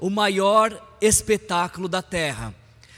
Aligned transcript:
o 0.00 0.08
maior 0.08 0.82
espetáculo 1.00 1.86
da 1.86 2.00
terra. 2.00 2.54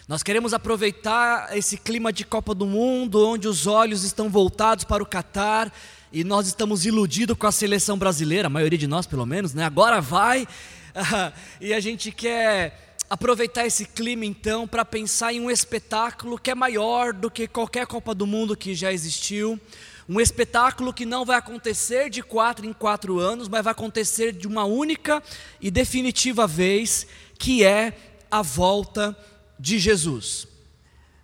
Nós 0.07 0.23
queremos 0.23 0.55
aproveitar 0.55 1.57
esse 1.57 1.77
clima 1.77 2.13
de 2.13 2.25
Copa 2.25 2.55
do 2.55 2.65
Mundo, 2.65 3.27
onde 3.27 3.49
os 3.49 3.67
olhos 3.67 4.05
estão 4.05 4.31
voltados 4.31 4.85
para 4.85 5.03
o 5.03 5.07
Catar 5.07 5.73
e 6.13 6.23
nós 6.23 6.47
estamos 6.47 6.87
iludidos 6.87 7.37
com 7.37 7.47
a 7.47 7.53
seleção 7.53 7.99
brasileira, 7.99 8.47
a 8.47 8.51
maioria 8.51 8.79
de 8.79 8.87
nós 8.87 9.07
pelo 9.07 9.27
menos, 9.27 9.53
né? 9.53 9.65
Agora 9.65 10.01
vai 10.01 10.47
e 11.61 11.75
a 11.75 11.81
gente 11.81 12.13
quer 12.13 12.95
aproveitar 13.11 13.67
esse 13.67 13.85
clima 13.85 14.25
então 14.25 14.69
para 14.69 14.85
pensar 14.85 15.33
em 15.33 15.41
um 15.41 15.51
espetáculo 15.51 16.39
que 16.39 16.51
é 16.51 16.55
maior 16.55 17.13
do 17.13 17.31
que 17.31 17.49
qualquer 17.49 17.87
Copa 17.87 18.15
do 18.15 18.27
Mundo 18.27 18.57
que 18.57 18.75
já 18.75 18.93
existiu. 18.93 19.61
Um 20.09 20.21
espetáculo 20.21 20.93
que 20.93 21.07
não 21.07 21.25
vai 21.25 21.37
acontecer 21.37 22.11
de 22.11 22.23
quatro 22.23 22.67
em 22.67 22.73
quatro 22.73 23.19
anos, 23.19 23.49
mas 23.49 23.63
vai 23.65 23.73
acontecer 23.73 24.33
de 24.33 24.47
uma 24.47 24.65
única 24.65 25.23
e 25.61 25.71
definitiva 25.71 26.47
vez, 26.47 27.07
que 27.39 27.65
é 27.65 27.97
a 28.31 28.43
volta 28.43 29.17
de 29.59 29.79
Jesus. 29.79 30.47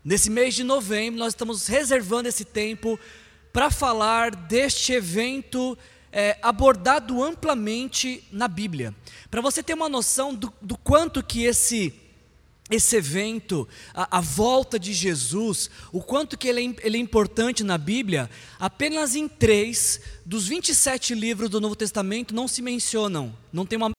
Nesse 0.05 0.31
mês 0.31 0.55
de 0.55 0.63
novembro, 0.63 1.19
nós 1.19 1.33
estamos 1.33 1.67
reservando 1.67 2.29
esse 2.29 2.45
tempo 2.45 2.99
para 3.53 3.71
falar 3.71 4.35
deste 4.35 4.93
evento 4.93 5.77
é, 6.13 6.39
abordado 6.41 7.23
amplamente 7.23 8.25
na 8.31 8.49
Bíblia. 8.49 8.95
Para 9.31 9.41
você 9.41 9.63
ter 9.63 9.75
uma 9.75 9.89
noção 9.89 10.35
do, 10.35 10.53
do 10.63 10.77
quanto 10.79 11.23
que 11.23 11.45
esse 11.45 11.93
esse 12.71 12.97
evento, 12.97 13.67
a, 13.95 14.19
a, 14.19 14.21
volta 14.21 14.79
de 14.79 14.93
Jesus, 14.93 15.71
o 15.93 16.03
quanto 16.03 16.37
que 16.37 16.49
ele 16.49 16.61
é, 16.61 16.87
ele 16.87 16.99
é, 16.99 17.01
importante 17.01 17.65
na 17.65 17.79
Bíblia, 17.79 18.29
apenas 18.59 19.15
em 19.15 19.27
três 19.27 20.01
dos 20.25 20.47
27 20.49 21.15
livros 21.15 21.49
do 21.49 21.61
Novo 21.61 21.75
Testamento 21.75 22.35
não 22.35 22.47
se 22.47 22.61
mencionam, 22.61 23.35
não 23.53 23.65
tem 23.65 23.77
uma 23.77 23.91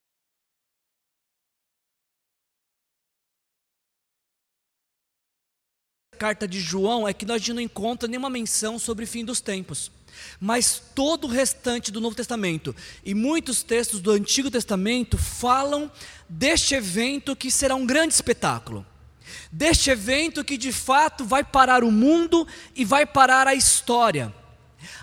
carta 6.20 6.46
de 6.46 6.60
João 6.60 7.08
é 7.08 7.14
que 7.14 7.26
nós 7.26 7.48
não 7.48 7.62
encontra 7.62 8.08
nenhuma 8.08 8.30
menção 8.30 8.78
sobre 8.78 9.06
o 9.06 9.08
fim 9.08 9.24
dos 9.24 9.40
tempos. 9.40 9.90
Mas 10.40 10.82
todo 10.96 11.26
o 11.26 11.30
restante 11.30 11.92
do 11.92 12.02
Novo 12.02 12.16
Testamento 12.16 12.76
e 13.04 13.14
muitos 13.14 13.64
textos 13.64 14.00
do 14.00 14.12
Antigo 14.12 14.50
Testamento 14.50 15.18
falam 15.18 15.92
deste 16.28 16.76
evento 16.76 17.36
que 17.36 17.52
será 17.52 17.76
um 17.76 17.86
grande 17.86 18.14
espetáculo. 18.14 18.86
Deste 19.52 19.90
evento 19.90 20.44
que 20.44 20.58
de 20.58 20.72
fato 20.72 21.26
vai 21.26 21.44
parar 21.44 21.84
o 21.84 21.92
mundo 21.92 22.48
e 22.76 22.86
vai 22.86 23.06
parar 23.06 23.48
a 23.48 23.56
história. 23.56 24.34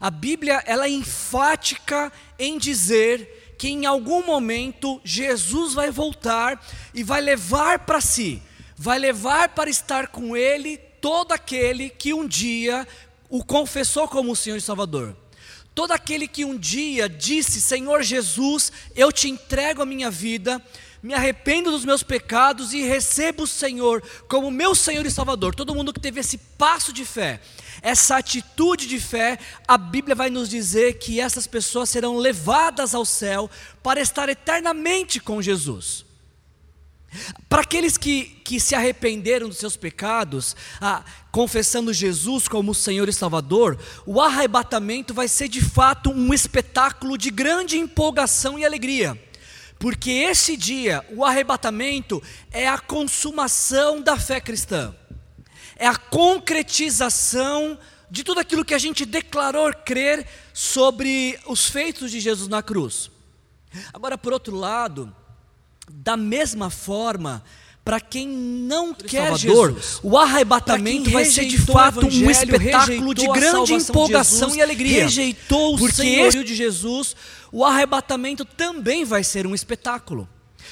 A 0.01 0.11
Bíblia 0.11 0.63
ela 0.67 0.87
é 0.87 0.91
enfática 0.91 2.13
em 2.39 2.59
dizer 2.59 3.55
que 3.59 3.69
em 3.69 3.87
algum 3.87 4.25
momento 4.25 5.01
Jesus 5.05 5.75
vai 5.75 5.91
voltar 5.91 6.65
e 6.95 7.03
vai 7.03 7.21
levar 7.21 7.81
para 7.81 8.01
si, 8.01 8.43
vai 8.77 8.99
levar 8.99 9.51
para 9.51 9.71
estar 9.71 10.09
com 10.09 10.37
ele 10.37 10.77
todo 11.01 11.33
aquele 11.33 11.89
que 11.89 12.13
um 12.13 12.27
dia 12.27 12.87
o 13.29 13.45
confessou 13.45 14.09
como 14.09 14.33
o 14.33 14.37
Senhor 14.37 14.57
e 14.57 14.61
Salvador. 14.61 15.17
Todo 15.75 15.93
aquele 15.93 16.27
que 16.27 16.43
um 16.43 16.57
dia 16.57 17.07
disse: 17.07 17.61
Senhor 17.61 18.03
Jesus, 18.03 18.73
eu 18.95 19.13
te 19.13 19.29
entrego 19.29 19.83
a 19.83 19.87
minha 19.87 20.11
vida, 20.11 20.63
me 21.03 21.13
arrependo 21.13 21.71
dos 21.71 21.85
meus 21.85 22.03
pecados 22.03 22.73
e 22.73 22.81
recebo 22.81 23.43
o 23.43 23.47
Senhor 23.47 24.03
como 24.27 24.51
meu 24.51 24.75
Senhor 24.75 25.05
e 25.05 25.11
Salvador. 25.11 25.55
Todo 25.55 25.75
mundo 25.75 25.93
que 25.93 26.01
teve 26.01 26.21
esse 26.21 26.39
passo 26.39 26.95
de 26.95 27.05
fé, 27.05 27.43
essa 27.83 28.17
atitude 28.17 28.87
de 28.87 28.99
fé, 28.99 29.39
a 29.69 29.77
Bíblia 29.77 30.15
vai 30.15 30.31
nos 30.31 30.49
dizer 30.49 30.95
que 30.95 31.21
essas 31.21 31.47
pessoas 31.47 31.91
serão 31.91 32.17
levadas 32.17 32.95
ao 32.95 33.05
céu 33.05 33.51
para 33.83 34.01
estar 34.01 34.31
eternamente 34.31 35.21
com 35.21 35.43
Jesus. 35.43 36.06
Para 37.49 37.63
aqueles 37.63 37.97
que, 37.97 38.25
que 38.45 38.59
se 38.59 38.75
arrependeram 38.75 39.49
dos 39.49 39.59
seus 39.59 39.77
pecados, 39.77 40.57
ah, 40.81 41.05
confessando 41.31 41.93
Jesus 41.93 42.49
como 42.49 42.75
Senhor 42.75 43.09
e 43.09 43.13
Salvador, 43.13 43.79
o 44.05 44.21
arrebatamento 44.21 45.15
vai 45.15 45.29
ser 45.29 45.49
de 45.49 45.61
fato 45.61 46.11
um 46.11 46.33
espetáculo 46.33 47.17
de 47.17 47.31
grande 47.31 47.79
empolgação 47.79 48.59
e 48.59 48.65
alegria. 48.65 49.21
Porque 49.79 50.11
esse 50.11 50.57
dia, 50.57 51.05
o 51.11 51.25
arrebatamento, 51.25 52.23
é 52.51 52.67
a 52.67 52.79
consumação 52.79 54.01
da 54.01 54.17
fé 54.19 54.41
cristã, 54.41 54.95
é 55.77 55.87
a 55.87 55.97
concretização 55.97 57.79
de 58.11 58.25
tudo 58.25 58.41
aquilo 58.41 58.65
que 58.65 58.75
a 58.75 58.79
gente 58.79 59.05
declarou 59.05 59.73
crer 59.85 60.27
sobre 60.55 61.39
os 61.47 61.69
feitos 61.69 62.11
de 62.11 62.21
Jesus 62.21 62.49
na 62.49 62.63
cruz. 62.63 63.11
Agora, 63.93 64.17
por 64.17 64.33
outro 64.33 64.57
lado, 64.57 65.15
da 65.91 66.17
mesma 66.17 66.71
forma, 66.71 67.43
para 67.85 68.01
quem 68.01 68.27
não 68.27 68.93
quer 68.93 69.29
Salvador, 69.29 69.75
Jesus, 69.75 70.01
o 70.03 70.19
arrebatamento 70.19 71.11
vai 71.11 71.25
ser 71.25 71.45
de 71.45 71.57
fato 71.59 72.07
um 72.07 72.31
espetáculo 72.31 73.15
de 73.15 73.29
grande 73.29 73.75
empolgação 73.75 74.51
de 74.51 74.59
e 74.59 74.63
alegria. 74.63 75.05
Rejeitou 75.05 75.75
o 75.75 75.79
Porque 75.79 75.95
senhorio 75.95 76.43
de 76.43 76.55
Jesus, 76.55 77.15
o 77.53 77.65
arrebatamento 77.65 78.45
também 78.45 79.05
vai 79.05 79.23
ser 79.23 79.47
um 79.47 79.55
espetáculo. 79.55 80.29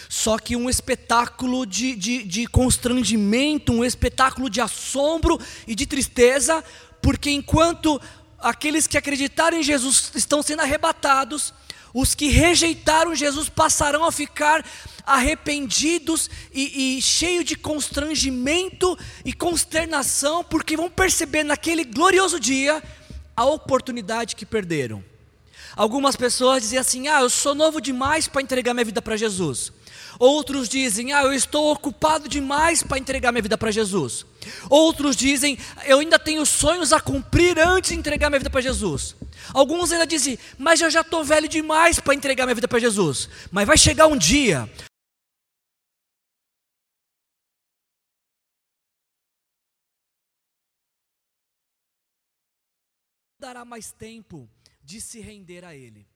Só 0.08 0.38
que 0.38 0.56
um 0.56 0.68
espetáculo 0.68 1.64
de, 1.64 1.94
de, 1.94 2.24
de 2.24 2.46
constrangimento, 2.46 3.72
um 3.72 3.84
espetáculo 3.84 4.50
de 4.50 4.60
assombro 4.60 5.38
e 5.68 5.74
de 5.74 5.86
tristeza, 5.86 6.64
porque 7.00 7.30
enquanto 7.30 8.00
aqueles 8.40 8.86
que 8.86 8.98
acreditaram 8.98 9.56
em 9.58 9.62
Jesus 9.62 10.10
estão 10.14 10.42
sendo 10.42 10.62
arrebatados, 10.62 11.54
os 11.94 12.12
que 12.12 12.26
rejeitaram 12.26 13.14
Jesus 13.14 13.48
passarão 13.48 14.04
a 14.04 14.10
ficar 14.10 14.66
arrependidos 15.06 16.28
e, 16.52 16.96
e 16.98 17.02
cheios 17.02 17.44
de 17.44 17.54
constrangimento 17.54 18.98
e 19.24 19.32
consternação, 19.32 20.42
porque 20.42 20.76
vão 20.76 20.90
perceber 20.90 21.44
naquele 21.44 21.84
glorioso 21.84 22.40
dia 22.40 22.82
a 23.36 23.44
oportunidade 23.44 24.34
que 24.34 24.44
perderam. 24.44 25.04
Algumas 25.76 26.16
pessoas 26.16 26.62
dizem 26.62 26.78
assim: 26.78 27.06
Ah, 27.06 27.20
eu 27.20 27.30
sou 27.30 27.54
novo 27.54 27.80
demais 27.80 28.26
para 28.26 28.42
entregar 28.42 28.74
minha 28.74 28.84
vida 28.84 29.00
para 29.00 29.16
Jesus. 29.16 29.72
Outros 30.18 30.68
dizem: 30.68 31.12
Ah, 31.12 31.22
eu 31.22 31.32
estou 31.32 31.72
ocupado 31.72 32.28
demais 32.28 32.82
para 32.82 32.98
entregar 32.98 33.32
minha 33.32 33.42
vida 33.42 33.58
para 33.58 33.70
Jesus. 33.70 34.24
Outros 34.70 35.16
dizem: 35.16 35.58
Eu 35.84 35.98
ainda 36.00 36.18
tenho 36.18 36.44
sonhos 36.46 36.92
a 36.92 37.00
cumprir 37.00 37.58
antes 37.58 37.90
de 37.90 37.98
entregar 37.98 38.30
minha 38.30 38.38
vida 38.38 38.50
para 38.50 38.60
Jesus. 38.60 39.16
Alguns 39.52 39.92
ainda 39.92 40.06
dizem: 40.06 40.38
Mas 40.58 40.80
eu 40.80 40.90
já 40.90 41.00
estou 41.00 41.24
velho 41.24 41.48
demais 41.48 41.98
para 42.00 42.14
entregar 42.14 42.46
minha 42.46 42.54
vida 42.54 42.68
para 42.68 42.78
Jesus. 42.78 43.28
Mas 43.50 43.66
vai 43.66 43.76
chegar 43.76 44.06
um 44.06 44.16
dia. 44.16 44.68
Dará 53.38 53.64
mais 53.64 53.92
tempo 53.92 54.48
de 54.82 55.00
se 55.00 55.20
render 55.20 55.64
a 55.64 55.74
Ele. 55.74 56.06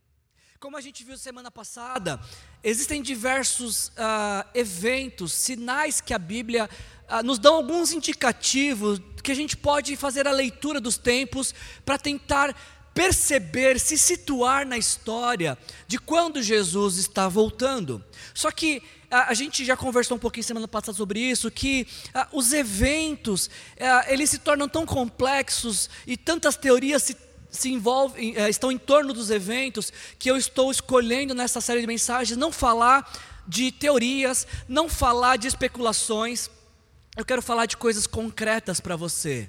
Como 0.60 0.76
a 0.76 0.80
gente 0.80 1.04
viu 1.04 1.16
semana 1.16 1.52
passada, 1.52 2.18
existem 2.64 3.00
diversos 3.00 3.90
uh, 3.90 4.44
eventos, 4.52 5.32
sinais 5.32 6.00
que 6.00 6.12
a 6.12 6.18
Bíblia 6.18 6.68
uh, 7.08 7.22
nos 7.22 7.38
dão 7.38 7.54
alguns 7.54 7.92
indicativos 7.92 9.00
que 9.22 9.30
a 9.30 9.36
gente 9.36 9.56
pode 9.56 9.94
fazer 9.94 10.26
a 10.26 10.32
leitura 10.32 10.80
dos 10.80 10.98
tempos 10.98 11.54
para 11.84 11.96
tentar 11.96 12.56
perceber, 12.92 13.78
se 13.78 13.96
situar 13.96 14.66
na 14.66 14.76
história 14.76 15.56
de 15.86 15.96
quando 15.96 16.42
Jesus 16.42 16.96
está 16.96 17.28
voltando. 17.28 18.04
Só 18.34 18.50
que 18.50 18.82
a, 19.08 19.18
ah, 19.18 19.26
a 19.28 19.34
gente 19.34 19.64
já 19.64 19.76
conversou 19.76 20.16
um 20.16 20.20
pouquinho 20.20 20.42
semana 20.42 20.66
passada 20.66 20.98
sobre 20.98 21.20
isso, 21.20 21.52
que 21.52 21.86
os 22.32 22.52
eventos, 22.52 23.48
eles 24.08 24.28
se 24.28 24.38
tornam 24.38 24.68
tão 24.68 24.84
complexos 24.84 25.88
e 26.04 26.16
tantas 26.16 26.56
teorias 26.56 27.04
se 27.04 27.27
se 27.50 27.70
envolvem, 27.70 28.36
eh, 28.36 28.48
estão 28.48 28.70
em 28.70 28.78
torno 28.78 29.12
dos 29.12 29.30
eventos, 29.30 29.92
que 30.18 30.30
eu 30.30 30.36
estou 30.36 30.70
escolhendo 30.70 31.34
nessa 31.34 31.60
série 31.60 31.80
de 31.80 31.86
mensagens 31.86 32.36
não 32.36 32.52
falar 32.52 33.10
de 33.46 33.72
teorias, 33.72 34.46
não 34.68 34.88
falar 34.88 35.36
de 35.36 35.48
especulações, 35.48 36.50
eu 37.16 37.24
quero 37.24 37.42
falar 37.42 37.66
de 37.66 37.76
coisas 37.76 38.06
concretas 38.06 38.78
para 38.78 38.94
você. 38.94 39.48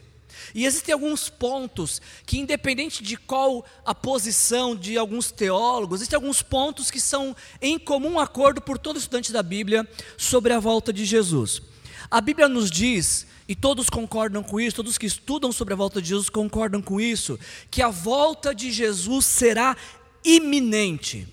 E 0.56 0.66
existem 0.66 0.94
alguns 0.94 1.30
pontos 1.30 2.02
que, 2.26 2.40
independente 2.40 3.04
de 3.04 3.18
qual 3.18 3.66
a 3.86 3.94
posição 3.94 4.76
de 4.76 4.98
alguns 4.98 5.32
teólogos, 5.32 6.00
existem 6.00 6.16
alguns 6.16 6.42
pontos 6.42 6.90
que 6.90 7.00
são 7.00 7.36
em 7.62 7.78
comum 7.78 8.20
acordo 8.20 8.62
por 8.62 8.78
todo 8.78 8.98
estudante 8.98 9.32
da 9.32 9.44
Bíblia 9.44 9.88
sobre 10.18 10.54
a 10.54 10.60
volta 10.60 10.92
de 10.94 11.06
Jesus. 11.06 11.62
A 12.10 12.22
Bíblia 12.22 12.48
nos 12.48 12.72
diz 12.72 13.28
e 13.50 13.56
todos 13.56 13.90
concordam 13.90 14.44
com 14.44 14.62
isso, 14.62 14.76
todos 14.76 14.96
que 14.96 15.08
estudam 15.08 15.52
sobre 15.52 15.74
a 15.74 15.78
volta 15.78 16.00
de 16.00 16.10
Jesus 16.10 16.30
concordam 16.30 16.84
com 16.84 17.02
isso, 17.02 17.40
que 17.72 17.82
a 17.82 17.90
volta 17.90 18.54
de 18.54 18.72
Jesus 18.72 19.26
será 19.26 19.76
iminente. 20.24 21.28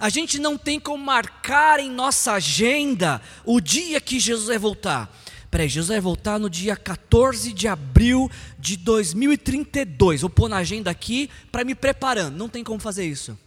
A 0.00 0.08
gente 0.08 0.40
não 0.40 0.58
tem 0.58 0.80
como 0.80 1.04
marcar 1.04 1.78
em 1.78 1.88
nossa 1.88 2.32
agenda 2.32 3.22
o 3.44 3.60
dia 3.60 4.00
que 4.00 4.18
Jesus 4.18 4.48
vai 4.48 4.58
voltar. 4.58 5.08
Peraí, 5.52 5.68
Jesus 5.68 5.90
vai 5.90 6.00
voltar 6.00 6.40
no 6.40 6.50
dia 6.50 6.74
14 6.74 7.52
de 7.52 7.68
abril 7.68 8.28
de 8.58 8.76
2032. 8.76 10.22
Vou 10.22 10.30
pôr 10.30 10.48
na 10.48 10.56
agenda 10.56 10.90
aqui 10.90 11.30
para 11.52 11.62
me 11.62 11.76
preparando. 11.76 12.36
Não 12.36 12.48
tem 12.48 12.64
como 12.64 12.80
fazer 12.80 13.06
isso. 13.06 13.38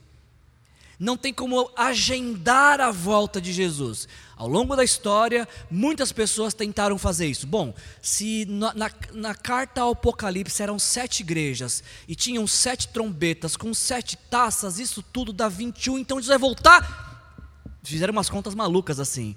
Não 0.98 1.18
tem 1.18 1.34
como 1.34 1.70
agendar 1.75 2.80
a 2.80 2.92
volta 2.92 3.42
de 3.42 3.52
Jesus. 3.52 4.08
Ao 4.38 4.48
longo 4.48 4.75
da 4.75 4.84
história, 4.84 5.48
muitas 5.69 6.12
pessoas 6.12 6.54
tentaram 6.54 6.95
fazer 7.00 7.25
isso. 7.25 7.48
Bom, 7.48 7.74
se 8.00 8.45
na, 8.45 8.72
na, 8.75 8.92
na, 9.13 9.34
carta 9.34 9.81
ao 9.81 9.94
Apocalipse 9.94 10.62
eram 10.62 10.78
sete 10.78 11.22
igrejas 11.22 11.84
e 12.07 12.16
tinham 12.16 12.45
sete 12.45 12.88
trombetas 12.89 13.57
com 13.57 13.74
sete 13.74 14.16
taças, 14.16 14.78
isso 14.78 15.01
tudo 15.01 15.34
dá 15.34 15.50
21, 15.50 15.98
então 15.98 16.18
Jesus 16.18 16.28
vai 16.28 16.38
voltar. 16.38 17.34
Fizeram 17.81 18.12
umas 18.12 18.30
contas 18.30 18.54
malucas 18.54 19.00
assim. 19.00 19.36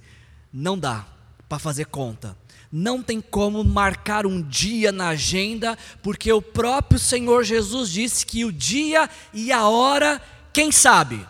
Não 0.53 0.79
dá 0.79 1.07
para 1.49 1.59
fazer 1.59 1.87
conta. 1.87 2.37
Não 2.71 3.03
tem 3.03 3.23
como 3.23 3.65
marcar 3.65 4.27
um 4.27 4.43
dia 4.43 4.93
na 4.93 5.09
agenda, 5.09 5.79
porque 6.03 6.31
o 6.31 6.43
próprio 6.43 7.01
Senhor 7.01 7.43
Jesus 7.43 7.91
disse 7.91 8.27
que 8.27 8.45
o 8.45 8.53
dia 8.53 9.09
e 9.33 9.51
a 9.51 9.67
hora, 9.67 10.21
quem 10.53 10.71
sabe? 10.71 11.27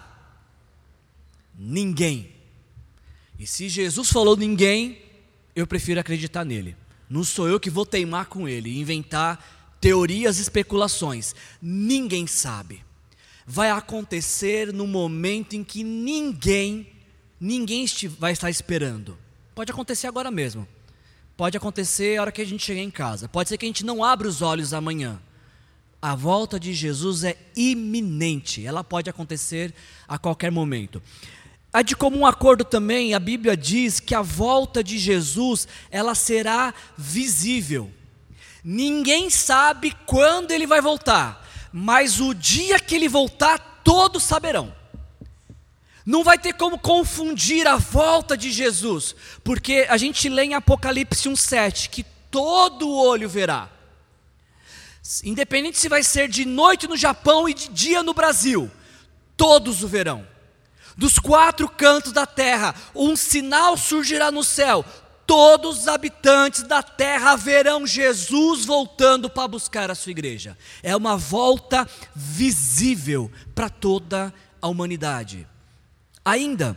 Ninguém. 1.57 2.40
E 3.41 3.47
se 3.47 3.71
Jesus 3.71 4.11
falou 4.11 4.37
ninguém, 4.37 4.99
eu 5.57 5.67
prefiro 5.67 5.99
acreditar 5.99 6.45
nele. 6.45 6.77
Não 7.09 7.25
sou 7.25 7.49
eu 7.49 7.59
que 7.59 7.71
vou 7.71 7.87
teimar 7.87 8.27
com 8.27 8.47
ele 8.47 8.79
inventar 8.79 9.79
teorias 9.81 10.39
e 10.39 10.43
especulações. 10.43 11.35
Ninguém 11.61 12.27
sabe. 12.27 12.85
Vai 13.47 13.71
acontecer 13.71 14.71
no 14.75 14.87
momento 14.87 15.57
em 15.57 15.65
que 15.65 15.83
ninguém, 15.83 16.87
ninguém 17.41 17.87
vai 18.19 18.33
estar 18.33 18.51
esperando. 18.51 19.17
Pode 19.55 19.73
acontecer 19.73 20.07
agora 20.07 20.31
mesmo. 20.31 20.69
Pode 21.35 21.57
acontecer 21.57 22.19
a 22.19 22.21
hora 22.21 22.33
que 22.33 22.43
a 22.43 22.47
gente 22.47 22.63
chegar 22.63 22.83
em 22.83 22.91
casa. 22.91 23.27
Pode 23.27 23.49
ser 23.49 23.57
que 23.57 23.65
a 23.65 23.69
gente 23.69 23.87
não 23.87 24.05
abra 24.05 24.29
os 24.29 24.43
olhos 24.43 24.75
amanhã. 24.75 25.19
A 26.03 26.15
volta 26.15 26.61
de 26.61 26.75
Jesus 26.75 27.25
é 27.25 27.39
iminente. 27.57 28.67
Ela 28.67 28.85
pode 28.85 29.09
acontecer 29.09 29.75
a 30.07 30.19
qualquer 30.19 30.53
momento. 30.53 31.03
Há 31.73 31.83
de 31.83 31.95
comum 31.95 32.27
acordo 32.27 32.65
também, 32.65 33.15
a 33.15 33.21
Bíblia 33.21 33.57
diz 33.57 34.01
que 34.01 34.15
a 34.15 34.23
volta 34.23 34.83
de 34.83 34.99
Jesus, 34.99 35.69
ela 35.89 36.17
será 36.17 36.75
visível. 36.99 37.93
Ninguém 38.65 39.31
sabe 39.31 39.97
quando 40.05 40.51
ele 40.51 40.67
vai 40.67 40.81
voltar, 40.81 41.49
mas 41.73 42.21
o 42.21 42.35
dia 42.35 42.81
que 42.81 42.97
ele 42.97 43.09
voltar, 43.09 43.83
todos 43.85 44.25
saberão. 44.25 44.75
Não 46.05 46.25
vai 46.25 46.39
ter 46.39 46.55
como 46.55 46.77
confundir 46.77 47.69
a 47.69 47.77
volta 47.77 48.37
de 48.37 48.51
Jesus, 48.51 49.15
porque 49.45 49.87
a 49.89 49.97
gente 49.97 50.29
lê 50.29 50.47
em 50.47 50.55
Apocalipse 50.55 51.29
1:7 51.29 51.89
que 51.89 52.05
todo 52.33 52.93
olho 52.93 53.29
verá. 53.29 53.71
Independente 55.23 55.79
se 55.79 55.89
vai 55.89 56.03
ser 56.03 56.29
de 56.29 56.45
noite 56.45 56.89
no 56.89 56.97
Japão 56.97 57.49
e 57.49 57.55
de 57.55 57.69
dia 57.69 58.03
no 58.03 58.13
Brasil, 58.13 58.69
todos 59.37 59.85
o 59.85 59.89
verão 59.89 60.30
dos 60.97 61.19
quatro 61.19 61.69
cantos 61.69 62.13
da 62.13 62.27
terra, 62.27 62.75
um 62.95 63.17
sinal 63.17 63.77
surgirá 63.77 64.31
no 64.31 64.45
céu. 64.45 64.85
Todos 65.27 65.83
os 65.83 65.89
habitantes 65.89 66.65
da 66.65 66.83
terra 66.83 67.37
verão 67.37 67.87
Jesus 67.87 68.65
voltando 68.65 69.31
para 69.31 69.47
buscar 69.47 69.91
a 69.91 69.95
sua 69.95 70.11
igreja. 70.11 70.59
É 70.83 70.97
uma 70.97 71.17
volta 71.17 71.89
visível 72.15 73.31
para 73.55 73.71
toda 73.71 74.35
a 74.61 74.67
humanidade. 74.67 75.47
Ainda, 76.25 76.77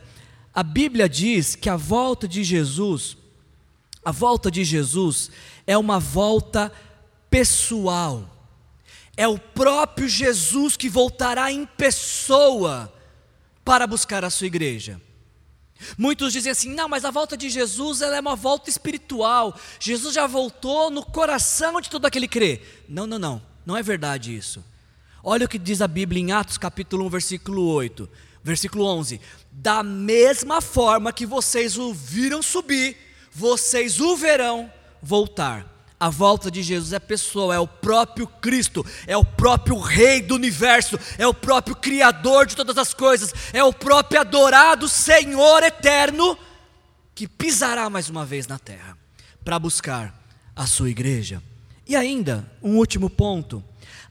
a 0.53 0.61
Bíblia 0.61 1.09
diz 1.09 1.55
que 1.55 1.67
a 1.67 1.75
volta 1.75 2.27
de 2.27 2.43
Jesus, 2.43 3.17
a 4.05 4.11
volta 4.11 4.51
de 4.51 4.63
Jesus 4.63 5.31
é 5.65 5.75
uma 5.75 5.99
volta 5.99 6.71
pessoal. 7.31 8.29
É 9.17 9.27
o 9.27 9.39
próprio 9.39 10.07
Jesus 10.07 10.77
que 10.77 10.89
voltará 10.89 11.51
em 11.51 11.65
pessoa 11.65 12.92
para 13.63 13.87
buscar 13.87 14.23
a 14.25 14.29
sua 14.29 14.47
igreja. 14.47 15.01
Muitos 15.97 16.33
dizem 16.33 16.51
assim: 16.51 16.73
não, 16.73 16.87
mas 16.87 17.05
a 17.05 17.11
volta 17.11 17.35
de 17.35 17.49
Jesus 17.49 18.01
ela 18.01 18.15
é 18.15 18.19
uma 18.19 18.35
volta 18.35 18.69
espiritual. 18.69 19.57
Jesus 19.79 20.13
já 20.13 20.27
voltou 20.27 20.89
no 20.89 21.03
coração 21.03 21.79
de 21.81 21.89
todo 21.89 22.05
aquele 22.05 22.27
que 22.27 22.39
crê. 22.39 22.61
Não, 22.87 23.05
não, 23.05 23.19
não, 23.19 23.41
não 23.65 23.77
é 23.77 23.83
verdade 23.83 24.35
isso. 24.35 24.63
Olha 25.23 25.45
o 25.45 25.49
que 25.49 25.57
diz 25.57 25.81
a 25.81 25.87
Bíblia 25.87 26.21
em 26.21 26.31
Atos 26.31 26.57
capítulo 26.57 27.05
1, 27.05 27.09
versículo 27.09 27.65
8, 27.67 28.09
versículo 28.43 28.85
11: 28.85 29.19
Da 29.51 29.83
mesma 29.83 30.61
forma 30.61 31.13
que 31.13 31.25
vocês 31.25 31.77
o 31.77 31.93
viram 31.93 32.41
subir, 32.41 32.97
vocês 33.31 33.99
o 33.99 34.15
verão 34.15 34.71
voltar. 35.01 35.72
A 36.03 36.09
volta 36.09 36.51
de 36.51 36.61
Jesus 36.61 36.91
é 36.91 36.99
pessoa, 36.99 37.55
é 37.55 37.59
o 37.59 37.65
próprio 37.65 38.27
Cristo, 38.27 38.85
é 39.07 39.15
o 39.15 39.23
próprio 39.23 39.79
Rei 39.79 40.21
do 40.21 40.35
universo, 40.35 40.99
é 41.17 41.25
o 41.25 41.33
próprio 41.33 41.77
Criador 41.77 42.45
de 42.45 42.57
todas 42.57 42.77
as 42.77 42.93
coisas, 42.93 43.33
é 43.53 43.63
o 43.63 43.71
próprio 43.71 44.19
adorado 44.19 44.89
Senhor 44.89 45.63
eterno 45.63 46.37
que 47.15 47.25
pisará 47.25 47.89
mais 47.89 48.09
uma 48.09 48.25
vez 48.25 48.47
na 48.47 48.59
terra 48.59 48.97
para 49.45 49.57
buscar 49.57 50.13
a 50.53 50.67
sua 50.67 50.89
igreja. 50.89 51.41
E 51.87 51.95
ainda, 51.95 52.51
um 52.61 52.75
último 52.75 53.09
ponto. 53.09 53.63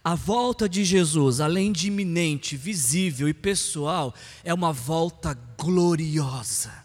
A 0.02 0.14
volta 0.14 0.66
de 0.66 0.86
Jesus, 0.86 1.42
além 1.42 1.70
de 1.70 1.88
iminente, 1.88 2.56
visível 2.56 3.28
e 3.28 3.34
pessoal, 3.34 4.14
é 4.42 4.54
uma 4.54 4.72
volta 4.72 5.38
gloriosa. 5.58 6.81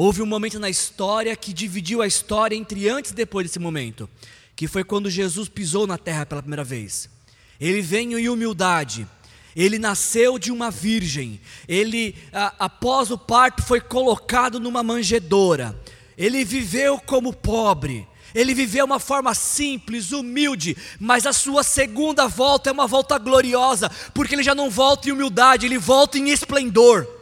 Houve 0.00 0.22
um 0.22 0.26
momento 0.26 0.60
na 0.60 0.70
história 0.70 1.34
que 1.34 1.52
dividiu 1.52 2.00
a 2.00 2.06
história 2.06 2.54
entre 2.54 2.88
antes 2.88 3.10
e 3.10 3.14
depois 3.14 3.44
desse 3.44 3.58
momento, 3.58 4.08
que 4.54 4.68
foi 4.68 4.84
quando 4.84 5.10
Jesus 5.10 5.48
pisou 5.48 5.88
na 5.88 5.98
terra 5.98 6.24
pela 6.24 6.40
primeira 6.40 6.62
vez. 6.62 7.10
Ele 7.60 7.82
veio 7.82 8.16
em 8.16 8.28
humildade, 8.28 9.08
ele 9.56 9.76
nasceu 9.76 10.38
de 10.38 10.52
uma 10.52 10.70
virgem, 10.70 11.40
ele, 11.66 12.14
a, 12.32 12.54
após 12.60 13.10
o 13.10 13.18
parto, 13.18 13.60
foi 13.60 13.80
colocado 13.80 14.60
numa 14.60 14.84
manjedoura, 14.84 15.76
ele 16.16 16.44
viveu 16.44 17.00
como 17.00 17.34
pobre, 17.34 18.06
ele 18.32 18.54
viveu 18.54 18.84
uma 18.84 19.00
forma 19.00 19.34
simples, 19.34 20.12
humilde, 20.12 20.76
mas 21.00 21.26
a 21.26 21.32
sua 21.32 21.64
segunda 21.64 22.28
volta 22.28 22.70
é 22.70 22.72
uma 22.72 22.86
volta 22.86 23.18
gloriosa, 23.18 23.90
porque 24.14 24.36
ele 24.36 24.44
já 24.44 24.54
não 24.54 24.70
volta 24.70 25.08
em 25.08 25.12
humildade, 25.12 25.66
ele 25.66 25.76
volta 25.76 26.18
em 26.18 26.30
esplendor. 26.30 27.17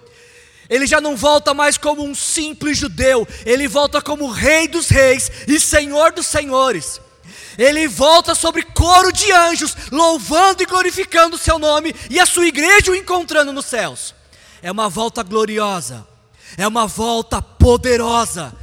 Ele 0.69 0.87
já 0.87 1.01
não 1.01 1.17
volta 1.17 1.55
mais 1.55 1.79
como 1.79 2.05
um 2.05 2.15
simples 2.15 2.79
judeu, 2.79 3.27
ele 3.45 3.69
volta 3.69 4.03
como 4.03 4.31
Rei 4.31 4.67
dos 4.67 4.89
Reis 4.89 5.31
e 5.47 5.61
Senhor 5.61 6.13
dos 6.13 6.27
Senhores. 6.27 7.01
Ele 7.57 7.89
volta 7.89 8.35
sobre 8.35 8.63
coro 8.63 9.13
de 9.13 9.31
anjos, 9.33 9.77
louvando 9.91 10.63
e 10.63 10.67
glorificando 10.67 11.37
o 11.37 11.39
seu 11.39 11.59
nome 11.59 11.95
e 12.11 12.21
a 12.21 12.27
sua 12.27 12.47
igreja 12.47 12.91
o 12.91 12.95
encontrando 12.95 13.53
nos 13.53 13.67
céus. 13.67 14.15
É 14.63 14.71
uma 14.71 14.89
volta 14.89 15.23
gloriosa, 15.23 16.07
é 16.57 16.67
uma 16.67 16.87
volta 16.87 17.41
poderosa, 17.41 18.55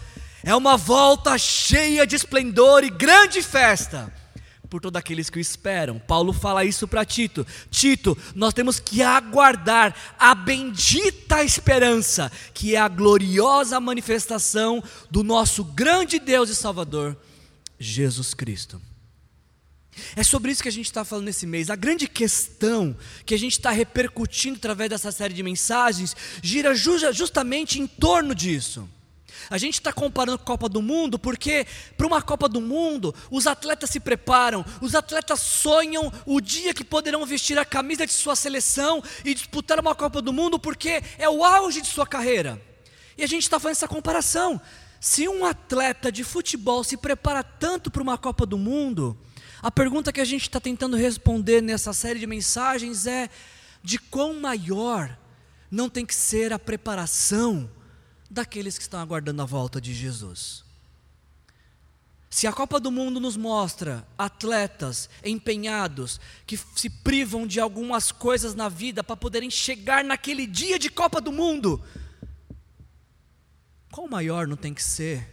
é 0.44 0.56
uma 0.56 0.78
volta 0.78 1.38
cheia 1.38 2.06
de 2.06 2.16
esplendor 2.16 2.84
e 2.84 2.90
grande 2.90 3.42
festa 3.42 4.12
por 4.74 4.82
todos 4.82 4.98
aqueles 4.98 5.30
que 5.30 5.38
o 5.38 5.40
esperam. 5.40 6.00
Paulo 6.00 6.34
fala 6.34 6.66
isso 6.66 6.88
para 6.88 7.06
Tito. 7.06 7.46
Tito, 7.70 8.18
nós 8.34 8.56
temos 8.56 8.80
que 8.80 9.04
aguardar 9.04 9.96
a 10.18 10.34
bendita 10.34 11.44
esperança, 11.44 12.32
que 12.56 12.74
é 12.74 12.80
a 12.80 12.88
gloriosa 12.88 13.80
manifestação 13.80 14.84
do 15.12 15.24
nosso 15.24 15.64
grande 15.64 16.18
Deus 16.18 16.50
e 16.50 16.56
Salvador, 16.56 17.16
Jesus 17.78 18.34
Cristo. 18.34 18.82
É 20.16 20.24
sobre 20.24 20.52
isso 20.52 20.64
que 20.64 20.70
a 20.70 20.72
gente 20.72 20.88
está 20.88 21.06
falando 21.06 21.26
nesse 21.26 21.46
mês. 21.46 21.70
A 21.70 21.76
grande 21.76 22.08
questão 22.08 22.98
que 23.28 23.36
a 23.36 23.38
gente 23.38 23.52
está 23.52 23.70
repercutindo 23.70 24.58
através 24.58 24.90
dessa 24.90 25.12
série 25.12 25.36
de 25.36 25.44
mensagens 25.44 26.16
gira 26.42 26.74
justamente 26.74 27.80
em 27.80 27.86
torno 27.86 28.34
disso. 28.34 28.90
A 29.50 29.58
gente 29.58 29.76
está 29.76 29.92
comparando 29.92 30.38
com 30.38 30.44
a 30.44 30.48
Copa 30.48 30.70
do 30.70 30.82
Mundo 30.82 31.18
porque, 31.20 31.66
para 31.98 32.08
uma 32.08 32.22
Copa 32.22 32.48
do 32.48 32.62
Mundo, 32.62 33.14
os 33.30 33.48
atletas 33.48 33.90
se 33.90 34.00
preparam, 34.00 34.66
os 34.82 34.96
atletas 34.96 35.40
sonham 35.40 36.12
o 36.26 36.40
dia 36.40 36.74
que 36.74 36.84
poderão 36.84 37.26
vestir 37.26 37.58
a 37.58 37.66
camisa 37.66 38.06
de 38.06 38.14
sua 38.14 38.36
seleção 38.36 39.04
e 39.24 39.34
disputar 39.34 39.80
uma 39.80 39.96
Copa 39.96 40.22
do 40.22 40.34
Mundo 40.34 40.60
porque 40.60 41.02
é 41.18 41.30
o 41.30 41.44
auge 41.44 41.82
de 41.82 41.88
sua 41.88 42.06
carreira. 42.06 42.62
E 43.18 43.24
a 43.24 43.28
gente 43.28 43.44
está 43.44 43.60
fazendo 43.60 43.78
essa 43.78 43.88
comparação. 43.88 44.60
Se 45.00 45.28
um 45.28 45.46
atleta 45.46 46.12
de 46.12 46.24
futebol 46.24 46.84
se 46.84 46.96
prepara 46.96 47.44
tanto 47.44 47.92
para 47.92 48.02
uma 48.02 48.18
Copa 48.18 48.46
do 48.46 48.58
Mundo, 48.58 49.18
a 49.62 49.70
pergunta 49.70 50.12
que 50.12 50.22
a 50.22 50.26
gente 50.26 50.44
está 50.44 50.60
tentando 50.60 50.98
responder 50.98 51.62
nessa 51.62 51.94
série 51.94 52.20
de 52.20 52.28
mensagens 52.28 53.06
é: 53.06 53.30
de 53.84 53.98
quão 53.98 54.34
maior 54.36 55.18
não 55.70 55.90
tem 55.90 56.06
que 56.06 56.16
ser 56.16 56.54
a 56.54 56.60
preparação? 56.60 57.70
Daqueles 58.34 58.78
que 58.78 58.82
estão 58.82 59.00
aguardando 59.00 59.42
a 59.42 59.46
volta 59.46 59.80
de 59.80 59.94
Jesus. 59.94 60.64
Se 62.30 62.48
a 62.48 62.52
Copa 62.52 62.80
do 62.80 62.90
Mundo 62.90 63.20
nos 63.20 63.38
mostra 63.38 64.08
atletas 64.18 65.08
empenhados 65.24 66.20
que 66.48 66.58
se 66.58 66.90
privam 66.90 67.46
de 67.46 67.60
algumas 67.60 68.12
coisas 68.12 68.56
na 68.56 68.68
vida 68.70 69.04
para 69.04 69.16
poderem 69.16 69.52
chegar 69.52 70.04
naquele 70.04 70.48
dia 70.48 70.80
de 70.80 70.90
Copa 70.90 71.22
do 71.22 71.32
Mundo, 71.32 71.80
qual 73.92 74.08
maior 74.08 74.48
não 74.48 74.58
tem 74.58 74.74
que 74.74 74.84
ser 74.84 75.30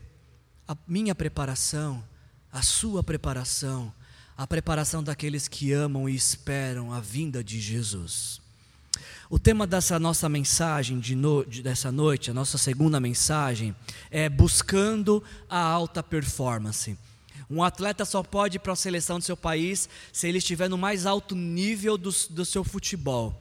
a 0.68 0.76
minha 0.86 1.14
preparação, 1.14 2.06
a 2.52 2.60
sua 2.60 3.02
preparação, 3.02 3.90
a 4.36 4.46
preparação 4.46 5.02
daqueles 5.02 5.48
que 5.48 5.72
amam 5.72 6.06
e 6.06 6.14
esperam 6.14 6.92
a 6.92 7.00
vinda 7.00 7.42
de 7.42 7.58
Jesus? 7.58 8.39
O 9.32 9.38
tema 9.38 9.64
dessa 9.64 9.96
nossa 9.96 10.28
mensagem 10.28 10.98
de 10.98 11.14
no, 11.14 11.44
de, 11.46 11.62
dessa 11.62 11.92
noite, 11.92 12.32
a 12.32 12.34
nossa 12.34 12.58
segunda 12.58 12.98
mensagem, 12.98 13.76
é 14.10 14.28
buscando 14.28 15.22
a 15.48 15.60
alta 15.60 16.02
performance. 16.02 16.98
Um 17.48 17.62
atleta 17.62 18.04
só 18.04 18.24
pode 18.24 18.56
ir 18.56 18.58
para 18.58 18.72
a 18.72 18.76
seleção 18.76 19.20
do 19.20 19.24
seu 19.24 19.36
país 19.36 19.88
se 20.12 20.26
ele 20.26 20.38
estiver 20.38 20.68
no 20.68 20.76
mais 20.76 21.06
alto 21.06 21.36
nível 21.36 21.96
do, 21.96 22.10
do 22.30 22.44
seu 22.44 22.64
futebol. 22.64 23.40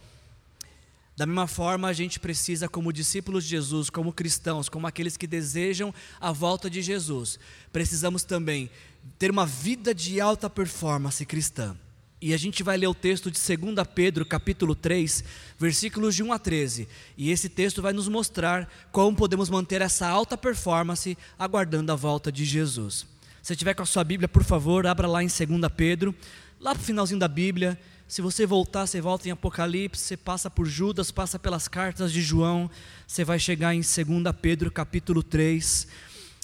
Da 1.18 1.26
mesma 1.26 1.48
forma, 1.48 1.88
a 1.88 1.94
gente 1.94 2.20
precisa, 2.20 2.70
como 2.70 2.94
discípulos 2.94 3.44
de 3.44 3.50
Jesus, 3.50 3.90
como 3.90 4.14
cristãos, 4.14 4.70
como 4.70 4.86
aqueles 4.86 5.18
que 5.18 5.26
desejam 5.26 5.92
a 6.22 6.32
volta 6.32 6.70
de 6.70 6.84
Jesus, 6.84 7.40
precisamos 7.74 8.24
também 8.24 8.70
ter 9.18 9.32
uma 9.32 9.46
vida 9.48 9.96
de 9.96 10.22
alta 10.22 10.48
performance 10.52 11.26
cristã. 11.26 11.76
E 12.22 12.34
a 12.34 12.38
gente 12.38 12.64
vai 12.64 12.76
ler 12.76 12.88
o 12.88 12.94
texto 12.94 13.32
de 13.32 13.40
2 13.40 13.76
Pedro, 13.96 14.26
capítulo 14.26 14.76
3, 14.76 15.24
versículos 15.58 16.14
de 16.14 16.22
1 16.22 16.34
a 16.34 16.40
13. 16.40 16.86
E 17.18 17.32
esse 17.32 17.48
texto 17.48 17.82
vai 17.82 17.94
nos 17.94 18.10
mostrar 18.10 18.70
como 18.92 19.16
podemos 19.16 19.50
manter 19.50 19.82
essa 19.82 20.06
alta 20.06 20.38
performance 20.38 21.18
aguardando 21.38 21.94
a 21.94 21.96
volta 21.96 22.30
de 22.30 22.44
Jesus. 22.44 23.06
Se 23.42 23.56
tiver 23.56 23.74
com 23.74 23.84
a 23.84 23.86
sua 23.86 24.04
Bíblia, 24.04 24.28
por 24.28 24.44
favor, 24.44 24.86
abra 24.86 25.08
lá 25.08 25.24
em 25.24 25.28
2 25.28 25.40
Pedro, 25.78 26.14
lá 26.60 26.76
para 26.76 26.82
o 26.82 26.86
finalzinho 26.86 27.22
da 27.22 27.28
Bíblia. 27.28 27.80
Se 28.06 28.22
você 28.22 28.46
voltar, 28.46 28.86
você 28.86 29.00
volta 29.00 29.30
em 29.30 29.32
Apocalipse, 29.32 30.04
você 30.04 30.18
passa 30.18 30.50
por 30.50 30.66
Judas, 30.66 31.12
passa 31.12 31.40
pelas 31.40 31.70
cartas 31.70 32.12
de 32.12 32.22
João, 32.22 32.70
você 33.08 33.24
vai 33.24 33.40
chegar 33.40 33.74
em 33.74 33.80
2 33.80 34.36
Pedro, 34.42 34.70
capítulo 34.70 35.24
3. 35.24 35.88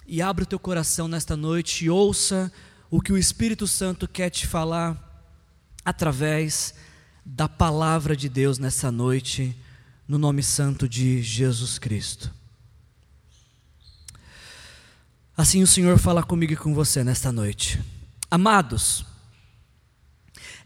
E 0.08 0.22
abra 0.22 0.46
o 0.46 0.48
teu 0.48 0.60
coração 0.60 1.10
nesta 1.10 1.36
noite 1.36 1.84
e 1.84 1.90
ouça 1.90 2.50
o 2.90 3.02
que 3.02 3.12
o 3.12 3.18
Espírito 3.18 3.68
Santo 3.68 4.08
quer 4.08 4.30
te 4.30 4.48
falar 4.48 5.05
através 5.86 6.74
da 7.24 7.48
palavra 7.48 8.16
de 8.16 8.28
Deus 8.28 8.58
nessa 8.58 8.92
noite, 8.92 9.56
no 10.08 10.18
nome 10.18 10.42
santo 10.42 10.90
de 10.90 11.22
Jesus 11.22 11.78
Cristo. 11.78 12.34
Assim 15.38 15.62
o 15.62 15.68
Senhor 15.68 16.00
fala 16.00 16.24
comigo 16.24 16.54
e 16.54 16.58
com 16.58 16.74
você 16.74 17.04
nesta 17.04 17.32
noite. 17.32 17.82
Amados, 18.32 19.06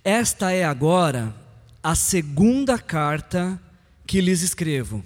esta 0.04 0.52
é 0.52 0.64
agora 0.64 1.36
a 1.84 1.96
segunda 1.96 2.80
carta 2.80 3.62
que 4.08 4.22
lhes 4.22 4.42
escrevo. 4.42 5.04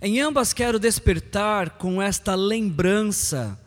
Em 0.00 0.20
ambas 0.20 0.52
quero 0.52 0.78
despertar 0.78 1.70
com 1.70 2.00
esta 2.00 2.34
lembrança 2.34 3.58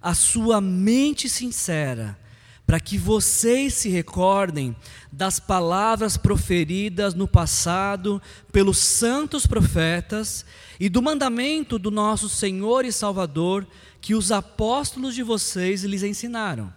a 0.00 0.14
sua 0.14 0.60
mente 0.60 1.28
sincera 1.28 2.18
para 2.66 2.80
que 2.80 2.98
vocês 2.98 3.74
se 3.74 3.88
recordem 3.88 4.74
das 5.12 5.38
palavras 5.38 6.16
proferidas 6.16 7.14
no 7.14 7.28
passado 7.28 8.20
pelos 8.50 8.78
santos 8.78 9.46
profetas 9.46 10.44
e 10.80 10.88
do 10.88 11.00
mandamento 11.00 11.78
do 11.78 11.92
nosso 11.92 12.28
Senhor 12.28 12.84
e 12.84 12.90
Salvador 12.90 13.66
que 14.00 14.14
os 14.14 14.32
apóstolos 14.32 15.14
de 15.14 15.22
vocês 15.22 15.84
lhes 15.84 16.02
ensinaram. 16.02 16.72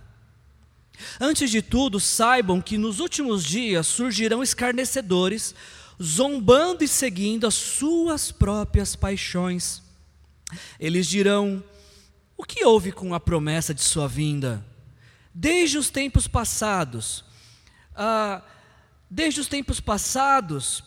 Antes 1.19 1.49
de 1.49 1.61
tudo, 1.61 1.99
saibam 1.99 2.61
que 2.61 2.77
nos 2.77 2.99
últimos 2.99 3.43
dias 3.43 3.87
surgirão 3.87 4.43
escarnecedores, 4.43 5.55
zombando 6.01 6.83
e 6.83 6.87
seguindo 6.87 7.47
as 7.47 7.55
suas 7.55 8.31
próprias 8.31 8.95
paixões. 8.95 9.81
Eles 10.79 11.07
dirão: 11.07 11.63
O 12.37 12.43
que 12.43 12.65
houve 12.65 12.91
com 12.91 13.13
a 13.13 13.19
promessa 13.19 13.73
de 13.73 13.81
sua 13.81 14.07
vinda? 14.07 14.68
Desde 15.33 15.77
os 15.77 15.89
tempos 15.89 16.27
passados, 16.27 17.23
ah, 17.95 18.41
desde 19.09 19.39
os 19.39 19.47
tempos 19.47 19.79
passados, 19.79 20.83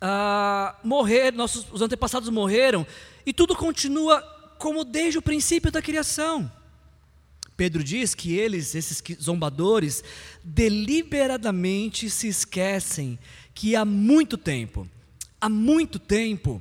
ah, 0.00 0.76
morrer, 0.82 1.32
nossos 1.32 1.66
os 1.72 1.80
antepassados 1.80 2.28
morreram 2.28 2.86
e 3.24 3.32
tudo 3.32 3.56
continua 3.56 4.20
como 4.58 4.84
desde 4.84 5.18
o 5.18 5.22
princípio 5.22 5.70
da 5.70 5.82
criação. 5.82 6.50
Pedro 7.56 7.84
diz 7.84 8.14
que 8.14 8.36
eles, 8.36 8.74
esses 8.74 9.02
zombadores, 9.22 10.02
deliberadamente 10.42 12.10
se 12.10 12.26
esquecem 12.26 13.18
que 13.54 13.76
há 13.76 13.84
muito 13.84 14.36
tempo, 14.36 14.88
há 15.40 15.48
muito 15.48 15.98
tempo, 15.98 16.60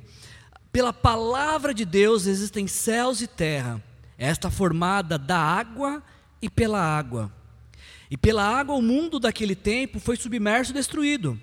pela 0.71 0.93
palavra 0.93 1.73
de 1.73 1.83
Deus 1.83 2.27
existem 2.27 2.67
céus 2.67 3.21
e 3.21 3.27
terra, 3.27 3.83
esta 4.17 4.51
formada 4.51 5.17
da 5.17 5.37
água 5.37 6.03
e 6.43 6.49
pela 6.49 6.81
água. 6.81 7.31
E 8.11 8.17
pela 8.17 8.43
água 8.43 8.75
o 8.75 8.81
mundo 8.81 9.17
daquele 9.17 9.55
tempo 9.55 9.97
foi 9.97 10.17
submerso 10.17 10.71
e 10.71 10.73
destruído. 10.73 11.39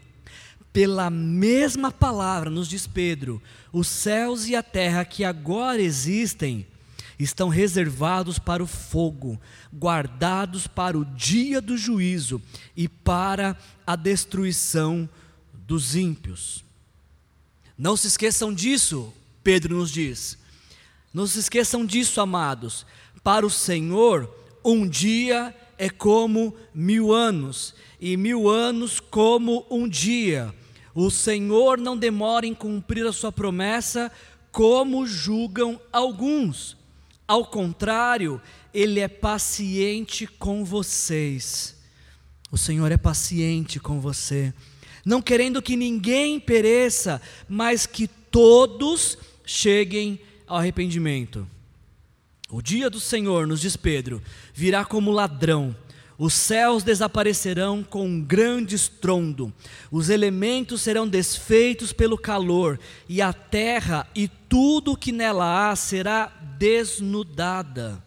Pela 0.74 1.08
mesma 1.08 1.90
palavra, 1.90 2.50
nos 2.50 2.68
diz 2.68 2.86
Pedro, 2.86 3.42
os 3.72 3.88
céus 3.88 4.46
e 4.46 4.54
a 4.54 4.62
terra 4.62 5.04
que 5.06 5.24
agora 5.24 5.80
existem 5.80 6.66
estão 7.18 7.48
reservados 7.48 8.38
para 8.38 8.62
o 8.62 8.66
fogo, 8.66 9.40
guardados 9.74 10.66
para 10.66 10.98
o 10.98 11.04
dia 11.04 11.62
do 11.62 11.78
juízo 11.78 12.40
e 12.76 12.86
para 12.86 13.56
a 13.86 13.96
destruição 13.96 15.08
dos 15.54 15.96
ímpios. 15.96 16.62
Não 17.76 17.96
se 17.96 18.06
esqueçam 18.06 18.52
disso, 18.52 19.12
Pedro 19.42 19.78
nos 19.78 19.90
diz. 19.90 20.36
Não 21.12 21.26
se 21.26 21.38
esqueçam 21.38 21.86
disso, 21.86 22.20
amados. 22.20 22.84
Para 23.24 23.44
o 23.46 23.50
Senhor, 23.50 24.39
um 24.64 24.86
dia 24.86 25.54
é 25.78 25.88
como 25.88 26.54
mil 26.74 27.12
anos, 27.12 27.74
e 28.00 28.16
mil 28.16 28.48
anos 28.48 29.00
como 29.00 29.66
um 29.70 29.88
dia. 29.88 30.54
O 30.94 31.10
Senhor 31.10 31.78
não 31.78 31.96
demora 31.96 32.46
em 32.46 32.54
cumprir 32.54 33.06
a 33.06 33.12
sua 33.12 33.32
promessa, 33.32 34.10
como 34.52 35.06
julgam 35.06 35.80
alguns. 35.92 36.76
Ao 37.26 37.44
contrário, 37.46 38.40
Ele 38.74 39.00
é 39.00 39.08
paciente 39.08 40.26
com 40.26 40.64
vocês. 40.64 41.76
O 42.50 42.58
Senhor 42.58 42.90
é 42.90 42.96
paciente 42.96 43.78
com 43.78 44.00
você, 44.00 44.52
não 45.04 45.22
querendo 45.22 45.62
que 45.62 45.76
ninguém 45.76 46.40
pereça, 46.40 47.22
mas 47.48 47.86
que 47.86 48.08
todos 48.08 49.16
cheguem 49.46 50.20
ao 50.46 50.58
arrependimento. 50.58 51.46
O 52.50 52.60
dia 52.60 52.90
do 52.90 52.98
Senhor, 52.98 53.46
nos 53.46 53.60
diz 53.60 53.76
Pedro, 53.76 54.20
virá 54.52 54.84
como 54.84 55.12
ladrão. 55.12 55.74
Os 56.18 56.34
céus 56.34 56.82
desaparecerão 56.82 57.82
com 57.82 58.04
um 58.04 58.20
grande 58.20 58.74
estrondo, 58.74 59.50
os 59.90 60.10
elementos 60.10 60.82
serão 60.82 61.08
desfeitos 61.08 61.94
pelo 61.94 62.18
calor, 62.18 62.78
e 63.08 63.22
a 63.22 63.32
terra 63.32 64.06
e 64.14 64.28
tudo 64.28 64.96
que 64.96 65.12
nela 65.12 65.70
há 65.70 65.76
será 65.76 66.26
desnudada. 66.58 68.04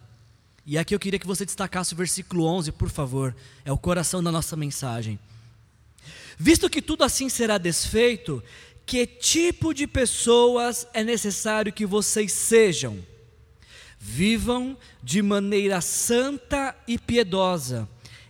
E 0.64 0.78
aqui 0.78 0.94
eu 0.94 1.00
queria 1.00 1.18
que 1.18 1.26
você 1.26 1.44
destacasse 1.44 1.92
o 1.92 1.96
versículo 1.96 2.44
11, 2.44 2.70
por 2.72 2.88
favor, 2.88 3.34
é 3.64 3.72
o 3.72 3.78
coração 3.78 4.22
da 4.22 4.30
nossa 4.30 4.54
mensagem. 4.54 5.18
Visto 6.38 6.70
que 6.70 6.80
tudo 6.80 7.02
assim 7.02 7.28
será 7.28 7.58
desfeito, 7.58 8.40
que 8.86 9.06
tipo 9.06 9.74
de 9.74 9.86
pessoas 9.88 10.86
é 10.94 11.02
necessário 11.02 11.72
que 11.72 11.84
vocês 11.84 12.30
sejam? 12.30 13.13
Vivam 14.06 14.76
de 15.02 15.22
maneira 15.22 15.80
santa 15.80 16.76
e 16.86 16.98
piedosa, 16.98 17.88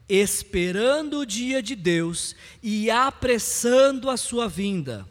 esperando 0.08 1.18
o 1.18 1.26
dia 1.26 1.60
de 1.60 1.74
Deus 1.74 2.36
e 2.62 2.88
apressando 2.88 4.08
a 4.08 4.16
sua 4.16 4.48
vinda. 4.48 5.04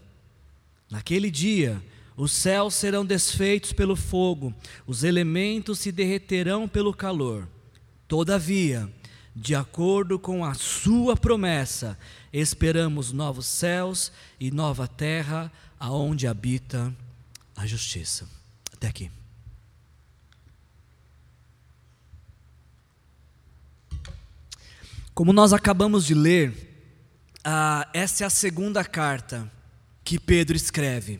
Naquele 0.89 1.29
dia, 1.29 1.83
os 2.15 2.31
céus 2.31 2.75
serão 2.75 3.05
desfeitos 3.05 3.73
pelo 3.73 3.93
fogo, 3.93 4.55
os 4.87 5.03
elementos 5.03 5.79
se 5.79 5.91
derreterão 5.91 6.65
pelo 6.65 6.93
calor. 6.93 7.45
Todavia, 8.07 8.89
de 9.35 9.53
acordo 9.53 10.17
com 10.17 10.45
a 10.45 10.53
sua 10.53 11.17
promessa, 11.17 11.99
esperamos 12.31 13.11
novos 13.11 13.47
céus 13.47 14.13
e 14.39 14.49
nova 14.49 14.87
terra, 14.87 15.51
aonde 15.77 16.25
habita 16.25 16.95
a 17.53 17.67
justiça. 17.67 18.25
Até 18.71 18.87
aqui. 18.87 19.22
Como 25.13 25.31
nós 25.31 25.53
acabamos 25.53 26.05
de 26.05 26.15
ler, 26.15 26.51
ah, 27.43 27.87
essa 27.93 28.23
é 28.23 28.27
a 28.27 28.31
segunda 28.31 28.83
carta 28.83 29.51
que 30.03 30.17
Pedro 30.17 30.57
escreve. 30.57 31.19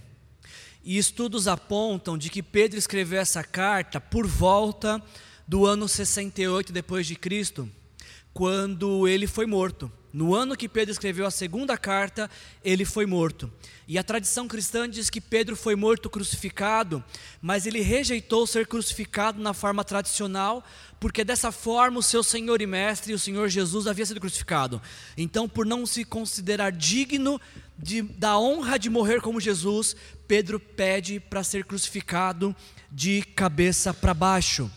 E 0.84 0.98
estudos 0.98 1.48
apontam 1.48 2.18
de 2.18 2.32
que 2.32 2.42
Pedro 2.42 2.80
escreveu 2.80 3.22
essa 3.22 3.44
carta 3.44 4.02
por 4.02 4.26
volta 4.26 5.02
do 5.48 5.68
ano 5.68 5.88
68 5.88 6.74
depois 6.74 7.06
de 7.06 7.16
Cristo, 7.16 7.70
quando 8.34 9.08
ele 9.08 9.28
foi 9.28 9.46
morto. 9.46 9.92
No 10.14 10.36
ano 10.36 10.56
que 10.56 10.70
Pedro 10.70 10.92
escreveu 10.92 11.26
a 11.26 11.32
segunda 11.32 11.76
carta, 11.76 12.30
ele 12.64 12.86
foi 12.86 13.08
morto. 13.08 13.52
E 13.88 13.98
a 13.98 14.04
tradição 14.04 14.48
cristã 14.48 14.88
diz 14.88 15.10
que 15.10 15.20
Pedro 15.20 15.56
foi 15.56 15.76
morto 15.76 16.08
crucificado, 16.08 17.04
mas 17.42 17.66
ele 17.66 17.82
rejeitou 17.82 18.46
ser 18.46 18.68
crucificado 18.68 19.42
na 19.42 19.56
forma 19.56 19.84
tradicional, 19.84 20.64
porque 21.00 21.24
dessa 21.24 21.52
forma 21.52 21.98
o 21.98 22.04
seu 22.04 22.22
Senhor 22.22 22.62
e 22.62 22.68
Mestre, 22.68 23.12
o 23.12 23.18
Senhor 23.18 23.50
Jesus, 23.50 23.88
havia 23.88 24.06
sido 24.06 24.20
crucificado. 24.20 24.80
Então, 25.18 25.50
por 25.50 25.66
não 25.66 25.84
se 25.84 26.06
considerar 26.06 26.72
digno 26.72 27.42
de, 27.76 28.04
da 28.04 28.38
honra 28.38 28.78
de 28.78 28.92
morrer 28.92 29.20
como 29.20 29.42
Jesus, 29.42 29.96
Pedro 30.28 30.60
pede 30.60 31.20
para 31.20 31.44
ser 31.44 31.66
crucificado 31.66 32.56
de 32.92 33.24
cabeça 33.36 33.92
para 33.92 34.14
baixo. 34.14 34.70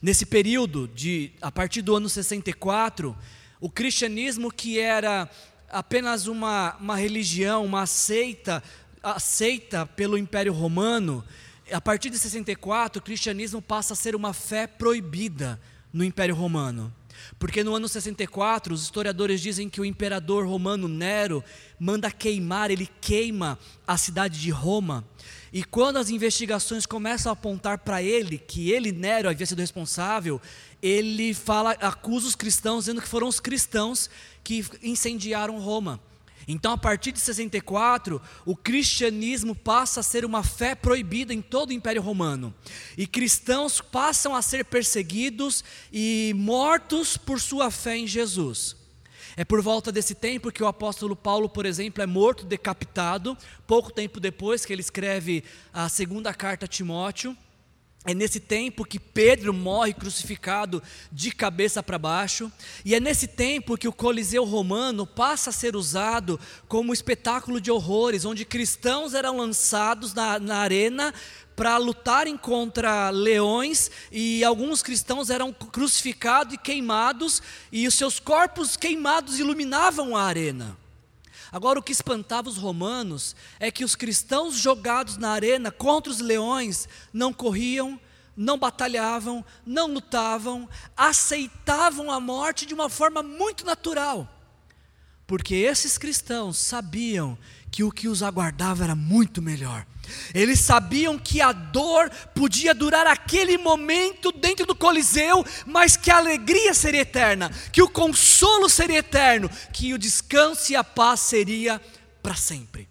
Nesse 0.00 0.26
período, 0.26 0.88
de, 0.88 1.30
a 1.40 1.52
partir 1.52 1.82
do 1.82 1.94
ano 1.94 2.08
64, 2.08 3.16
o 3.62 3.70
cristianismo, 3.70 4.50
que 4.50 4.80
era 4.80 5.30
apenas 5.70 6.26
uma, 6.26 6.76
uma 6.80 6.96
religião, 6.96 7.64
uma 7.64 7.86
seita, 7.86 8.60
aceita 9.00 9.86
pelo 9.86 10.18
Império 10.18 10.52
Romano, 10.52 11.24
a 11.70 11.80
partir 11.80 12.10
de 12.10 12.18
64, 12.18 12.98
o 12.98 13.04
cristianismo 13.04 13.62
passa 13.62 13.92
a 13.92 13.96
ser 13.96 14.16
uma 14.16 14.32
fé 14.32 14.66
proibida 14.66 15.60
no 15.92 16.02
Império 16.02 16.34
Romano. 16.34 16.92
Porque 17.38 17.62
no 17.62 17.72
ano 17.74 17.88
64, 17.88 18.74
os 18.74 18.82
historiadores 18.82 19.40
dizem 19.40 19.68
que 19.68 19.80
o 19.80 19.84
imperador 19.84 20.44
romano 20.44 20.88
Nero 20.88 21.42
manda 21.78 22.10
queimar, 22.10 22.70
ele 22.70 22.88
queima 23.00 23.56
a 23.86 23.96
cidade 23.96 24.40
de 24.40 24.50
Roma. 24.50 25.04
E 25.52 25.62
quando 25.62 25.98
as 25.98 26.10
investigações 26.10 26.86
começam 26.86 27.30
a 27.30 27.34
apontar 27.34 27.78
para 27.78 28.02
ele, 28.02 28.38
que 28.38 28.70
ele, 28.72 28.90
Nero, 28.90 29.28
havia 29.28 29.46
sido 29.46 29.60
responsável, 29.60 30.40
ele 30.82 31.32
fala, 31.32 31.70
acusa 31.72 32.26
os 32.26 32.34
cristãos, 32.34 32.84
dizendo 32.84 33.00
que 33.00 33.08
foram 33.08 33.28
os 33.28 33.38
cristãos 33.38 34.10
que 34.42 34.64
incendiaram 34.82 35.60
Roma. 35.60 36.00
Então, 36.48 36.72
a 36.72 36.78
partir 36.78 37.12
de 37.12 37.20
64, 37.20 38.20
o 38.44 38.56
cristianismo 38.56 39.54
passa 39.54 40.00
a 40.00 40.02
ser 40.02 40.24
uma 40.24 40.42
fé 40.42 40.74
proibida 40.74 41.32
em 41.32 41.40
todo 41.40 41.70
o 41.70 41.72
Império 41.72 42.02
Romano. 42.02 42.52
E 42.98 43.06
cristãos 43.06 43.80
passam 43.80 44.34
a 44.34 44.42
ser 44.42 44.64
perseguidos 44.64 45.62
e 45.92 46.32
mortos 46.36 47.16
por 47.16 47.40
sua 47.40 47.70
fé 47.70 47.96
em 47.96 48.06
Jesus. 48.08 48.76
É 49.36 49.44
por 49.44 49.62
volta 49.62 49.90
desse 49.90 50.14
tempo 50.14 50.52
que 50.52 50.62
o 50.62 50.66
apóstolo 50.66 51.16
Paulo, 51.16 51.48
por 51.48 51.64
exemplo, 51.64 52.02
é 52.02 52.06
morto, 52.06 52.44
decapitado, 52.44 53.38
pouco 53.66 53.90
tempo 53.92 54.20
depois 54.20 54.64
que 54.64 54.72
ele 54.72 54.82
escreve 54.82 55.42
a 55.72 55.88
segunda 55.88 56.34
carta 56.34 56.66
a 56.66 56.68
Timóteo. 56.68 57.36
É 58.04 58.12
nesse 58.12 58.40
tempo 58.40 58.84
que 58.84 58.98
Pedro 58.98 59.54
morre 59.54 59.94
crucificado 59.94 60.82
de 61.12 61.30
cabeça 61.30 61.80
para 61.84 61.98
baixo, 61.98 62.50
e 62.84 62.96
é 62.96 63.00
nesse 63.00 63.28
tempo 63.28 63.78
que 63.78 63.86
o 63.86 63.92
Coliseu 63.92 64.44
Romano 64.44 65.06
passa 65.06 65.50
a 65.50 65.52
ser 65.52 65.76
usado 65.76 66.38
como 66.66 66.92
espetáculo 66.92 67.60
de 67.60 67.70
horrores, 67.70 68.24
onde 68.24 68.44
cristãos 68.44 69.14
eram 69.14 69.36
lançados 69.36 70.12
na, 70.14 70.40
na 70.40 70.56
arena 70.56 71.14
para 71.54 71.76
lutarem 71.76 72.36
contra 72.36 73.10
leões, 73.10 73.88
e 74.10 74.42
alguns 74.42 74.82
cristãos 74.82 75.30
eram 75.30 75.52
crucificados 75.52 76.54
e 76.54 76.58
queimados, 76.58 77.40
e 77.70 77.86
os 77.86 77.94
seus 77.94 78.18
corpos 78.18 78.76
queimados 78.76 79.38
iluminavam 79.38 80.16
a 80.16 80.24
arena. 80.24 80.81
Agora, 81.52 81.78
o 81.78 81.82
que 81.82 81.92
espantava 81.92 82.48
os 82.48 82.56
romanos 82.56 83.36
é 83.60 83.70
que 83.70 83.84
os 83.84 83.94
cristãos 83.94 84.54
jogados 84.54 85.18
na 85.18 85.30
arena 85.30 85.70
contra 85.70 86.10
os 86.10 86.18
leões 86.18 86.88
não 87.12 87.30
corriam, 87.30 88.00
não 88.34 88.58
batalhavam, 88.58 89.44
não 89.66 89.92
lutavam, 89.92 90.66
aceitavam 90.96 92.10
a 92.10 92.18
morte 92.18 92.64
de 92.64 92.72
uma 92.72 92.88
forma 92.88 93.22
muito 93.22 93.66
natural, 93.66 94.26
porque 95.32 95.54
esses 95.54 95.96
cristãos 95.96 96.58
sabiam 96.58 97.38
que 97.70 97.82
o 97.82 97.90
que 97.90 98.06
os 98.06 98.22
aguardava 98.22 98.84
era 98.84 98.94
muito 98.94 99.40
melhor. 99.40 99.86
Eles 100.34 100.60
sabiam 100.60 101.18
que 101.18 101.40
a 101.40 101.52
dor 101.52 102.10
podia 102.34 102.74
durar 102.74 103.06
aquele 103.06 103.56
momento 103.56 104.30
dentro 104.30 104.66
do 104.66 104.74
Coliseu, 104.74 105.42
mas 105.64 105.96
que 105.96 106.10
a 106.10 106.18
alegria 106.18 106.74
seria 106.74 107.00
eterna, 107.00 107.50
que 107.72 107.80
o 107.80 107.88
consolo 107.88 108.68
seria 108.68 108.98
eterno, 108.98 109.48
que 109.72 109.94
o 109.94 109.98
descanso 109.98 110.70
e 110.70 110.76
a 110.76 110.84
paz 110.84 111.20
seria 111.20 111.80
para 112.22 112.34
sempre. 112.34 112.86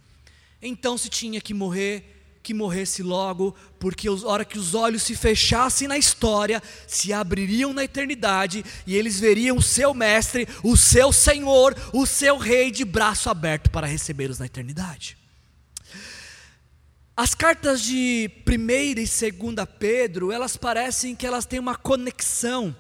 Então 0.60 0.98
se 0.98 1.10
tinha 1.10 1.40
que 1.40 1.54
morrer, 1.54 2.21
que 2.44 2.54
morresse 2.54 3.04
logo, 3.04 3.56
porque 3.80 4.08
a 4.08 4.12
hora 4.26 4.46
que 4.46 4.58
os 4.58 4.74
olhos 4.74 5.04
se 5.04 5.16
fechassem 5.16 5.88
na 5.88 5.98
história, 5.98 6.62
se 6.88 7.14
abririam 7.14 7.74
na 7.74 7.84
eternidade 7.84 8.64
e 8.86 8.96
eles 8.96 9.20
veriam 9.20 9.58
o 9.58 9.62
seu 9.62 9.94
mestre, 9.94 10.48
o 10.64 10.76
seu 10.76 11.12
Senhor, 11.12 11.76
o 11.94 12.06
seu 12.06 12.38
rei 12.38 12.72
de 12.72 12.84
braço 12.84 13.30
aberto 13.30 13.70
para 13.70 13.88
recebê-los 13.88 14.40
na 14.40 14.46
eternidade. 14.46 15.18
As 17.16 17.36
cartas 17.36 17.82
de 17.82 18.32
1 18.48 18.70
e 18.72 18.96
2 18.96 19.32
Pedro, 19.78 20.32
elas 20.32 20.58
parecem 20.58 21.16
que 21.16 21.28
elas 21.28 21.46
têm 21.46 21.60
uma 21.60 21.76
conexão, 21.76 22.76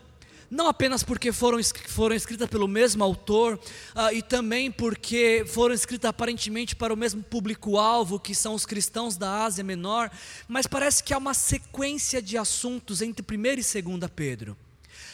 não 0.51 0.67
apenas 0.67 1.01
porque 1.01 1.31
foram, 1.31 1.57
foram 1.87 2.13
escritas 2.13 2.49
pelo 2.49 2.67
mesmo 2.67 3.01
autor, 3.01 3.57
uh, 3.95 4.13
e 4.13 4.21
também 4.21 4.69
porque 4.69 5.45
foram 5.47 5.73
escritas 5.73 6.09
aparentemente 6.09 6.75
para 6.75 6.93
o 6.93 6.97
mesmo 6.97 7.23
público-alvo, 7.23 8.19
que 8.19 8.35
são 8.35 8.53
os 8.53 8.65
cristãos 8.65 9.15
da 9.15 9.45
Ásia 9.45 9.63
Menor, 9.63 10.11
mas 10.49 10.67
parece 10.67 11.01
que 11.01 11.13
há 11.13 11.17
uma 11.17 11.33
sequência 11.33 12.21
de 12.21 12.37
assuntos 12.37 13.01
entre 13.01 13.25
1 13.25 13.45
e 13.77 13.81
2 13.81 14.11
Pedro. 14.13 14.57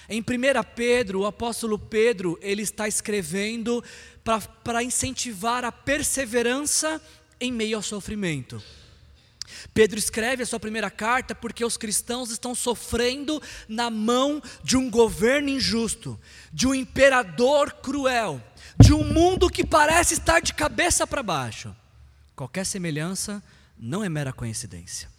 Em 0.09 0.21
1 0.21 0.23
Pedro, 0.75 1.19
o 1.19 1.25
apóstolo 1.27 1.77
Pedro, 1.77 2.39
ele 2.41 2.63
está 2.63 2.87
escrevendo 2.87 3.83
para 4.63 4.81
incentivar 4.81 5.63
a 5.63 5.71
perseverança 5.71 6.99
em 7.39 7.51
meio 7.51 7.77
ao 7.77 7.83
sofrimento. 7.83 8.59
Pedro 9.73 9.97
escreve 9.97 10.43
a 10.43 10.45
sua 10.45 10.59
primeira 10.59 10.89
carta 10.89 11.35
porque 11.35 11.63
os 11.63 11.77
cristãos 11.77 12.31
estão 12.31 12.53
sofrendo 12.53 13.41
na 13.67 13.89
mão 13.89 14.41
de 14.63 14.77
um 14.77 14.89
governo 14.89 15.49
injusto, 15.49 16.19
de 16.51 16.67
um 16.67 16.73
imperador 16.73 17.71
cruel, 17.73 18.41
de 18.79 18.93
um 18.93 19.03
mundo 19.03 19.49
que 19.49 19.65
parece 19.65 20.13
estar 20.13 20.39
de 20.39 20.53
cabeça 20.53 21.05
para 21.05 21.23
baixo. 21.23 21.75
Qualquer 22.35 22.65
semelhança 22.65 23.43
não 23.77 24.03
é 24.03 24.09
mera 24.09 24.33
coincidência. 24.33 25.09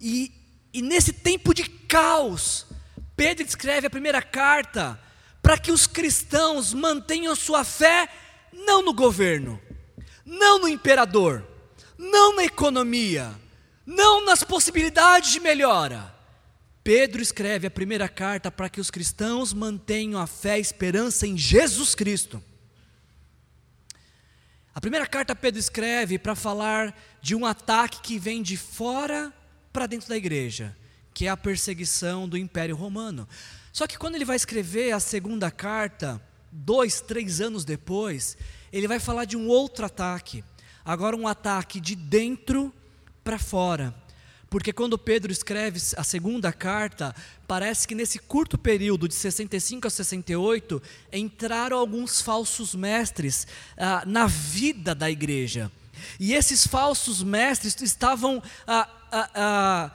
E, 0.00 0.32
e 0.72 0.82
nesse 0.82 1.12
tempo 1.12 1.54
de 1.54 1.64
caos, 1.64 2.66
Pedro 3.16 3.44
escreve 3.46 3.86
a 3.86 3.90
primeira 3.90 4.20
carta 4.20 5.00
para 5.42 5.56
que 5.56 5.70
os 5.70 5.86
cristãos 5.86 6.74
mantenham 6.74 7.34
sua 7.34 7.64
fé 7.64 8.08
não 8.52 8.82
no 8.82 8.92
governo, 8.92 9.60
não 10.24 10.58
no 10.58 10.68
imperador, 10.68 11.46
não 11.98 12.36
na 12.36 12.44
economia, 12.44 13.34
não 13.84 14.24
nas 14.24 14.42
possibilidades 14.42 15.32
de 15.32 15.40
melhora. 15.40 16.14
Pedro 16.82 17.20
escreve 17.20 17.66
a 17.66 17.70
primeira 17.70 18.08
carta 18.08 18.50
para 18.50 18.68
que 18.68 18.80
os 18.80 18.90
cristãos 18.90 19.52
mantenham 19.52 20.20
a 20.20 20.26
fé 20.26 20.58
e 20.58 20.60
esperança 20.60 21.26
em 21.26 21.36
Jesus 21.36 21.94
Cristo. 21.94 22.42
A 24.74 24.80
primeira 24.80 25.06
carta 25.06 25.34
Pedro 25.34 25.58
escreve 25.58 26.18
para 26.18 26.34
falar 26.34 26.96
de 27.20 27.34
um 27.34 27.46
ataque 27.46 28.00
que 28.02 28.18
vem 28.18 28.42
de 28.42 28.56
fora 28.56 29.32
para 29.72 29.86
dentro 29.86 30.08
da 30.08 30.16
igreja, 30.16 30.76
que 31.14 31.26
é 31.26 31.28
a 31.28 31.36
perseguição 31.36 32.28
do 32.28 32.36
Império 32.36 32.76
Romano. 32.76 33.26
Só 33.72 33.86
que 33.86 33.98
quando 33.98 34.14
ele 34.14 34.24
vai 34.24 34.36
escrever 34.36 34.92
a 34.92 35.00
segunda 35.00 35.50
carta, 35.50 36.22
dois, 36.52 37.00
três 37.00 37.40
anos 37.40 37.64
depois, 37.64 38.36
ele 38.72 38.86
vai 38.86 39.00
falar 39.00 39.24
de 39.24 39.36
um 39.36 39.48
outro 39.48 39.86
ataque 39.86 40.44
agora 40.86 41.16
um 41.16 41.26
ataque 41.26 41.80
de 41.80 41.96
dentro 41.96 42.72
para 43.24 43.38
fora. 43.38 43.92
Porque 44.48 44.72
quando 44.72 44.96
Pedro 44.96 45.32
escreve 45.32 45.80
a 45.96 46.04
segunda 46.04 46.52
carta, 46.52 47.12
parece 47.48 47.88
que 47.88 47.96
nesse 47.96 48.20
curto 48.20 48.56
período 48.56 49.08
de 49.08 49.14
65 49.14 49.88
a 49.88 49.90
68, 49.90 50.80
entraram 51.12 51.76
alguns 51.76 52.22
falsos 52.22 52.72
mestres 52.72 53.46
ah, 53.76 54.04
na 54.06 54.28
vida 54.28 54.94
da 54.94 55.10
igreja. 55.10 55.70
E 56.20 56.32
esses 56.32 56.64
falsos 56.64 57.22
mestres 57.24 57.74
estavam 57.82 58.40
ah, 58.66 58.88
ah, 59.10 59.30
ah 59.34 59.90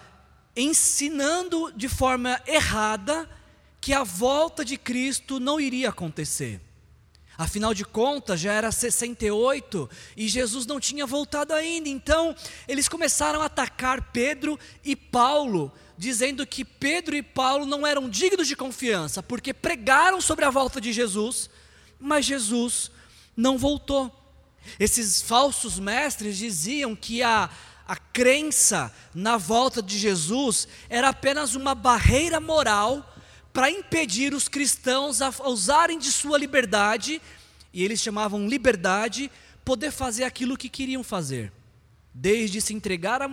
ensinando 0.54 1.72
de 1.72 1.88
forma 1.88 2.42
errada 2.46 3.30
que 3.80 3.94
a 3.94 4.04
volta 4.04 4.66
de 4.66 4.78
Cristo 4.78 5.40
não 5.40 5.62
iria 5.62 5.90
acontecer. 5.90 6.60
Afinal 7.42 7.74
de 7.74 7.84
contas, 7.84 8.40
já 8.40 8.54
era 8.54 8.72
68 8.72 9.90
e 10.16 10.28
Jesus 10.28 10.68
não 10.68 10.80
tinha 10.80 11.08
voltado 11.08 11.56
ainda. 11.56 11.90
Então, 11.90 12.36
eles 12.68 12.88
começaram 12.88 13.42
a 13.42 13.46
atacar 13.46 14.12
Pedro 14.12 14.60
e 14.86 14.96
Paulo, 14.96 15.72
dizendo 15.98 16.46
que 16.46 16.64
Pedro 16.64 17.16
e 17.16 17.24
Paulo 17.24 17.66
não 17.66 17.86
eram 17.86 18.08
dignos 18.08 18.48
de 18.48 18.56
confiança, 18.56 19.24
porque 19.24 19.56
pregaram 19.56 20.22
sobre 20.22 20.46
a 20.46 20.52
volta 20.52 20.80
de 20.80 20.94
Jesus, 20.94 21.50
mas 22.00 22.26
Jesus 22.26 22.92
não 23.36 23.58
voltou. 23.58 24.16
Esses 24.80 25.20
falsos 25.20 25.80
mestres 25.80 26.38
diziam 26.38 26.96
que 26.96 27.24
a, 27.24 27.50
a 27.88 27.96
crença 27.96 28.94
na 29.16 29.36
volta 29.38 29.82
de 29.82 29.98
Jesus 29.98 30.68
era 30.88 31.10
apenas 31.10 31.56
uma 31.56 31.74
barreira 31.74 32.40
moral 32.40 33.11
para 33.54 33.70
impedir 33.70 34.34
os 34.34 34.48
cristãos 34.48 35.22
a 35.22 35.32
usarem 35.48 36.00
de 36.00 36.12
sua 36.12 36.38
liberdade, 36.38 37.22
e 37.74 37.84
eles 37.84 38.00
chamavam 38.02 38.48
liberdade, 38.48 39.32
poder 39.64 39.92
fazer 39.92 40.24
aquilo 40.24 40.58
que 40.58 40.70
queriam 40.70 41.04
fazer, 41.04 41.52
desde 42.14 42.62
se 42.62 42.74
entregar 42.74 43.22
a 43.22 43.30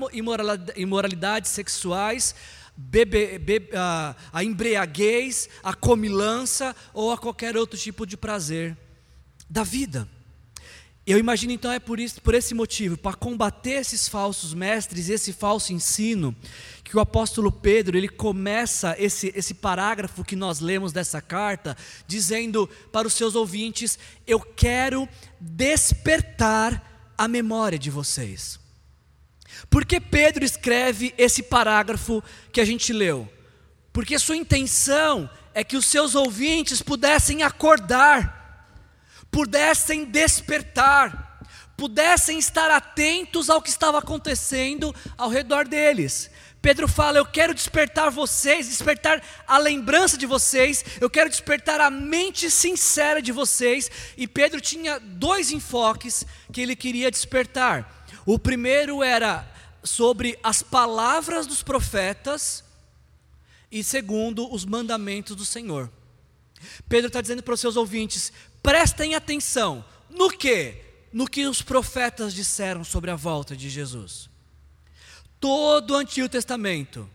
imoralidades 0.76 1.50
sexuais, 1.50 2.35
bebe, 2.76 3.38
bebe, 3.38 3.70
a, 3.74 4.14
a 4.33 4.44
embriaguez, 4.44 5.48
a 5.62 5.74
comilança 5.74 6.74
ou 6.92 7.11
a 7.12 7.18
qualquer 7.18 7.57
outro 7.57 7.78
tipo 7.78 8.07
de 8.07 8.16
prazer 8.16 8.76
da 9.48 9.62
vida. 9.64 10.09
Eu 11.11 11.18
imagino 11.18 11.55
então 11.55 11.73
é 11.73 11.79
por, 11.79 11.99
isso, 11.99 12.21
por 12.21 12.35
esse 12.35 12.53
motivo, 12.53 12.94
para 12.94 13.16
combater 13.16 13.81
esses 13.81 14.07
falsos 14.07 14.53
mestres, 14.53 15.09
esse 15.09 15.33
falso 15.33 15.73
ensino, 15.73 16.37
que 16.85 16.94
o 16.94 17.01
apóstolo 17.01 17.51
Pedro 17.51 17.97
ele 17.97 18.11
começa 18.11 18.94
esse, 18.99 19.33
esse 19.35 19.55
parágrafo 19.55 20.23
que 20.23 20.37
nós 20.37 20.61
lemos 20.61 20.92
dessa 20.92 21.23
carta, 21.23 21.75
dizendo 22.07 22.68
para 22.92 23.09
os 23.09 23.14
seus 23.14 23.35
ouvintes: 23.35 23.99
Eu 24.27 24.38
quero 24.38 25.09
despertar 25.40 27.11
a 27.16 27.27
memória 27.27 27.79
de 27.79 27.88
vocês. 27.88 28.61
Por 29.71 29.87
que 29.87 29.99
Pedro 29.99 30.44
escreve 30.44 31.14
esse 31.16 31.42
parágrafo 31.42 32.23
que 32.53 32.61
a 32.61 32.66
gente 32.66 32.92
leu? 32.92 33.27
Porque 33.94 34.18
sua 34.18 34.37
intenção 34.37 35.31
é 35.55 35.64
que 35.64 35.79
os 35.79 35.87
seus 35.87 36.14
ouvintes 36.14 36.83
pudessem 36.83 37.42
acordar 37.42 38.38
pudessem 39.31 40.05
despertar, 40.05 41.41
pudessem 41.77 42.38
estar 42.38 42.71
atentos 42.71 43.49
ao 43.49 43.62
que 43.62 43.69
estava 43.69 43.99
acontecendo 43.99 44.95
ao 45.17 45.29
redor 45.29 45.67
deles. 45.67 46.31
Pedro 46.61 46.88
fala: 46.88 47.19
Eu 47.19 47.27
quero 47.27 47.55
despertar 47.55 48.11
vocês, 48.11 48.69
despertar 48.69 49.23
a 49.47 49.59
lembrança 49.59 50.17
de 50.17 50.27
vocês, 50.27 50.85
eu 51.01 51.09
quero 51.09 51.31
despertar 51.31 51.81
a 51.81 51.91
mente 51.91 52.51
sincera 52.51 53.23
de 53.23 53.33
vocês. 53.33 53.91
E 54.17 54.27
Pedro 54.27 54.61
tinha 54.61 54.99
dois 54.99 55.51
enfoques 55.51 56.27
que 56.53 56.61
ele 56.61 56.75
queria 56.75 57.11
despertar. 57.11 58.07
O 58.27 58.38
primeiro 58.38 59.03
era 59.03 59.49
sobre 59.83 60.38
as 60.43 60.62
palavras 60.62 61.47
dos 61.47 61.62
profetas, 61.62 62.64
e 63.71 63.85
segundo, 63.85 64.53
os 64.53 64.64
mandamentos 64.64 65.37
do 65.37 65.45
Senhor. 65.45 65.91
Pedro 66.88 67.07
está 67.07 67.21
dizendo 67.21 67.43
para 67.43 67.55
os 67.55 67.61
seus 67.61 67.77
ouvintes: 67.77 68.33
prestem 68.62 69.14
atenção 69.14 69.85
no 70.11 70.31
que? 70.31 70.85
No 71.12 71.27
que 71.27 71.47
os 71.47 71.62
profetas 71.62 72.35
disseram 72.35 72.85
sobre 72.85 73.11
a 73.11 73.16
volta 73.16 73.57
de 73.57 73.71
Jesus. 73.71 74.29
Todo 75.40 75.92
o 75.92 75.97
Antigo 75.97 76.29
Testamento 76.29 77.09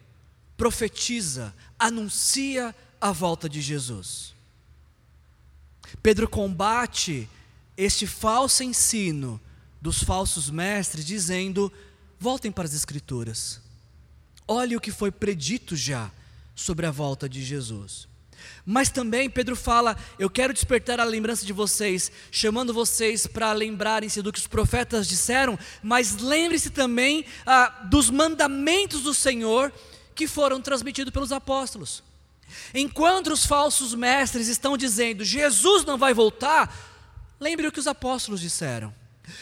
profetiza, 0.58 1.54
anuncia 1.78 2.74
a 3.00 3.12
volta 3.12 3.50
de 3.50 3.62
Jesus. 3.62 4.34
Pedro 6.02 6.28
combate 6.28 7.30
este 7.76 8.08
falso 8.08 8.64
ensino 8.64 9.40
dos 9.82 10.02
falsos 10.02 10.50
mestres, 10.50 11.06
dizendo: 11.06 11.72
voltem 12.20 12.52
para 12.52 12.66
as 12.66 12.74
Escrituras, 12.74 13.60
olhe 14.48 14.76
o 14.76 14.82
que 14.82 14.92
foi 14.92 15.12
predito 15.12 15.76
já 15.76 16.10
sobre 16.56 16.86
a 16.86 16.92
volta 16.92 17.28
de 17.28 17.44
Jesus. 17.44 18.08
Mas 18.66 18.90
também 18.90 19.30
Pedro 19.30 19.56
fala: 19.56 19.98
Eu 20.18 20.30
quero 20.30 20.54
despertar 20.54 21.00
a 21.00 21.04
lembrança 21.04 21.46
de 21.46 21.52
vocês, 21.52 22.12
chamando 22.32 22.74
vocês 22.74 23.28
para 23.28 23.52
lembrarem-se 23.52 24.22
do 24.22 24.32
que 24.32 24.40
os 24.40 24.48
profetas 24.48 25.08
disseram, 25.08 25.60
mas 25.82 26.18
lembre-se 26.18 26.70
também 26.70 27.26
ah, 27.46 27.82
dos 27.86 28.10
mandamentos 28.10 29.02
do 29.02 29.14
Senhor 29.14 29.72
que 30.16 30.28
foram 30.28 30.62
transmitidos 30.62 31.12
pelos 31.12 31.32
apóstolos. 31.32 32.04
Enquanto 32.74 33.28
os 33.28 33.46
falsos 33.46 33.96
mestres 33.96 34.48
estão 34.48 34.78
dizendo 34.78 35.26
Jesus 35.26 35.84
não 35.84 35.98
vai 35.98 36.14
voltar, 36.14 36.74
lembre 37.40 37.68
o 37.68 37.72
que 37.72 37.80
os 37.80 37.88
apóstolos 37.88 38.40
disseram. 38.40 38.94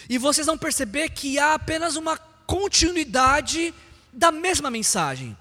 E 0.09 0.17
vocês 0.17 0.47
vão 0.47 0.57
perceber 0.57 1.09
que 1.09 1.37
há 1.37 1.53
apenas 1.53 1.95
uma 1.95 2.17
continuidade 2.17 3.73
da 4.11 4.31
mesma 4.31 4.69
mensagem. 4.69 5.37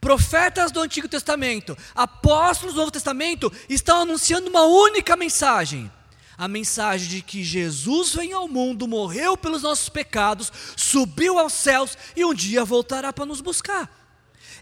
Profetas 0.00 0.70
do 0.70 0.80
Antigo 0.80 1.08
Testamento, 1.08 1.76
apóstolos 1.94 2.74
do 2.74 2.78
Novo 2.80 2.92
Testamento 2.92 3.52
estão 3.68 4.02
anunciando 4.02 4.48
uma 4.48 4.62
única 4.62 5.16
mensagem: 5.16 5.90
a 6.36 6.46
mensagem 6.46 7.08
de 7.08 7.22
que 7.22 7.42
Jesus 7.42 8.14
veio 8.14 8.36
ao 8.36 8.46
mundo, 8.46 8.86
morreu 8.86 9.36
pelos 9.36 9.62
nossos 9.62 9.88
pecados, 9.88 10.52
subiu 10.76 11.38
aos 11.38 11.52
céus 11.52 11.98
e 12.14 12.24
um 12.24 12.32
dia 12.32 12.64
voltará 12.64 13.12
para 13.12 13.26
nos 13.26 13.40
buscar. 13.40 13.90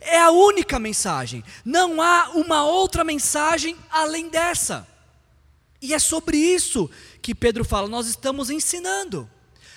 É 0.00 0.18
a 0.18 0.30
única 0.30 0.78
mensagem, 0.78 1.44
não 1.64 2.00
há 2.00 2.30
uma 2.30 2.64
outra 2.64 3.04
mensagem 3.04 3.76
além 3.90 4.28
dessa. 4.28 4.88
E 5.82 5.92
é 5.92 5.98
sobre 5.98 6.38
isso 6.38 6.90
que 7.20 7.34
Pedro 7.34 7.64
fala, 7.64 7.88
nós 7.88 8.06
estamos 8.06 8.48
ensinando. 8.48 9.28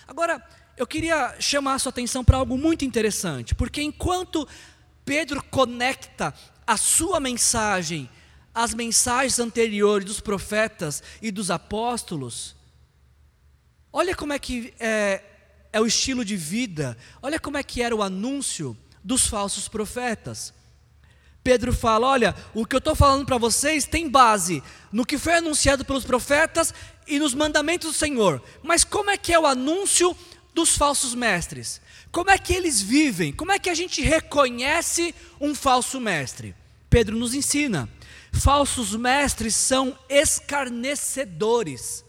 Agora, 0.08 0.42
eu 0.78 0.88
queria 0.88 1.36
chamar 1.40 1.74
a 1.74 1.80
sua 1.80 1.90
atenção 1.90 2.24
para 2.24 2.38
algo 2.38 2.58
muito 2.58 2.86
interessante, 2.86 3.54
porque 3.54 3.82
enquanto 3.82 4.48
Pedro 5.10 5.44
conecta 5.44 6.32
a 6.68 6.78
sua 6.78 7.20
mensagem 7.20 8.08
às 8.54 8.76
mensagens 8.76 9.40
anteriores 9.40 10.06
dos 10.06 10.20
profetas 10.20 11.02
e 11.20 11.32
dos 11.32 11.50
apóstolos. 11.50 12.56
Olha 13.92 14.16
como 14.16 14.34
é 14.34 14.38
que 14.38 14.72
é, 14.80 15.24
é 15.74 15.82
o 15.82 15.88
estilo 15.88 16.24
de 16.24 16.38
vida, 16.38 16.96
olha 17.24 17.40
como 17.40 17.58
é 17.58 17.64
que 17.64 17.82
era 17.82 17.96
o 17.96 18.04
anúncio 18.04 18.78
dos 19.04 19.26
falsos 19.26 19.68
profetas. 19.68 20.54
Pedro 21.44 21.74
fala: 21.74 22.06
Olha, 22.06 22.36
o 22.54 22.64
que 22.64 22.76
eu 22.76 22.78
estou 22.78 22.94
falando 22.94 23.26
para 23.26 23.40
vocês 23.40 23.86
tem 23.86 24.08
base 24.08 24.62
no 24.92 25.08
que 25.08 25.18
foi 25.18 25.38
anunciado 25.38 25.84
pelos 25.84 26.06
profetas 26.06 26.72
e 27.08 27.18
nos 27.18 27.34
mandamentos 27.34 27.94
do 27.94 27.98
Senhor. 27.98 28.44
Mas 28.62 28.84
como 28.84 29.10
é 29.10 29.18
que 29.18 29.34
é 29.34 29.40
o 29.40 29.48
anúncio 29.48 30.16
dos 30.54 30.78
falsos 30.78 31.16
mestres? 31.16 31.82
Como 32.12 32.32
é 32.32 32.38
que 32.38 32.54
eles 32.54 32.82
vivem? 32.82 33.32
Como 33.32 33.52
é 33.52 33.60
que 33.60 33.70
a 33.70 33.76
gente 33.76 34.02
reconhece 34.02 35.14
um 35.40 35.54
falso 35.54 36.00
mestre? 36.00 36.56
Pedro 36.90 37.16
nos 37.16 37.36
ensina. 37.36 37.88
Falsos 38.32 38.96
mestres 38.96 39.56
são 39.56 39.98
escarnecedores. 40.10 42.04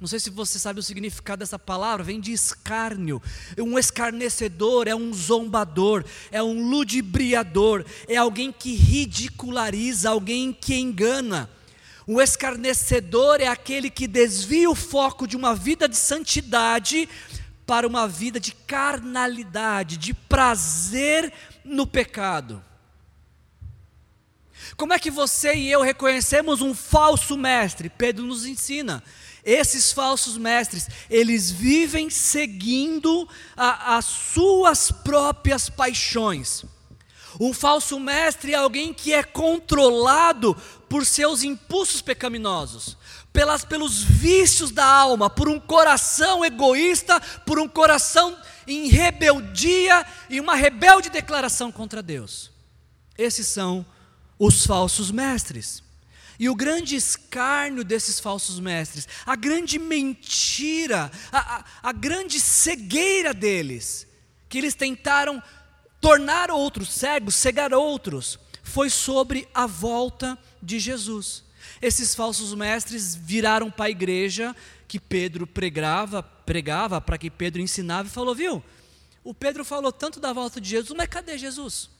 Não 0.00 0.06
sei 0.06 0.20
se 0.20 0.30
você 0.30 0.60
sabe 0.60 0.78
o 0.78 0.82
significado 0.82 1.40
dessa 1.40 1.58
palavra, 1.58 2.04
vem 2.04 2.20
de 2.20 2.30
escárnio. 2.32 3.20
Um 3.58 3.76
escarnecedor 3.78 4.86
é 4.86 4.94
um 4.94 5.12
zombador, 5.12 6.04
é 6.30 6.40
um 6.42 6.68
ludibriador, 6.70 7.84
é 8.06 8.16
alguém 8.16 8.52
que 8.52 8.76
ridiculariza, 8.76 10.10
alguém 10.10 10.52
que 10.52 10.76
engana. 10.76 11.50
O 12.06 12.22
escarnecedor 12.22 13.40
é 13.40 13.48
aquele 13.48 13.90
que 13.90 14.06
desvia 14.06 14.70
o 14.70 14.74
foco 14.74 15.26
de 15.26 15.36
uma 15.36 15.54
vida 15.54 15.86
de 15.86 15.96
santidade 15.96 17.06
para 17.68 17.86
uma 17.86 18.08
vida 18.08 18.40
de 18.40 18.52
carnalidade, 18.52 19.98
de 19.98 20.14
prazer 20.14 21.30
no 21.62 21.86
pecado. 21.86 22.64
Como 24.74 24.94
é 24.94 24.98
que 24.98 25.10
você 25.10 25.54
e 25.54 25.70
eu 25.70 25.82
reconhecemos 25.82 26.62
um 26.62 26.74
falso 26.74 27.36
mestre? 27.36 27.90
Pedro 27.90 28.24
nos 28.24 28.46
ensina. 28.46 29.04
Esses 29.44 29.92
falsos 29.92 30.38
mestres, 30.38 30.88
eles 31.10 31.50
vivem 31.50 32.08
seguindo 32.08 33.28
as 33.54 34.06
suas 34.06 34.90
próprias 34.90 35.68
paixões. 35.68 36.64
Um 37.38 37.52
falso 37.52 38.00
mestre 38.00 38.54
é 38.54 38.56
alguém 38.56 38.94
que 38.94 39.12
é 39.12 39.22
controlado 39.22 40.56
por 40.88 41.04
seus 41.04 41.42
impulsos 41.42 42.00
pecaminosos 42.00 42.96
pelas, 43.32 43.64
pelos 43.64 44.02
vícios 44.02 44.70
da 44.70 44.84
alma, 44.84 45.30
por 45.30 45.48
um 45.48 45.60
coração 45.60 46.44
egoísta, 46.44 47.20
por 47.44 47.58
um 47.58 47.68
coração 47.68 48.36
em 48.66 48.88
rebeldia 48.88 50.04
e 50.28 50.40
uma 50.40 50.54
rebelde 50.54 51.10
declaração 51.10 51.70
contra 51.70 52.02
Deus. 52.02 52.50
Esses 53.16 53.46
são 53.46 53.84
os 54.38 54.64
falsos 54.64 55.10
mestres. 55.10 55.82
E 56.38 56.48
o 56.48 56.54
grande 56.54 56.94
escárnio 56.94 57.82
desses 57.82 58.20
falsos 58.20 58.60
mestres, 58.60 59.08
a 59.26 59.34
grande 59.34 59.76
mentira, 59.78 61.10
a, 61.32 61.56
a, 61.56 61.64
a 61.82 61.92
grande 61.92 62.38
cegueira 62.38 63.34
deles, 63.34 64.06
que 64.48 64.58
eles 64.58 64.74
tentaram 64.74 65.42
tornar 66.00 66.50
outros 66.50 66.92
cegos, 66.92 67.34
cegar 67.34 67.74
outros, 67.74 68.38
foi 68.62 68.88
sobre 68.88 69.48
a 69.52 69.66
volta 69.66 70.38
de 70.62 70.78
Jesus. 70.78 71.42
Esses 71.80 72.14
falsos 72.14 72.54
mestres 72.54 73.14
viraram 73.14 73.70
para 73.70 73.86
a 73.86 73.90
igreja 73.90 74.54
que 74.86 74.98
Pedro 74.98 75.46
pregava, 75.46 76.22
pregava 76.22 77.00
para 77.00 77.18
que 77.18 77.30
Pedro 77.30 77.60
ensinava 77.60 78.08
e 78.08 78.10
falou: 78.10 78.34
viu? 78.34 78.62
O 79.22 79.34
Pedro 79.34 79.64
falou 79.64 79.92
tanto 79.92 80.18
da 80.18 80.32
volta 80.32 80.60
de 80.60 80.68
Jesus, 80.68 80.96
mas 80.96 81.08
cadê 81.08 81.36
Jesus? 81.36 81.90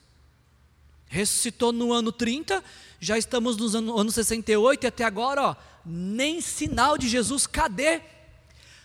Ressuscitou 1.06 1.72
no 1.72 1.92
ano 1.92 2.10
30, 2.10 2.62
já 3.00 3.16
estamos 3.16 3.56
no 3.56 3.78
ano, 3.78 3.98
ano 3.98 4.10
68 4.10 4.84
e 4.84 4.86
até 4.86 5.04
agora, 5.04 5.42
ó, 5.42 5.56
nem 5.84 6.40
sinal 6.40 6.98
de 6.98 7.08
Jesus, 7.08 7.46
cadê? 7.46 8.00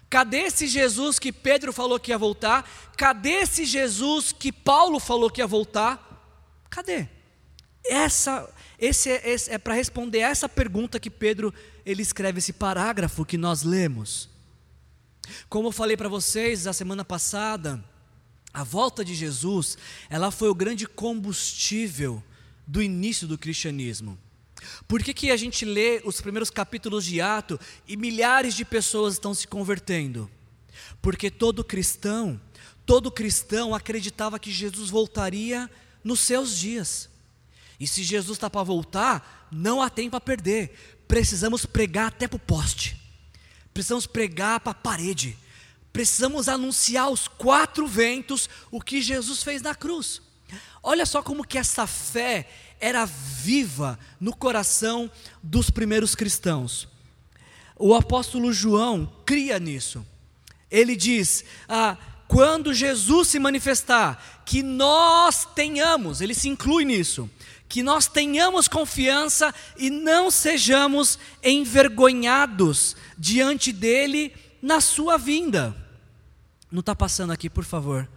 Cadê 0.09 0.41
esse 0.41 0.67
Jesus 0.67 1.17
que 1.17 1.31
Pedro 1.31 1.73
falou 1.73 1.99
que 1.99 2.11
ia 2.11 2.17
voltar? 2.17 2.69
Cadê 2.95 3.31
esse 3.31 3.65
Jesus 3.65 4.31
que 4.31 4.51
Paulo 4.51 4.99
falou 4.99 5.29
que 5.29 5.41
ia 5.41 5.47
voltar? 5.47 6.67
Cadê? 6.69 7.07
Essa 7.83 8.47
esse 8.85 9.09
é, 9.09 9.29
esse 9.29 9.49
é 9.49 9.57
para 9.57 9.75
responder 9.75 10.19
essa 10.19 10.49
pergunta 10.49 10.99
que 10.99 11.09
Pedro 11.09 11.53
ele 11.85 12.01
escreve 12.01 12.39
esse 12.39 12.51
parágrafo 12.51 13.23
que 13.23 13.37
nós 13.37 13.63
lemos. 13.63 14.29
Como 15.47 15.69
eu 15.69 15.71
falei 15.71 15.95
para 15.95 16.09
vocês 16.09 16.67
a 16.67 16.73
semana 16.73 17.05
passada, 17.05 17.81
a 18.53 18.61
volta 18.61 19.05
de 19.05 19.15
Jesus, 19.15 19.77
ela 20.09 20.31
foi 20.31 20.49
o 20.49 20.53
grande 20.53 20.85
combustível 20.85 22.21
do 22.67 22.83
início 22.83 23.25
do 23.25 23.37
cristianismo. 23.37 24.19
Por 24.85 25.01
que, 25.01 25.13
que 25.13 25.31
a 25.31 25.37
gente 25.37 25.63
lê 25.63 26.01
os 26.03 26.19
primeiros 26.19 26.49
capítulos 26.49 27.05
de 27.05 27.21
Ato 27.21 27.57
e 27.87 27.95
milhares 27.95 28.53
de 28.53 28.65
pessoas 28.65 29.13
estão 29.13 29.33
se 29.33 29.47
convertendo? 29.47 30.29
Porque 31.01 31.31
todo 31.31 31.63
cristão, 31.63 32.39
todo 32.85 33.09
cristão 33.09 33.73
acreditava 33.73 34.37
que 34.37 34.51
Jesus 34.51 34.89
voltaria 34.89 35.71
nos 36.03 36.19
seus 36.19 36.57
dias. 36.57 37.12
E 37.79 37.87
se 37.87 38.03
Jesus 38.03 38.37
está 38.37 38.49
para 38.49 38.63
voltar, 38.63 39.47
não 39.51 39.81
há 39.81 39.89
tempo 39.89 40.15
a 40.15 40.21
perder. 40.21 41.03
Precisamos 41.07 41.65
pregar 41.65 42.07
até 42.07 42.27
para 42.27 42.37
o 42.37 42.39
poste. 42.39 42.97
Precisamos 43.73 44.05
pregar 44.05 44.59
para 44.59 44.71
a 44.71 44.75
parede. 44.75 45.37
Precisamos 45.91 46.47
anunciar 46.47 47.05
aos 47.05 47.27
quatro 47.27 47.87
ventos 47.87 48.49
o 48.71 48.81
que 48.81 49.01
Jesus 49.01 49.43
fez 49.43 49.61
na 49.61 49.75
cruz. 49.75 50.21
Olha 50.81 51.05
só 51.05 51.21
como 51.21 51.45
que 51.45 51.57
essa 51.57 51.87
fé 51.87 52.49
era 52.79 53.05
viva 53.05 53.97
no 54.19 54.35
coração 54.35 55.09
dos 55.41 55.69
primeiros 55.69 56.15
cristãos. 56.15 56.87
O 57.75 57.95
apóstolo 57.95 58.51
João 58.51 59.11
cria 59.25 59.59
nisso. 59.59 60.05
Ele 60.69 60.95
diz: 60.95 61.45
ah, 61.67 61.97
quando 62.27 62.73
Jesus 62.73 63.27
se 63.29 63.39
manifestar, 63.39 64.43
que 64.45 64.63
nós 64.63 65.45
tenhamos, 65.53 66.19
ele 66.19 66.33
se 66.33 66.49
inclui 66.49 66.83
nisso, 66.83 67.29
que 67.73 67.81
nós 67.81 68.05
tenhamos 68.05 68.67
confiança 68.67 69.51
e 69.75 69.89
não 69.89 70.29
sejamos 70.29 71.17
envergonhados 71.41 72.95
diante 73.17 73.71
dele 73.71 74.31
na 74.61 74.79
sua 74.79 75.17
vinda. 75.17 75.75
Não 76.71 76.81
está 76.81 76.95
passando 76.95 77.33
aqui, 77.33 77.49
por 77.49 77.65
favor. 77.65 78.07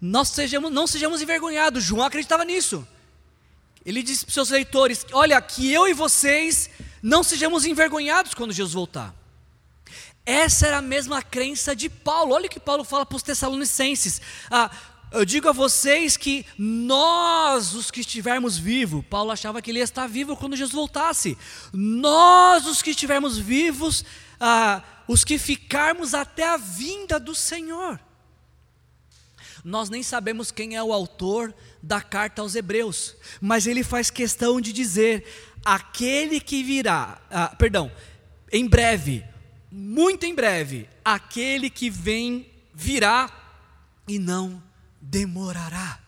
Nós 0.00 0.28
sejamos, 0.28 0.72
não 0.72 0.86
sejamos 0.86 1.20
envergonhados. 1.20 1.84
João 1.84 2.02
acreditava 2.02 2.42
nisso. 2.42 2.88
Ele 3.84 4.02
disse 4.02 4.24
para 4.24 4.30
os 4.30 4.34
seus 4.34 4.48
leitores: 4.48 5.04
Olha, 5.12 5.38
que 5.42 5.70
eu 5.70 5.86
e 5.86 5.92
vocês 5.92 6.70
não 7.02 7.22
sejamos 7.22 7.66
envergonhados 7.66 8.32
quando 8.32 8.54
Jesus 8.54 8.72
voltar. 8.72 9.14
Essa 10.24 10.66
era 10.66 10.78
a 10.78 10.82
mesma 10.82 11.22
crença 11.22 11.74
de 11.76 11.90
Paulo. 11.90 12.34
Olha 12.34 12.46
o 12.46 12.50
que 12.50 12.60
Paulo 12.60 12.84
fala 12.84 13.04
para 13.04 13.16
os 13.16 13.22
Tessalonicenses. 13.22 14.20
Ah, 14.50 14.70
eu 15.12 15.24
digo 15.24 15.48
a 15.48 15.52
vocês 15.52 16.16
que 16.16 16.46
nós, 16.56 17.74
os 17.74 17.90
que 17.90 18.00
estivermos 18.00 18.56
vivos, 18.56 19.04
Paulo 19.10 19.32
achava 19.32 19.60
que 19.60 19.70
ele 19.70 19.80
ia 19.80 19.84
estar 19.84 20.06
vivo 20.06 20.36
quando 20.36 20.56
Jesus 20.56 20.72
voltasse. 20.72 21.36
Nós, 21.72 22.64
os 22.66 22.80
que 22.80 22.90
estivermos 22.90 23.36
vivos, 23.36 24.04
ah, 24.38 24.82
os 25.08 25.24
que 25.24 25.36
ficarmos 25.36 26.14
até 26.14 26.48
a 26.48 26.56
vinda 26.56 27.18
do 27.18 27.34
Senhor. 27.34 27.98
Nós 29.64 29.90
nem 29.90 30.02
sabemos 30.02 30.52
quem 30.52 30.76
é 30.76 30.82
o 30.82 30.92
autor 30.92 31.52
da 31.82 32.00
carta 32.00 32.40
aos 32.40 32.54
Hebreus, 32.54 33.16
mas 33.40 33.66
ele 33.66 33.82
faz 33.82 34.10
questão 34.10 34.60
de 34.60 34.72
dizer: 34.72 35.26
aquele 35.64 36.40
que 36.40 36.62
virá, 36.62 37.20
ah, 37.28 37.48
perdão, 37.58 37.90
em 38.52 38.68
breve, 38.68 39.24
muito 39.72 40.24
em 40.24 40.34
breve, 40.34 40.88
aquele 41.04 41.68
que 41.68 41.90
vem 41.90 42.48
virá 42.72 43.28
e 44.06 44.16
não 44.18 44.69
demorará. 45.00 46.00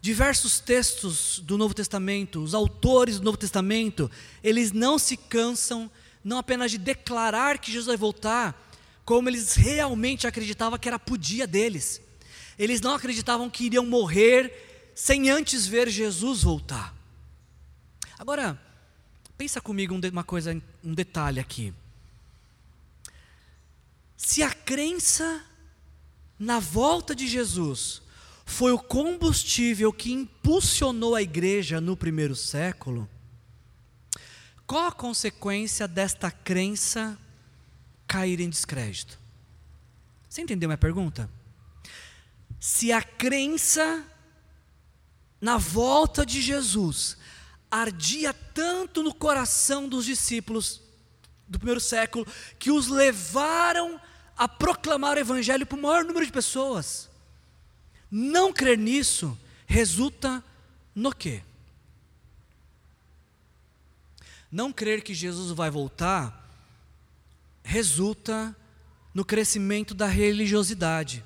Diversos 0.00 0.60
textos 0.60 1.38
do 1.38 1.56
Novo 1.56 1.72
Testamento, 1.72 2.42
os 2.42 2.54
autores 2.54 3.18
do 3.18 3.24
Novo 3.24 3.38
Testamento, 3.38 4.10
eles 4.42 4.70
não 4.70 4.98
se 4.98 5.16
cansam 5.16 5.90
não 6.22 6.38
apenas 6.38 6.70
de 6.70 6.78
declarar 6.78 7.58
que 7.58 7.70
Jesus 7.70 7.86
vai 7.86 7.96
voltar, 7.96 8.70
como 9.04 9.28
eles 9.28 9.54
realmente 9.54 10.26
acreditavam 10.26 10.78
que 10.78 10.88
era 10.88 10.98
por 10.98 11.18
dia 11.18 11.46
deles. 11.46 12.00
Eles 12.58 12.80
não 12.80 12.94
acreditavam 12.94 13.50
que 13.50 13.64
iriam 13.64 13.84
morrer 13.84 14.92
sem 14.94 15.30
antes 15.30 15.66
ver 15.66 15.88
Jesus 15.90 16.42
voltar. 16.42 16.94
Agora, 18.18 18.60
pensa 19.36 19.60
comigo 19.60 19.94
uma 19.94 20.24
coisa, 20.24 20.60
um 20.82 20.94
detalhe 20.94 21.40
aqui. 21.40 21.74
Se 24.16 24.42
a 24.42 24.50
crença 24.50 25.44
na 26.38 26.58
volta 26.58 27.14
de 27.14 27.26
Jesus 27.26 28.02
foi 28.44 28.72
o 28.72 28.78
combustível 28.78 29.92
que 29.92 30.12
impulsionou 30.12 31.14
a 31.14 31.22
igreja 31.22 31.80
no 31.80 31.96
primeiro 31.96 32.36
século, 32.36 33.08
qual 34.66 34.86
a 34.86 34.92
consequência 34.92 35.86
desta 35.86 36.30
crença 36.30 37.18
cair 38.06 38.40
em 38.40 38.48
descrédito? 38.48 39.18
Você 40.28 40.42
entendeu 40.42 40.68
minha 40.68 40.78
pergunta? 40.78 41.30
Se 42.58 42.92
a 42.92 43.02
crença 43.02 44.04
na 45.40 45.58
volta 45.58 46.24
de 46.24 46.40
Jesus 46.40 47.16
ardia 47.70 48.32
tanto 48.32 49.02
no 49.02 49.14
coração 49.14 49.88
dos 49.88 50.04
discípulos 50.04 50.80
do 51.46 51.58
primeiro 51.58 51.80
século, 51.80 52.26
que 52.58 52.70
os 52.70 52.88
levaram 52.88 54.00
a 54.36 54.48
proclamar 54.48 55.16
o 55.16 55.20
Evangelho 55.20 55.66
para 55.66 55.78
o 55.78 55.82
maior 55.82 56.04
número 56.04 56.26
de 56.26 56.32
pessoas. 56.32 57.08
Não 58.10 58.52
crer 58.52 58.78
nisso 58.78 59.38
resulta 59.66 60.42
no 60.94 61.12
quê? 61.12 61.42
Não 64.50 64.72
crer 64.72 65.02
que 65.02 65.14
Jesus 65.14 65.50
vai 65.50 65.70
voltar 65.70 66.42
resulta 67.64 68.54
no 69.12 69.24
crescimento 69.24 69.94
da 69.94 70.06
religiosidade, 70.06 71.24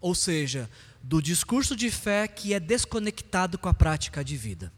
ou 0.00 0.14
seja, 0.14 0.68
do 1.02 1.22
discurso 1.22 1.74
de 1.74 1.90
fé 1.90 2.28
que 2.28 2.52
é 2.52 2.60
desconectado 2.60 3.58
com 3.58 3.68
a 3.68 3.74
prática 3.74 4.22
de 4.22 4.36
vida. 4.36 4.72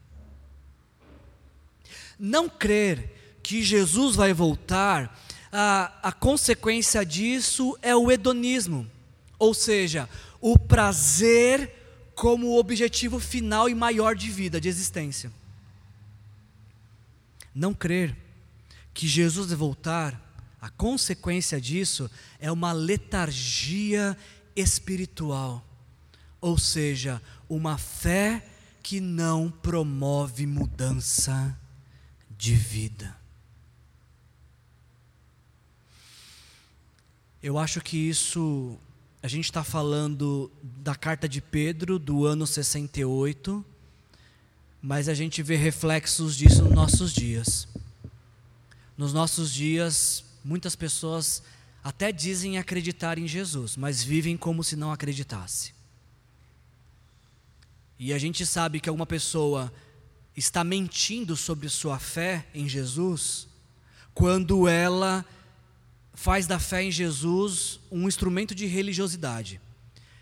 Não 2.19 2.49
crer 2.49 3.39
que 3.43 3.63
Jesus 3.63 4.15
vai 4.15 4.33
voltar 4.33 5.19
a, 5.53 5.93
a 6.03 6.13
consequência 6.13 7.05
disso 7.05 7.79
é 7.83 7.95
o 7.95 8.11
hedonismo, 8.11 8.91
ou 9.39 9.53
seja, 9.53 10.09
o 10.41 10.59
prazer 10.59 11.71
como 12.15 12.59
objetivo 12.59 13.21
final 13.21 13.69
e 13.69 13.75
maior 13.75 14.17
de 14.17 14.31
vida, 14.31 14.59
de 14.59 14.69
existência. 14.69 15.31
Não 17.55 17.75
crer 17.75 18.17
que 18.95 19.07
Jesus 19.07 19.53
voltar, 19.53 20.21
a 20.61 20.71
consequência 20.71 21.61
disso 21.61 22.11
é 22.39 22.51
uma 22.51 22.73
letargia 22.73 24.17
espiritual, 24.57 25.63
ou 26.41 26.57
seja, 26.57 27.21
uma 27.49 27.77
fé 27.77 28.47
que 28.83 29.01
não 29.01 29.51
promove 29.51 30.47
mudança 30.47 31.59
de 32.31 32.55
vida. 32.55 33.22
Eu 37.43 37.59
acho 37.59 37.81
que 37.81 37.97
isso, 37.97 38.79
a 39.21 39.27
gente 39.27 39.47
está 39.47 39.65
falando 39.65 40.49
da 40.63 40.95
carta 40.95 41.29
de 41.29 41.41
Pedro 41.41 41.99
do 41.99 42.25
ano 42.25 42.47
68, 42.47 43.65
mas 44.81 45.09
a 45.09 45.15
gente 45.15 45.43
vê 45.43 45.57
reflexos 45.57 46.37
disso 46.37 46.63
nos 46.63 46.73
nossos 46.73 47.13
dias. 47.13 47.67
Nos 48.97 49.13
nossos 49.13 49.53
dias, 49.53 50.25
muitas 50.45 50.77
pessoas 50.77 51.43
até 51.83 52.13
dizem 52.13 52.59
acreditar 52.59 53.19
em 53.19 53.27
Jesus, 53.27 53.77
mas 53.77 54.05
vivem 54.05 54.37
como 54.37 54.63
se 54.63 54.77
não 54.77 54.93
acreditasse. 54.93 55.75
E 57.99 58.13
a 58.13 58.19
gente 58.19 58.47
sabe 58.47 58.79
que 58.79 58.89
alguma 58.89 59.07
pessoa 59.07 59.73
está 60.37 60.63
mentindo 60.63 61.37
sobre 61.37 61.69
sua 61.69 61.99
fé 61.99 62.47
em 62.55 62.69
Jesus 62.69 63.49
quando 64.15 64.69
ela 64.69 65.25
faz 66.15 66.47
da 66.47 66.59
fé 66.59 66.83
em 66.83 66.91
Jesus 66.91 67.81
um 67.91 68.07
instrumento 68.07 68.55
de 68.55 68.67
religiosidade. 68.67 69.61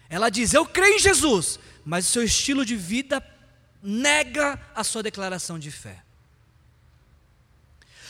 Ela 0.08 0.28
diz: 0.28 0.54
Eu 0.54 0.66
creio 0.66 0.96
em 0.96 1.00
Jesus, 1.00 1.58
mas 1.84 2.08
o 2.08 2.12
seu 2.12 2.22
estilo 2.22 2.64
de 2.64 2.76
vida 2.76 3.24
nega 3.82 4.60
a 4.74 4.84
sua 4.84 5.02
declaração 5.02 5.58
de 5.58 5.70
fé. 5.70 6.02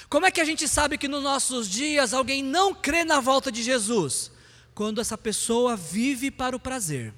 Como 0.08 0.26
é 0.26 0.30
que 0.30 0.40
a 0.40 0.44
gente 0.44 0.66
sabe 0.66 0.98
que 0.98 1.06
nos 1.06 1.22
nossos 1.22 1.68
dias 1.68 2.12
alguém 2.12 2.42
não 2.42 2.74
crê 2.74 3.04
na 3.04 3.20
volta 3.20 3.52
de 3.52 3.62
Jesus? 3.62 4.32
Quando 4.74 5.00
essa 5.00 5.16
pessoa 5.16 5.76
vive 5.76 6.30
para 6.30 6.56
o 6.56 6.60
prazer, 6.60 7.14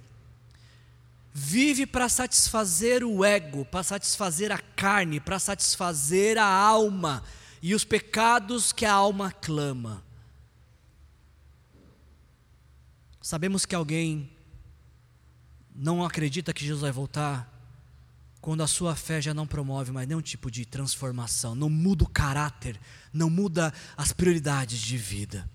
vive 1.32 1.86
para 1.86 2.08
satisfazer 2.08 3.02
o 3.02 3.24
ego, 3.24 3.64
para 3.64 3.82
satisfazer 3.82 4.52
a 4.52 4.58
carne, 4.58 5.20
para 5.20 5.38
satisfazer 5.38 6.36
a 6.36 6.44
alma 6.44 7.24
e 7.62 7.74
os 7.74 7.84
pecados 7.84 8.72
que 8.72 8.84
a 8.84 8.92
alma 8.92 9.32
clama. 9.32 10.04
Sabemos 13.22 13.64
que 13.64 13.74
alguém 13.74 14.30
não 15.74 16.04
acredita 16.04 16.52
que 16.52 16.64
Jesus 16.64 16.82
vai 16.82 16.92
voltar 16.92 17.48
quando 18.40 18.62
a 18.64 18.66
sua 18.66 18.96
fé 18.96 19.22
já 19.22 19.32
não 19.32 19.46
promove 19.46 19.92
mais 19.92 20.08
nenhum 20.08 20.20
tipo 20.20 20.50
de 20.50 20.66
transformação, 20.66 21.54
não 21.54 21.70
muda 21.70 22.02
o 22.02 22.08
caráter, 22.08 22.78
não 23.12 23.30
muda 23.30 23.72
as 23.96 24.12
prioridades 24.12 24.80
de 24.80 24.98
vida. 24.98 25.48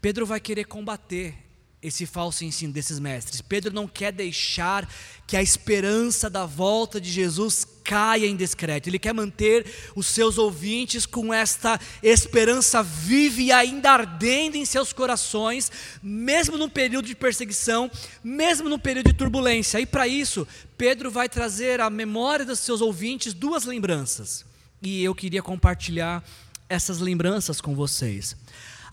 Pedro 0.00 0.24
vai 0.24 0.40
querer 0.40 0.64
combater 0.64 1.43
esse 1.84 2.06
falso 2.06 2.46
ensino 2.46 2.72
desses 2.72 2.98
mestres. 2.98 3.42
Pedro 3.42 3.70
não 3.70 3.86
quer 3.86 4.10
deixar 4.10 4.88
que 5.26 5.36
a 5.36 5.42
esperança 5.42 6.30
da 6.30 6.46
volta 6.46 6.98
de 6.98 7.10
Jesus 7.10 7.66
caia 7.84 8.26
em 8.26 8.34
descrédito. 8.34 8.88
Ele 8.88 8.98
quer 8.98 9.12
manter 9.12 9.66
os 9.94 10.06
seus 10.06 10.38
ouvintes 10.38 11.04
com 11.04 11.32
esta 11.32 11.78
esperança 12.02 12.82
viva 12.82 13.42
e 13.42 13.52
ainda 13.52 13.90
ardendo 13.90 14.56
em 14.56 14.64
seus 14.64 14.94
corações, 14.94 15.70
mesmo 16.02 16.56
num 16.56 16.70
período 16.70 17.06
de 17.06 17.14
perseguição, 17.14 17.90
mesmo 18.22 18.66
num 18.66 18.78
período 18.78 19.08
de 19.08 19.18
turbulência. 19.18 19.78
E 19.78 19.84
para 19.84 20.08
isso, 20.08 20.48
Pedro 20.78 21.10
vai 21.10 21.28
trazer 21.28 21.82
à 21.82 21.90
memória 21.90 22.46
dos 22.46 22.60
seus 22.60 22.80
ouvintes 22.80 23.34
duas 23.34 23.66
lembranças. 23.66 24.42
E 24.80 25.04
eu 25.04 25.14
queria 25.14 25.42
compartilhar 25.42 26.24
essas 26.66 26.98
lembranças 26.98 27.60
com 27.60 27.74
vocês. 27.74 28.34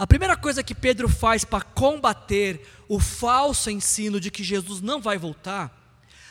A 0.01 0.07
primeira 0.07 0.35
coisa 0.35 0.63
que 0.63 0.73
Pedro 0.73 1.07
faz 1.07 1.45
para 1.45 1.61
combater 1.61 2.67
o 2.89 2.99
falso 2.99 3.69
ensino 3.69 4.19
de 4.19 4.31
que 4.31 4.43
Jesus 4.43 4.81
não 4.81 4.99
vai 4.99 5.15
voltar, 5.15 5.71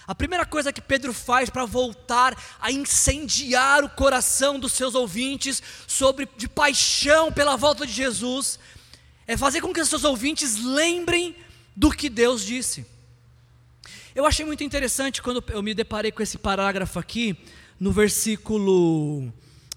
a 0.09 0.13
primeira 0.13 0.45
coisa 0.45 0.73
que 0.73 0.81
Pedro 0.81 1.15
faz 1.15 1.49
para 1.49 1.65
voltar 1.67 2.37
a 2.61 2.73
incendiar 2.73 3.85
o 3.85 3.89
coração 3.89 4.59
dos 4.59 4.73
seus 4.73 4.97
ouvintes 4.97 5.63
sobre 5.87 6.29
de 6.37 6.49
paixão 6.49 7.31
pela 7.31 7.55
volta 7.55 7.87
de 7.87 7.93
Jesus, 7.93 8.59
é 9.25 9.37
fazer 9.37 9.61
com 9.61 9.73
que 9.73 9.81
os 9.81 9.89
seus 9.89 10.03
ouvintes 10.03 10.57
lembrem 10.57 11.37
do 11.77 11.93
que 11.93 12.09
Deus 12.09 12.45
disse. 12.45 12.85
Eu 14.17 14.27
achei 14.27 14.45
muito 14.45 14.65
interessante 14.65 15.23
quando 15.23 15.45
eu 15.47 15.63
me 15.63 15.75
deparei 15.75 16.11
com 16.11 16.25
esse 16.25 16.39
parágrafo 16.39 16.99
aqui, 16.99 17.39
no 17.79 17.93
versículo, 17.93 19.33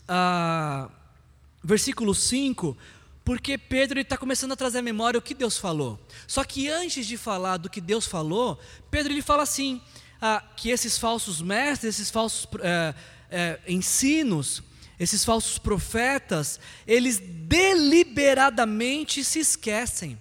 ah, 0.08 0.90
versículo 1.64 2.16
5, 2.16 2.76
porque 3.24 3.58
Pedro 3.58 4.00
está 4.00 4.18
começando 4.18 4.52
a 4.52 4.56
trazer 4.56 4.80
à 4.80 4.82
memória 4.82 5.18
o 5.18 5.22
que 5.22 5.34
Deus 5.34 5.58
falou. 5.58 6.00
Só 6.28 6.44
que 6.44 6.70
antes 6.70 7.06
de 7.06 7.18
falar 7.18 7.58
do 7.58 7.70
que 7.70 7.80
Deus 7.80 8.06
falou, 8.06 8.60
Pedro 8.92 9.14
ele 9.14 9.22
fala 9.22 9.44
assim: 9.44 9.82
ah, 10.22 10.44
que 10.58 10.70
esses 10.70 10.98
falsos 10.98 11.42
mestres, 11.42 11.96
esses 11.96 12.12
falsos 12.12 12.48
é, 12.62 12.94
é, 13.32 13.60
ensinos, 13.68 14.62
esses 15.00 15.24
falsos 15.24 15.58
profetas, 15.58 16.60
eles 16.86 17.20
deliberadamente 17.20 19.24
se 19.24 19.40
esquecem. 19.40 20.20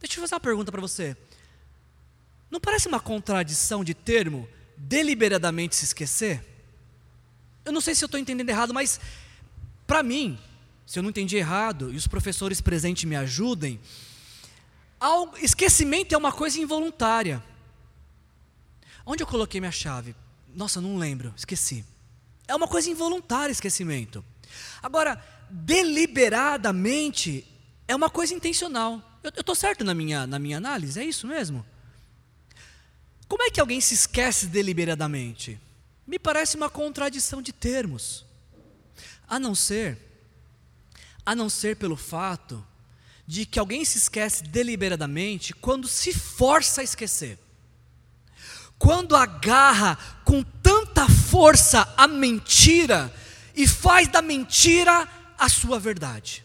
Deixa 0.00 0.18
eu 0.18 0.22
fazer 0.22 0.34
uma 0.34 0.40
pergunta 0.40 0.72
para 0.72 0.80
você. 0.80 1.16
Não 2.50 2.60
parece 2.60 2.88
uma 2.88 3.00
contradição 3.00 3.84
de 3.84 3.92
termo 3.92 4.48
deliberadamente 4.76 5.76
se 5.76 5.84
esquecer? 5.84 6.42
Eu 7.64 7.72
não 7.72 7.80
sei 7.80 7.94
se 7.94 8.02
eu 8.02 8.06
estou 8.06 8.18
entendendo 8.18 8.48
errado, 8.48 8.72
mas 8.72 8.98
para 9.86 10.02
mim, 10.02 10.38
se 10.88 10.98
eu 10.98 11.02
não 11.02 11.10
entendi 11.10 11.36
errado, 11.36 11.92
e 11.92 11.96
os 11.96 12.06
professores 12.06 12.62
presentes 12.62 13.04
me 13.04 13.14
ajudem, 13.14 13.78
esquecimento 15.42 16.14
é 16.14 16.16
uma 16.16 16.32
coisa 16.32 16.58
involuntária. 16.58 17.44
Onde 19.04 19.22
eu 19.22 19.26
coloquei 19.26 19.60
minha 19.60 19.70
chave? 19.70 20.16
Nossa, 20.54 20.80
não 20.80 20.96
lembro, 20.96 21.34
esqueci. 21.36 21.84
É 22.48 22.54
uma 22.54 22.66
coisa 22.66 22.88
involuntária 22.88 23.52
esquecimento. 23.52 24.24
Agora, 24.82 25.22
deliberadamente 25.50 27.46
é 27.86 27.94
uma 27.94 28.08
coisa 28.08 28.32
intencional. 28.32 29.20
Eu 29.22 29.28
estou 29.40 29.54
certo 29.54 29.84
na 29.84 29.92
minha, 29.92 30.26
na 30.26 30.38
minha 30.38 30.56
análise? 30.56 30.98
É 30.98 31.04
isso 31.04 31.26
mesmo? 31.26 31.66
Como 33.28 33.42
é 33.42 33.50
que 33.50 33.60
alguém 33.60 33.82
se 33.82 33.92
esquece 33.92 34.46
deliberadamente? 34.46 35.60
Me 36.06 36.18
parece 36.18 36.56
uma 36.56 36.70
contradição 36.70 37.42
de 37.42 37.52
termos. 37.52 38.24
A 39.28 39.38
não 39.38 39.54
ser 39.54 40.07
a 41.28 41.34
não 41.34 41.50
ser 41.50 41.76
pelo 41.76 41.94
fato 41.94 42.66
de 43.26 43.44
que 43.44 43.58
alguém 43.58 43.84
se 43.84 43.98
esquece 43.98 44.44
deliberadamente 44.44 45.52
quando 45.52 45.86
se 45.86 46.10
força 46.10 46.80
a 46.80 46.84
esquecer. 46.84 47.38
Quando 48.78 49.14
agarra 49.14 49.98
com 50.24 50.42
tanta 50.42 51.06
força 51.06 51.86
a 51.98 52.08
mentira 52.08 53.14
e 53.54 53.68
faz 53.68 54.08
da 54.08 54.22
mentira 54.22 55.06
a 55.36 55.50
sua 55.50 55.78
verdade. 55.78 56.42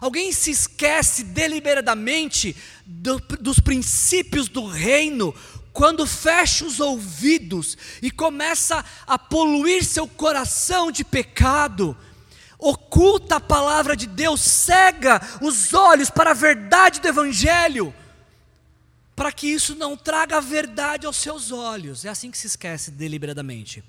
Alguém 0.00 0.30
se 0.30 0.52
esquece 0.52 1.24
deliberadamente 1.24 2.54
do, 2.86 3.18
dos 3.18 3.58
princípios 3.58 4.48
do 4.48 4.64
reino 4.64 5.34
quando 5.72 6.06
fecha 6.06 6.64
os 6.64 6.78
ouvidos 6.78 7.76
e 8.00 8.12
começa 8.12 8.84
a 9.08 9.18
poluir 9.18 9.84
seu 9.84 10.06
coração 10.06 10.92
de 10.92 11.02
pecado 11.02 11.96
oculta 12.64 13.36
a 13.36 13.40
palavra 13.40 13.94
de 13.94 14.06
Deus, 14.06 14.40
cega 14.40 15.20
os 15.40 15.74
olhos 15.74 16.08
para 16.08 16.30
a 16.30 16.34
verdade 16.34 17.00
do 17.00 17.08
Evangelho, 17.08 17.94
para 19.14 19.30
que 19.30 19.46
isso 19.46 19.74
não 19.74 19.96
traga 19.96 20.38
a 20.38 20.40
verdade 20.40 21.06
aos 21.06 21.18
seus 21.18 21.52
olhos. 21.52 22.04
É 22.04 22.08
assim 22.08 22.30
que 22.30 22.38
se 22.38 22.46
esquece 22.46 22.90
deliberadamente. 22.90 23.84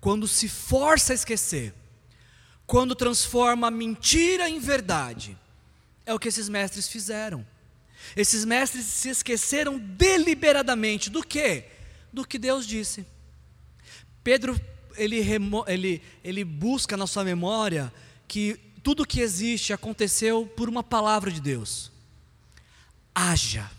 Quando 0.00 0.26
se 0.28 0.48
força 0.48 1.12
a 1.12 1.14
esquecer, 1.14 1.74
quando 2.66 2.94
transforma 2.94 3.66
a 3.66 3.70
mentira 3.70 4.48
em 4.48 4.58
verdade, 4.58 5.36
é 6.06 6.14
o 6.14 6.18
que 6.18 6.28
esses 6.28 6.48
mestres 6.48 6.88
fizeram. 6.88 7.46
Esses 8.16 8.44
mestres 8.44 8.84
se 8.84 9.08
esqueceram 9.10 9.78
deliberadamente 9.78 11.10
do 11.10 11.22
que? 11.22 11.64
Do 12.12 12.26
que 12.26 12.38
Deus 12.38 12.66
disse. 12.66 13.06
Pedro 14.24 14.58
ele, 14.96 15.20
remo, 15.20 15.64
ele, 15.66 16.02
ele 16.22 16.44
busca 16.44 16.96
na 16.96 17.06
sua 17.06 17.24
memória 17.24 17.92
que 18.26 18.58
tudo 18.82 19.06
que 19.06 19.20
existe 19.20 19.72
aconteceu 19.72 20.46
por 20.46 20.68
uma 20.68 20.82
palavra 20.82 21.30
de 21.30 21.40
Deus. 21.40 21.90
Haja. 23.14 23.70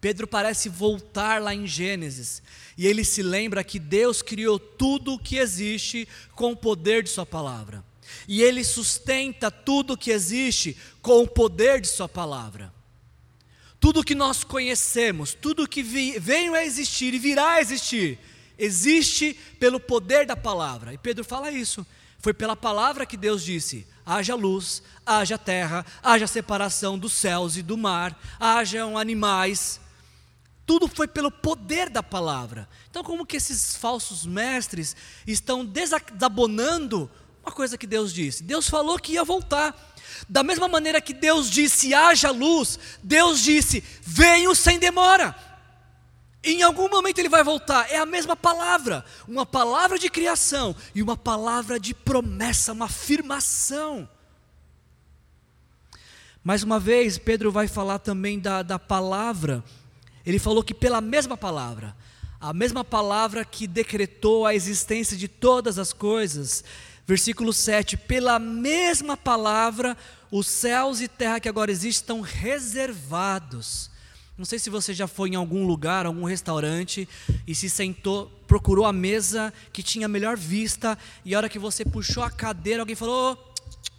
Pedro 0.00 0.26
parece 0.26 0.68
voltar 0.68 1.42
lá 1.42 1.54
em 1.54 1.66
Gênesis, 1.66 2.40
e 2.76 2.86
ele 2.86 3.04
se 3.04 3.22
lembra 3.22 3.64
que 3.64 3.80
Deus 3.80 4.22
criou 4.22 4.58
tudo 4.58 5.14
o 5.14 5.18
que 5.18 5.36
existe 5.36 6.06
com 6.36 6.52
o 6.52 6.56
poder 6.56 7.02
de 7.02 7.10
Sua 7.10 7.26
palavra, 7.26 7.84
e 8.26 8.40
Ele 8.40 8.62
sustenta 8.62 9.50
tudo 9.50 9.94
o 9.94 9.96
que 9.96 10.10
existe 10.10 10.76
com 11.02 11.22
o 11.22 11.28
poder 11.28 11.80
de 11.80 11.88
Sua 11.88 12.08
palavra. 12.08 12.72
Tudo 13.80 14.04
que 14.04 14.14
nós 14.14 14.44
conhecemos, 14.44 15.34
tudo 15.34 15.68
que 15.68 15.82
veio 15.82 16.54
a 16.54 16.64
existir 16.64 17.12
e 17.12 17.18
virá 17.18 17.54
a 17.54 17.60
existir, 17.60 18.18
existe 18.58 19.34
pelo 19.58 19.78
poder 19.78 20.26
da 20.26 20.36
palavra. 20.36 20.92
E 20.92 20.98
Pedro 20.98 21.24
fala 21.24 21.50
isso. 21.50 21.86
Foi 22.18 22.34
pela 22.34 22.56
palavra 22.56 23.06
que 23.06 23.16
Deus 23.16 23.44
disse: 23.44 23.86
haja 24.04 24.34
luz, 24.34 24.82
haja 25.06 25.38
terra, 25.38 25.86
haja 26.02 26.26
separação 26.26 26.98
dos 26.98 27.12
céus 27.12 27.56
e 27.56 27.62
do 27.62 27.76
mar, 27.76 28.18
hajam 28.40 28.98
animais. 28.98 29.80
Tudo 30.66 30.88
foi 30.88 31.08
pelo 31.08 31.30
poder 31.30 31.88
da 31.88 32.02
palavra. 32.02 32.68
Então, 32.90 33.02
como 33.02 33.24
que 33.24 33.36
esses 33.36 33.76
falsos 33.76 34.26
mestres 34.26 34.94
estão 35.26 35.64
desabonando 35.64 37.10
uma 37.42 37.52
coisa 37.52 37.78
que 37.78 37.86
Deus 37.86 38.12
disse? 38.12 38.42
Deus 38.42 38.68
falou 38.68 38.98
que 38.98 39.12
ia 39.12 39.24
voltar. 39.24 39.74
Da 40.28 40.42
mesma 40.42 40.68
maneira 40.68 41.00
que 41.00 41.14
Deus 41.14 41.48
disse: 41.48 41.94
haja 41.94 42.30
luz, 42.30 42.78
Deus 43.02 43.40
disse: 43.40 43.82
venho 44.02 44.54
sem 44.54 44.78
demora. 44.78 45.34
Em 46.42 46.62
algum 46.62 46.88
momento 46.88 47.18
ele 47.18 47.28
vai 47.28 47.42
voltar. 47.42 47.90
É 47.90 47.98
a 47.98 48.06
mesma 48.06 48.36
palavra, 48.36 49.04
uma 49.26 49.44
palavra 49.44 49.98
de 49.98 50.08
criação 50.08 50.74
e 50.94 51.02
uma 51.02 51.16
palavra 51.16 51.78
de 51.80 51.92
promessa, 51.92 52.72
uma 52.72 52.84
afirmação. 52.84 54.08
Mais 56.42 56.62
uma 56.62 56.78
vez, 56.78 57.18
Pedro 57.18 57.50
vai 57.50 57.66
falar 57.66 57.98
também 57.98 58.38
da, 58.38 58.62
da 58.62 58.78
palavra. 58.78 59.62
Ele 60.24 60.38
falou 60.38 60.62
que 60.62 60.72
pela 60.72 61.00
mesma 61.00 61.36
palavra, 61.36 61.96
a 62.40 62.52
mesma 62.52 62.84
palavra 62.84 63.44
que 63.44 63.66
decretou 63.66 64.46
a 64.46 64.54
existência 64.54 65.16
de 65.16 65.26
todas 65.26 65.78
as 65.78 65.92
coisas. 65.92 66.62
Versículo 67.06 67.52
7: 67.52 67.96
pela 67.96 68.38
mesma 68.38 69.16
palavra, 69.16 69.96
os 70.30 70.46
céus 70.46 71.00
e 71.00 71.08
terra 71.08 71.40
que 71.40 71.48
agora 71.48 71.72
existem 71.72 72.02
estão 72.02 72.20
reservados 72.20 73.90
não 74.38 74.44
sei 74.44 74.56
se 74.60 74.70
você 74.70 74.94
já 74.94 75.08
foi 75.08 75.30
em 75.30 75.34
algum 75.34 75.66
lugar, 75.66 76.06
algum 76.06 76.24
restaurante 76.24 77.08
e 77.44 77.56
se 77.56 77.68
sentou, 77.68 78.28
procurou 78.46 78.86
a 78.86 78.92
mesa 78.92 79.52
que 79.72 79.82
tinha 79.82 80.06
a 80.06 80.08
melhor 80.08 80.36
vista 80.36 80.96
e 81.24 81.34
a 81.34 81.38
hora 81.38 81.48
que 81.48 81.58
você 81.58 81.84
puxou 81.84 82.22
a 82.22 82.30
cadeira, 82.30 82.82
alguém 82.82 82.94
falou: 82.94 83.36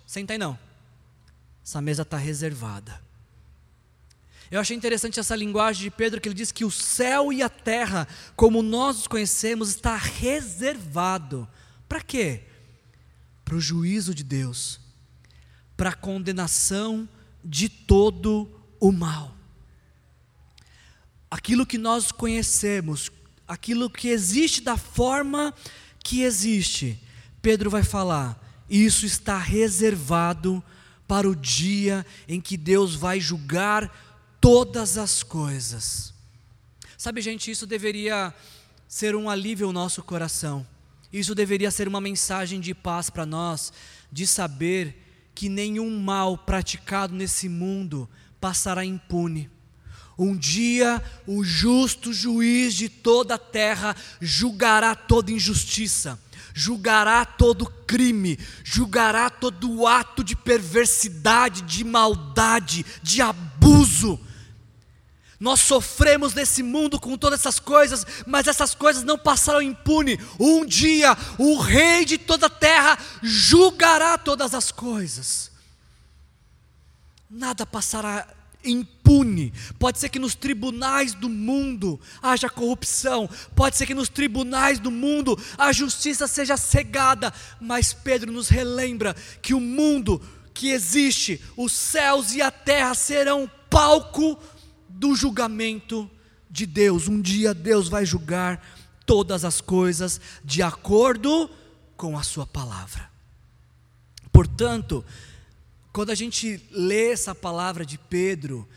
senta 0.08 0.32
aí 0.32 0.40
não. 0.40 0.58
Essa 1.62 1.82
mesa 1.82 2.04
está 2.04 2.16
reservada. 2.16 3.02
Eu 4.50 4.62
achei 4.62 4.76
interessante 4.76 5.20
essa 5.20 5.36
linguagem 5.36 5.84
de 5.84 5.92
Pedro 5.92 6.22
que 6.22 6.30
ele 6.30 6.36
diz 6.36 6.54
que 6.54 6.64
o 6.64 6.72
céu 6.72 7.34
e 7.34 7.44
a 7.44 7.50
terra, 7.50 8.08
como 8.36 8.64
nós 8.64 9.00
os 9.00 9.08
conhecemos, 9.08 9.70
está 9.70 9.98
reservado. 9.98 11.48
Para 11.88 12.00
quê? 12.00 12.44
Para 13.44 13.56
o 13.56 13.62
juízo 13.62 14.16
de 14.16 14.24
Deus, 14.24 14.80
para 15.76 15.90
a 15.90 15.96
condenação 15.96 17.08
de 17.44 17.68
todo 17.68 18.50
o 18.80 18.92
mal 18.92 19.39
aquilo 21.30 21.66
que 21.66 21.78
nós 21.78 22.12
conhecemos, 22.12 23.12
aquilo 23.48 23.90
que 23.90 24.10
existe 24.10 24.62
da 24.62 24.78
forma 24.78 25.54
que 26.04 26.22
existe, 26.22 27.00
Pedro 27.42 27.70
vai 27.70 27.84
falar: 27.84 28.40
isso 28.70 29.06
está 29.06 29.38
reservado 29.38 30.64
para 31.08 31.28
o 31.28 31.36
dia 31.36 32.06
em 32.28 32.40
que 32.40 32.56
Deus 32.56 32.96
vai 32.96 33.20
julgar 33.20 34.38
todas 34.40 34.98
as 34.98 35.24
coisas. 35.24 36.14
Sabe, 36.98 37.22
gente, 37.22 37.50
isso 37.50 37.66
deveria 37.66 38.34
ser 38.88 39.16
um 39.16 39.30
alívio 39.30 39.68
ao 39.68 39.74
nosso 39.74 40.04
coração. 40.04 40.66
Isso 41.12 41.34
deveria 41.34 41.72
ser 41.72 41.88
uma 41.88 42.02
mensagem 42.02 42.60
de 42.60 42.76
paz 42.76 43.10
para 43.10 43.26
nós, 43.26 43.74
de 44.12 44.28
saber 44.28 45.32
que 45.34 45.50
nenhum 45.50 46.00
mal 46.00 46.38
praticado 46.38 47.16
nesse 47.16 47.50
mundo 47.50 48.08
passará 48.40 48.86
impune. 48.86 49.50
Um 50.20 50.36
dia 50.36 51.02
o 51.26 51.44
justo 51.44 52.12
juiz 52.12 52.74
de 52.74 52.90
toda 52.90 53.36
a 53.36 53.40
terra 53.40 53.96
julgará 54.20 54.94
toda 54.94 55.32
injustiça 55.32 56.20
julgará 56.54 57.24
todo 57.24 57.66
crime, 57.88 58.38
julgará 58.66 59.30
todo 59.30 59.88
ato 59.88 60.22
de 60.26 60.36
perversidade, 60.36 61.62
de 61.62 61.86
maldade, 61.86 62.86
de 63.02 63.22
abuso. 63.22 64.20
Nós 65.40 65.62
sofremos 65.62 66.34
nesse 66.34 66.62
mundo 66.62 67.00
com 67.00 67.18
todas 67.18 67.40
essas 67.40 67.62
coisas, 67.62 68.06
mas 68.28 68.46
essas 68.46 68.76
coisas 68.76 69.04
não 69.04 69.18
passarão 69.18 69.62
impune. 69.62 70.20
Um 70.38 70.66
dia 70.66 71.18
o 71.38 71.58
rei 71.58 72.04
de 72.04 72.18
toda 72.18 72.48
a 72.48 72.50
terra 72.50 73.00
julgará 73.24 74.18
todas 74.18 74.54
as 74.54 74.70
coisas. 74.70 75.50
Nada 77.30 77.66
passará 77.66 78.28
impune. 78.64 79.54
Pode 79.78 80.00
ser 80.00 80.10
que 80.10 80.20
nos 80.20 80.36
tribunais 80.36 81.14
do 81.14 81.30
mundo 81.30 82.00
haja 82.22 82.50
corrupção, 82.50 83.30
pode 83.56 83.78
ser 83.78 83.86
que 83.86 83.94
nos 83.94 84.10
tribunais 84.10 84.80
do 84.80 84.92
mundo 84.92 85.38
a 85.58 85.72
justiça 85.72 86.28
seja 86.28 86.58
cegada, 86.58 87.34
mas 87.60 87.94
Pedro 87.94 88.32
nos 88.32 88.50
relembra 88.50 89.16
que 89.42 89.54
o 89.54 89.60
mundo 89.60 90.22
que 90.54 90.70
existe, 90.70 91.42
os 91.56 91.72
céus 91.72 92.34
e 92.34 92.42
a 92.42 92.52
terra 92.52 92.94
serão 92.94 93.50
palco 93.70 94.38
do 94.90 95.16
julgamento 95.16 96.10
de 96.50 96.66
Deus. 96.66 97.08
Um 97.08 97.22
dia 97.22 97.54
Deus 97.54 97.88
vai 97.88 98.06
julgar 98.06 98.62
todas 99.06 99.46
as 99.46 99.62
coisas 99.62 100.20
de 100.44 100.62
acordo 100.62 101.50
com 101.96 102.18
a 102.18 102.24
sua 102.24 102.46
palavra. 102.46 103.10
Portanto, 104.32 105.04
quando 105.92 106.12
a 106.12 106.16
gente 106.16 106.64
lê 106.72 107.12
essa 107.12 107.34
palavra 107.34 107.86
de 107.86 107.98
Pedro, 107.98 108.68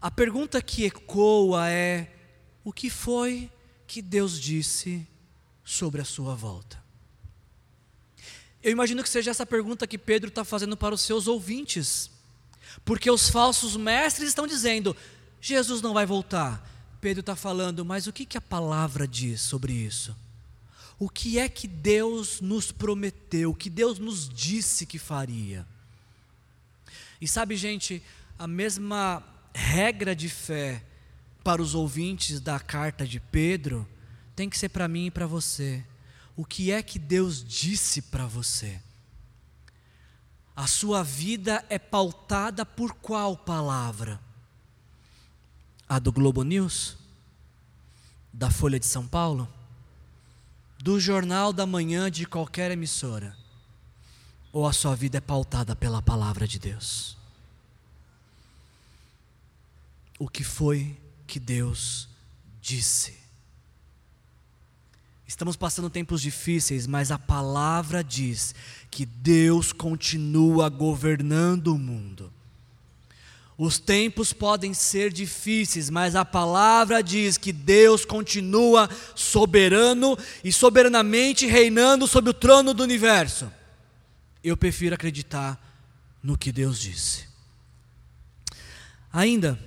a 0.00 0.10
pergunta 0.10 0.62
que 0.62 0.84
ecoa 0.84 1.68
é: 1.68 2.12
o 2.64 2.72
que 2.72 2.88
foi 2.88 3.50
que 3.86 4.00
Deus 4.00 4.40
disse 4.40 5.06
sobre 5.64 6.00
a 6.00 6.04
sua 6.04 6.34
volta? 6.34 6.82
Eu 8.62 8.70
imagino 8.70 9.02
que 9.02 9.08
seja 9.08 9.30
essa 9.30 9.46
pergunta 9.46 9.86
que 9.86 9.98
Pedro 9.98 10.28
está 10.28 10.44
fazendo 10.44 10.76
para 10.76 10.94
os 10.94 11.00
seus 11.00 11.26
ouvintes, 11.26 12.10
porque 12.84 13.10
os 13.10 13.28
falsos 13.28 13.76
mestres 13.76 14.28
estão 14.28 14.46
dizendo: 14.46 14.96
Jesus 15.40 15.82
não 15.82 15.94
vai 15.94 16.06
voltar. 16.06 16.68
Pedro 17.00 17.20
está 17.20 17.34
falando, 17.34 17.84
mas 17.84 18.06
o 18.06 18.12
que, 18.12 18.26
que 18.26 18.36
a 18.36 18.42
palavra 18.42 19.08
diz 19.08 19.40
sobre 19.40 19.72
isso? 19.72 20.14
O 20.98 21.08
que 21.08 21.38
é 21.38 21.48
que 21.48 21.66
Deus 21.66 22.42
nos 22.42 22.70
prometeu, 22.70 23.54
que 23.54 23.70
Deus 23.70 23.98
nos 23.98 24.28
disse 24.28 24.84
que 24.84 24.98
faria? 24.98 25.66
E 27.20 27.28
sabe, 27.28 27.56
gente, 27.56 28.02
a 28.38 28.46
mesma 28.46 29.22
regra 29.54 30.16
de 30.16 30.28
fé 30.28 30.82
para 31.44 31.60
os 31.60 31.74
ouvintes 31.74 32.40
da 32.40 32.58
carta 32.58 33.06
de 33.06 33.20
Pedro 33.20 33.86
tem 34.34 34.48
que 34.48 34.58
ser 34.58 34.70
para 34.70 34.88
mim 34.88 35.06
e 35.06 35.10
para 35.10 35.26
você. 35.26 35.84
O 36.36 36.44
que 36.44 36.70
é 36.70 36.82
que 36.82 36.98
Deus 36.98 37.44
disse 37.44 38.00
para 38.00 38.26
você? 38.26 38.80
A 40.56 40.66
sua 40.66 41.02
vida 41.02 41.64
é 41.68 41.78
pautada 41.78 42.64
por 42.64 42.94
qual 42.94 43.36
palavra? 43.36 44.20
A 45.88 45.98
do 45.98 46.12
Globo 46.12 46.42
News? 46.42 46.96
Da 48.32 48.50
Folha 48.50 48.78
de 48.78 48.86
São 48.86 49.06
Paulo? 49.06 49.48
Do 50.78 51.00
Jornal 51.00 51.52
da 51.52 51.66
Manhã 51.66 52.10
de 52.10 52.26
qualquer 52.26 52.70
emissora? 52.70 53.36
Ou 54.52 54.66
a 54.66 54.72
sua 54.72 54.94
vida 54.94 55.18
é 55.18 55.20
pautada 55.20 55.76
pela 55.76 56.02
palavra 56.02 56.46
de 56.46 56.58
Deus? 56.58 57.16
O 60.18 60.28
que 60.28 60.44
foi 60.44 60.96
que 61.26 61.38
Deus 61.38 62.08
disse? 62.60 63.14
Estamos 65.26 65.56
passando 65.56 65.88
tempos 65.88 66.20
difíceis, 66.20 66.86
mas 66.86 67.12
a 67.12 67.18
palavra 67.18 68.02
diz 68.02 68.54
que 68.90 69.06
Deus 69.06 69.72
continua 69.72 70.68
governando 70.68 71.68
o 71.68 71.78
mundo. 71.78 72.32
Os 73.56 73.78
tempos 73.78 74.32
podem 74.32 74.74
ser 74.74 75.12
difíceis, 75.12 75.88
mas 75.88 76.16
a 76.16 76.24
palavra 76.24 77.02
diz 77.02 77.38
que 77.38 77.52
Deus 77.52 78.04
continua 78.04 78.90
soberano 79.14 80.18
e 80.42 80.50
soberanamente 80.50 81.46
reinando 81.46 82.06
sobre 82.06 82.30
o 82.30 82.34
trono 82.34 82.74
do 82.74 82.82
universo. 82.82 83.52
Eu 84.42 84.56
prefiro 84.56 84.94
acreditar 84.94 85.60
no 86.22 86.36
que 86.36 86.52
Deus 86.52 86.78
disse. 86.78 87.26
Ainda, 89.12 89.58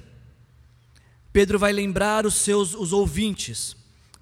Pedro 1.31 1.59
vai 1.59 1.73
lembrar 1.73 2.25
os 2.25 2.35
seus 2.35 2.73
os 2.73 2.93
ouvintes, 2.93 3.75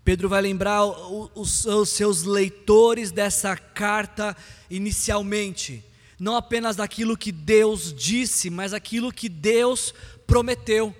Pedro 0.03 0.27
vai 0.27 0.41
lembrar 0.41 0.83
os, 0.83 1.65
os 1.65 1.89
seus 1.89 2.23
leitores 2.23 3.11
dessa 3.11 3.55
carta 3.55 4.35
inicialmente, 4.69 5.83
não 6.19 6.35
apenas 6.35 6.75
daquilo 6.75 7.17
que 7.17 7.31
Deus 7.31 7.93
disse, 7.93 8.49
mas 8.49 8.73
aquilo 8.73 9.11
que 9.11 9.29
Deus 9.29 9.93
prometeu. 10.25 10.95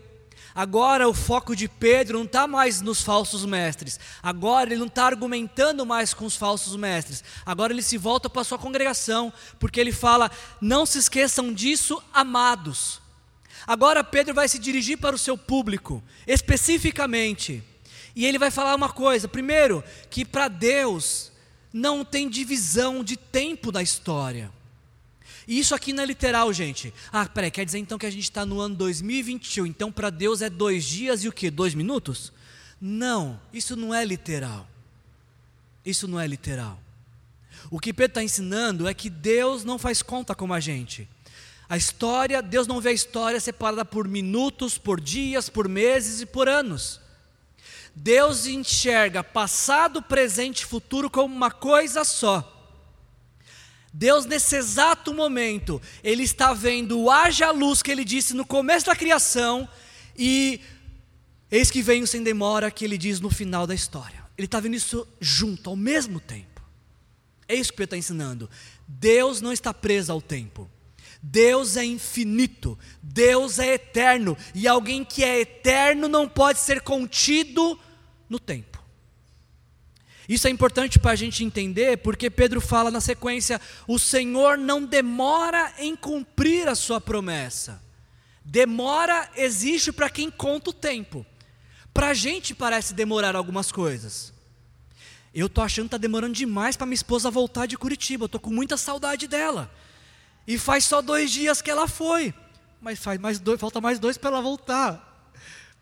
Agora 0.53 1.07
o 1.07 1.13
foco 1.13 1.55
de 1.55 1.67
Pedro 1.67 2.17
não 2.17 2.25
está 2.25 2.45
mais 2.45 2.81
nos 2.81 3.01
falsos 3.01 3.45
mestres. 3.45 3.99
Agora 4.21 4.69
ele 4.69 4.79
não 4.79 4.87
está 4.87 5.05
argumentando 5.05 5.85
mais 5.85 6.13
com 6.13 6.25
os 6.25 6.35
falsos 6.35 6.75
mestres. 6.75 7.23
Agora 7.45 7.71
ele 7.71 7.81
se 7.81 7.97
volta 7.97 8.29
para 8.29 8.41
a 8.41 8.45
sua 8.45 8.57
congregação, 8.57 9.31
porque 9.59 9.79
ele 9.79 9.91
fala: 9.91 10.29
não 10.59 10.85
se 10.85 10.97
esqueçam 10.97 11.53
disso, 11.53 12.01
amados. 12.13 13.01
Agora 13.65 14.03
Pedro 14.03 14.33
vai 14.33 14.49
se 14.49 14.59
dirigir 14.59 14.97
para 14.97 15.15
o 15.15 15.19
seu 15.19 15.37
público, 15.37 16.03
especificamente. 16.27 17.63
E 18.15 18.25
ele 18.25 18.39
vai 18.39 18.51
falar 18.51 18.75
uma 18.75 18.89
coisa: 18.89 19.27
primeiro, 19.27 19.83
que 20.09 20.25
para 20.25 20.47
Deus 20.47 21.31
não 21.71 22.03
tem 22.03 22.29
divisão 22.29 23.03
de 23.03 23.15
tempo 23.15 23.71
da 23.71 23.81
história. 23.81 24.51
E 25.47 25.59
isso 25.59 25.73
aqui 25.73 25.91
não 25.93 26.03
é 26.03 26.05
literal, 26.05 26.51
gente. 26.53 26.93
Ah, 27.11 27.25
peraí, 27.25 27.51
quer 27.51 27.65
dizer 27.65 27.79
então 27.79 27.97
que 27.97 28.05
a 28.05 28.11
gente 28.11 28.23
está 28.23 28.45
no 28.45 28.59
ano 28.59 28.75
2021, 28.75 29.65
então 29.65 29.91
para 29.91 30.09
Deus 30.09 30.41
é 30.41 30.49
dois 30.49 30.85
dias 30.85 31.23
e 31.23 31.27
o 31.27 31.31
que? 31.31 31.49
Dois 31.49 31.73
minutos? 31.73 32.31
Não, 32.79 33.39
isso 33.53 33.75
não 33.75 33.93
é 33.93 34.03
literal. 34.03 34.67
Isso 35.85 36.07
não 36.07 36.19
é 36.19 36.27
literal. 36.27 36.79
O 37.69 37.79
que 37.79 37.93
Pedro 37.93 38.11
está 38.11 38.23
ensinando 38.23 38.87
é 38.87 38.93
que 38.93 39.09
Deus 39.09 39.63
não 39.63 39.77
faz 39.77 40.01
conta 40.01 40.35
como 40.35 40.53
a 40.53 40.59
gente. 40.59 41.07
A 41.69 41.77
história, 41.77 42.41
Deus 42.41 42.67
não 42.67 42.81
vê 42.81 42.89
a 42.89 42.93
história 42.93 43.39
separada 43.39 43.85
por 43.85 44.07
minutos, 44.07 44.77
por 44.77 44.99
dias, 44.99 45.47
por 45.47 45.69
meses 45.69 46.21
e 46.21 46.25
por 46.25 46.49
anos. 46.49 46.99
Deus 47.95 48.45
enxerga 48.45 49.23
passado, 49.23 50.01
presente 50.01 50.61
e 50.61 50.65
futuro 50.65 51.09
como 51.09 51.33
uma 51.33 51.51
coisa 51.51 52.03
só. 52.03 52.60
Deus, 53.93 54.25
nesse 54.25 54.55
exato 54.55 55.13
momento, 55.13 55.81
Ele 56.03 56.23
está 56.23 56.53
vendo 56.53 57.09
haja 57.09 57.51
luz 57.51 57.81
que 57.81 57.91
Ele 57.91 58.05
disse 58.05 58.33
no 58.33 58.45
começo 58.45 58.85
da 58.85 58.95
criação, 58.95 59.67
e 60.17 60.61
eis 61.49 61.69
que 61.69 61.81
venho 61.81 62.07
sem 62.07 62.23
demora, 62.23 62.71
que 62.71 62.85
Ele 62.85 62.97
diz 62.97 63.19
no 63.19 63.29
final 63.29 63.67
da 63.67 63.75
história. 63.75 64.23
Ele 64.37 64.45
está 64.45 64.59
vendo 64.59 64.75
isso 64.75 65.07
junto, 65.19 65.69
ao 65.69 65.75
mesmo 65.75 66.19
tempo. 66.19 66.61
É 67.47 67.55
isso 67.55 67.71
que 67.71 67.77
Pedro 67.77 67.95
está 67.95 67.97
ensinando. 67.97 68.49
Deus 68.87 69.41
não 69.41 69.51
está 69.51 69.73
preso 69.73 70.11
ao 70.11 70.21
tempo. 70.21 70.69
Deus 71.21 71.77
é 71.77 71.85
infinito, 71.85 72.79
Deus 73.01 73.59
é 73.59 73.75
eterno, 73.75 74.35
e 74.55 74.67
alguém 74.67 75.03
que 75.03 75.23
é 75.23 75.41
eterno 75.41 76.07
não 76.07 76.27
pode 76.27 76.57
ser 76.57 76.81
contido 76.81 77.79
no 78.27 78.39
tempo. 78.39 78.70
Isso 80.31 80.47
é 80.47 80.49
importante 80.49 80.97
para 80.97 81.11
a 81.11 81.15
gente 81.15 81.43
entender, 81.43 81.97
porque 81.97 82.29
Pedro 82.29 82.61
fala 82.61 82.89
na 82.89 83.01
sequência: 83.01 83.59
o 83.85 83.99
Senhor 83.99 84.57
não 84.57 84.85
demora 84.85 85.73
em 85.77 85.93
cumprir 85.93 86.69
a 86.69 86.73
sua 86.73 87.01
promessa. 87.01 87.83
Demora 88.41 89.29
existe 89.35 89.91
para 89.91 90.09
quem 90.09 90.31
conta 90.31 90.69
o 90.69 90.73
tempo. 90.73 91.25
Para 91.93 92.11
a 92.11 92.13
gente 92.13 92.55
parece 92.55 92.93
demorar 92.93 93.35
algumas 93.35 93.73
coisas. 93.73 94.31
Eu 95.33 95.47
estou 95.47 95.65
achando 95.65 95.87
que 95.87 95.95
está 95.95 95.97
demorando 95.97 96.33
demais 96.33 96.77
para 96.77 96.87
minha 96.87 96.95
esposa 96.95 97.29
voltar 97.29 97.65
de 97.65 97.77
Curitiba. 97.77 98.23
Eu 98.23 98.27
estou 98.27 98.39
com 98.39 98.51
muita 98.51 98.77
saudade 98.77 99.27
dela. 99.27 99.69
E 100.47 100.57
faz 100.57 100.85
só 100.85 101.01
dois 101.01 101.29
dias 101.29 101.61
que 101.61 101.69
ela 101.69 101.89
foi. 101.89 102.33
Mas 102.79 102.99
faz 102.99 103.19
mais 103.19 103.37
dois, 103.37 103.59
falta 103.59 103.81
mais 103.81 103.99
dois 103.99 104.17
para 104.17 104.29
ela 104.29 104.41
voltar. 104.41 105.10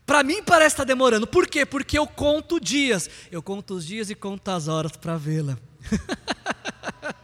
Para 0.06 0.22
mim 0.22 0.42
parece 0.42 0.74
estar 0.74 0.84
tá 0.84 0.88
demorando. 0.88 1.26
Por 1.26 1.46
quê? 1.46 1.64
Porque 1.64 1.98
eu 1.98 2.06
conto 2.06 2.60
dias. 2.60 3.08
Eu 3.30 3.42
conto 3.42 3.74
os 3.74 3.86
dias 3.86 4.10
e 4.10 4.14
conto 4.14 4.50
as 4.50 4.68
horas 4.68 4.92
para 4.92 5.16
vê-la. 5.16 5.56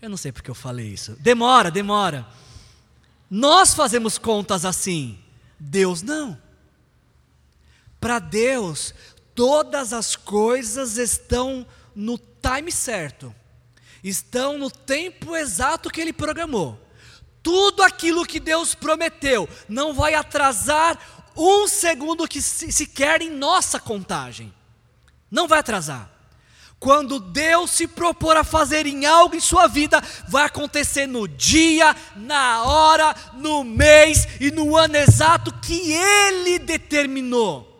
eu 0.00 0.08
não 0.08 0.16
sei 0.16 0.32
porque 0.32 0.50
eu 0.50 0.54
falei 0.54 0.88
isso. 0.88 1.16
Demora, 1.18 1.70
demora. 1.70 2.26
Nós 3.30 3.74
fazemos 3.74 4.18
contas 4.18 4.64
assim. 4.64 5.18
Deus 5.58 6.02
não. 6.02 6.38
Para 7.98 8.18
Deus, 8.18 8.94
todas 9.34 9.92
as 9.92 10.14
coisas 10.14 10.96
estão 10.96 11.66
no 11.94 12.18
time 12.18 12.70
certo. 12.70 13.34
Estão 14.04 14.58
no 14.58 14.70
tempo 14.70 15.34
exato 15.34 15.90
que 15.90 16.00
ele 16.00 16.12
programou. 16.12 16.80
Tudo 17.42 17.82
aquilo 17.82 18.26
que 18.26 18.40
Deus 18.40 18.74
prometeu 18.74 19.48
não 19.68 19.94
vai 19.94 20.14
atrasar 20.14 20.98
um 21.36 21.68
segundo 21.68 22.26
que 22.26 22.40
sequer 22.40 23.20
em 23.22 23.30
nossa 23.30 23.78
contagem. 23.78 24.52
Não 25.30 25.46
vai 25.46 25.58
atrasar. 25.58 26.10
Quando 26.78 27.18
Deus 27.18 27.70
se 27.70 27.86
propor 27.86 28.36
a 28.36 28.44
fazer 28.44 28.86
em 28.86 29.06
algo 29.06 29.34
em 29.34 29.40
sua 29.40 29.66
vida, 29.66 30.02
vai 30.28 30.44
acontecer 30.44 31.06
no 31.06 31.26
dia, 31.26 31.96
na 32.14 32.62
hora, 32.64 33.14
no 33.34 33.64
mês 33.64 34.26
e 34.40 34.50
no 34.50 34.76
ano 34.76 34.96
exato 34.96 35.52
que 35.60 35.92
Ele 35.92 36.58
determinou. 36.58 37.72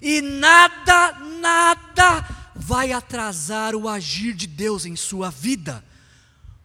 E 0.00 0.20
nada, 0.22 1.12
nada 1.40 2.26
vai 2.54 2.92
atrasar 2.92 3.74
o 3.74 3.88
agir 3.88 4.32
de 4.32 4.46
Deus 4.46 4.86
em 4.86 4.94
sua 4.94 5.28
vida. 5.30 5.84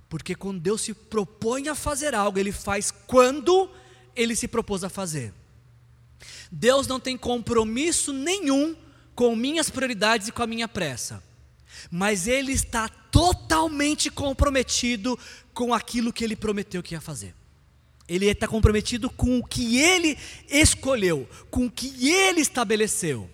Porque 0.07 0.36
quando 0.36 0.59
Deus 0.59 0.82
se 0.82 0.93
propõe 0.93 1.67
a 1.67 1.76
fazer 1.76 2.13
algo, 2.13 2.38
Ele 2.38 2.51
faz 2.51 2.91
quando 2.91 3.69
Ele 4.15 4.36
se 4.36 4.47
propôs 4.47 4.84
a 4.84 4.89
fazer. 4.89 5.34
Deus 6.52 6.88
não 6.88 7.00
tem 7.00 7.18
compromisso 7.18 8.14
nenhum 8.14 8.76
com 9.14 9.36
minhas 9.36 9.70
prioridades 9.70 10.28
e 10.28 10.32
com 10.32 10.43
a 10.43 10.48
minha 10.48 10.68
pressa, 10.68 11.24
mas 11.89 12.28
Ele 12.28 12.52
está 12.52 12.88
totalmente 12.89 14.10
comprometido 14.10 15.18
com 15.54 15.74
aquilo 15.74 16.12
que 16.12 16.24
Ele 16.24 16.36
prometeu 16.36 16.84
que 16.84 16.93
ia 16.93 17.02
fazer. 17.02 17.34
Ele 18.08 18.28
está 18.28 18.48
comprometido 18.48 19.10
com 19.10 19.39
o 19.39 19.43
que 19.43 19.78
Ele 19.78 20.18
escolheu, 20.50 21.28
com 21.50 21.66
o 21.66 21.72
que 21.72 22.08
Ele 22.08 22.41
estabeleceu. 22.41 23.30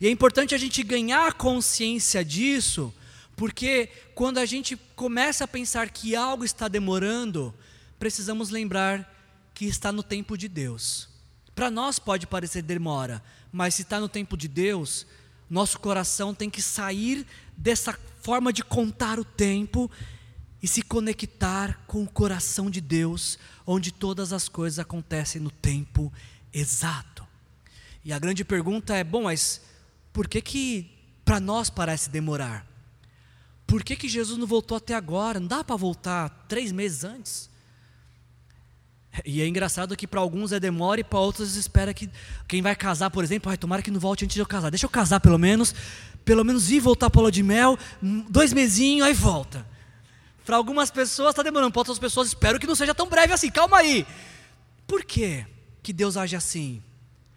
E 0.00 0.06
é 0.06 0.10
importante 0.10 0.54
a 0.54 0.58
gente 0.58 0.82
ganhar 0.82 1.34
consciência 1.34 2.24
disso, 2.24 2.92
porque 3.36 3.88
quando 4.14 4.38
a 4.38 4.46
gente 4.46 4.76
começa 4.96 5.44
a 5.44 5.48
pensar 5.48 5.90
que 5.90 6.16
algo 6.16 6.44
está 6.44 6.66
demorando, 6.66 7.54
precisamos 7.98 8.50
lembrar 8.50 9.14
que 9.54 9.66
está 9.66 9.92
no 9.92 10.02
tempo 10.02 10.36
de 10.36 10.48
Deus. 10.48 11.08
Para 11.58 11.72
nós 11.72 11.98
pode 11.98 12.24
parecer 12.24 12.62
demora, 12.62 13.20
mas 13.50 13.74
se 13.74 13.82
está 13.82 13.98
no 13.98 14.08
tempo 14.08 14.36
de 14.36 14.46
Deus, 14.46 15.04
nosso 15.50 15.80
coração 15.80 16.32
tem 16.32 16.48
que 16.48 16.62
sair 16.62 17.26
dessa 17.56 17.98
forma 18.22 18.52
de 18.52 18.62
contar 18.62 19.18
o 19.18 19.24
tempo 19.24 19.90
e 20.62 20.68
se 20.68 20.82
conectar 20.82 21.80
com 21.84 22.04
o 22.04 22.08
coração 22.08 22.70
de 22.70 22.80
Deus, 22.80 23.40
onde 23.66 23.90
todas 23.90 24.32
as 24.32 24.48
coisas 24.48 24.78
acontecem 24.78 25.42
no 25.42 25.50
tempo 25.50 26.12
exato. 26.54 27.26
E 28.04 28.12
a 28.12 28.20
grande 28.20 28.44
pergunta 28.44 28.94
é: 28.94 29.02
bom, 29.02 29.24
mas 29.24 29.60
por 30.12 30.28
que 30.28 30.40
que 30.40 30.88
para 31.24 31.40
nós 31.40 31.68
parece 31.68 32.08
demorar? 32.08 32.64
Por 33.66 33.82
que 33.82 33.96
que 33.96 34.08
Jesus 34.08 34.38
não 34.38 34.46
voltou 34.46 34.76
até 34.76 34.94
agora? 34.94 35.40
Não 35.40 35.48
dá 35.48 35.64
para 35.64 35.74
voltar 35.74 36.28
três 36.46 36.70
meses 36.70 37.02
antes? 37.02 37.50
E 39.24 39.42
é 39.42 39.46
engraçado 39.46 39.96
que 39.96 40.06
para 40.06 40.20
alguns 40.20 40.52
é 40.52 40.60
demora 40.60 41.00
e 41.00 41.04
para 41.04 41.18
outros 41.18 41.56
espera 41.56 41.92
que 41.92 42.08
quem 42.46 42.62
vai 42.62 42.76
casar, 42.76 43.10
por 43.10 43.24
exemplo, 43.24 43.50
ai, 43.50 43.56
tomara 43.56 43.82
que 43.82 43.90
não 43.90 43.98
volte 44.00 44.24
antes 44.24 44.34
de 44.34 44.40
eu 44.40 44.46
casar. 44.46 44.70
Deixa 44.70 44.86
eu 44.86 44.90
casar 44.90 45.20
pelo 45.20 45.38
menos, 45.38 45.74
pelo 46.24 46.44
menos 46.44 46.70
ir 46.70 46.80
voltar 46.80 47.10
para 47.10 47.22
o 47.22 47.30
de 47.30 47.42
mel, 47.42 47.78
dois 48.28 48.52
mesinhos, 48.52 49.06
aí 49.06 49.14
volta. 49.14 49.66
Para 50.44 50.56
algumas 50.56 50.90
pessoas 50.90 51.30
está 51.30 51.42
demorando, 51.42 51.72
para 51.72 51.80
outras 51.80 51.98
pessoas 51.98 52.28
espero 52.28 52.58
que 52.58 52.66
não 52.66 52.74
seja 52.74 52.94
tão 52.94 53.08
breve 53.08 53.32
assim. 53.32 53.50
Calma 53.50 53.78
aí. 53.78 54.06
Por 54.86 55.04
que 55.04 55.44
que 55.82 55.92
Deus 55.92 56.16
age 56.16 56.36
assim? 56.36 56.82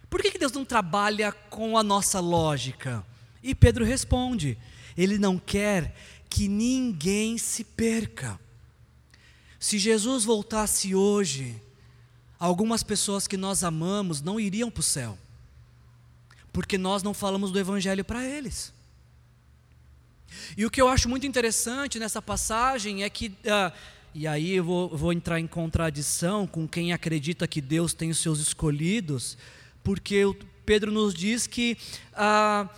Por 0.08 0.20
que, 0.20 0.30
que 0.30 0.38
Deus 0.38 0.52
não 0.52 0.62
trabalha 0.62 1.32
com 1.32 1.78
a 1.78 1.82
nossa 1.82 2.20
lógica? 2.20 3.02
E 3.42 3.54
Pedro 3.54 3.82
responde: 3.82 4.58
Ele 4.94 5.16
não 5.16 5.38
quer 5.38 5.94
que 6.28 6.48
ninguém 6.48 7.38
se 7.38 7.64
perca. 7.64 8.38
Se 9.62 9.78
Jesus 9.78 10.24
voltasse 10.24 10.92
hoje, 10.92 11.54
algumas 12.36 12.82
pessoas 12.82 13.28
que 13.28 13.36
nós 13.36 13.62
amamos 13.62 14.20
não 14.20 14.40
iriam 14.40 14.68
para 14.68 14.80
o 14.80 14.82
céu, 14.82 15.16
porque 16.52 16.76
nós 16.76 17.04
não 17.04 17.14
falamos 17.14 17.52
do 17.52 17.60
Evangelho 17.60 18.04
para 18.04 18.24
eles. 18.24 18.74
E 20.56 20.66
o 20.66 20.70
que 20.70 20.82
eu 20.82 20.88
acho 20.88 21.08
muito 21.08 21.28
interessante 21.28 22.00
nessa 22.00 22.20
passagem 22.20 23.04
é 23.04 23.08
que, 23.08 23.28
uh, 23.28 23.72
e 24.12 24.26
aí 24.26 24.50
eu 24.50 24.64
vou, 24.64 24.88
vou 24.88 25.12
entrar 25.12 25.38
em 25.38 25.46
contradição 25.46 26.44
com 26.44 26.66
quem 26.66 26.92
acredita 26.92 27.46
que 27.46 27.60
Deus 27.60 27.94
tem 27.94 28.10
os 28.10 28.18
seus 28.18 28.40
escolhidos, 28.40 29.38
porque 29.84 30.24
o 30.24 30.34
Pedro 30.66 30.90
nos 30.90 31.14
diz 31.14 31.46
que 31.46 31.78
uh, 32.14 32.68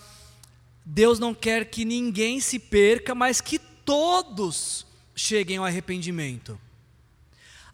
Deus 0.84 1.18
não 1.18 1.34
quer 1.34 1.64
que 1.64 1.82
ninguém 1.82 2.40
se 2.40 2.58
perca, 2.58 3.14
mas 3.14 3.40
que 3.40 3.58
todos 3.58 4.86
cheguem 5.16 5.56
ao 5.56 5.64
arrependimento. 5.64 6.60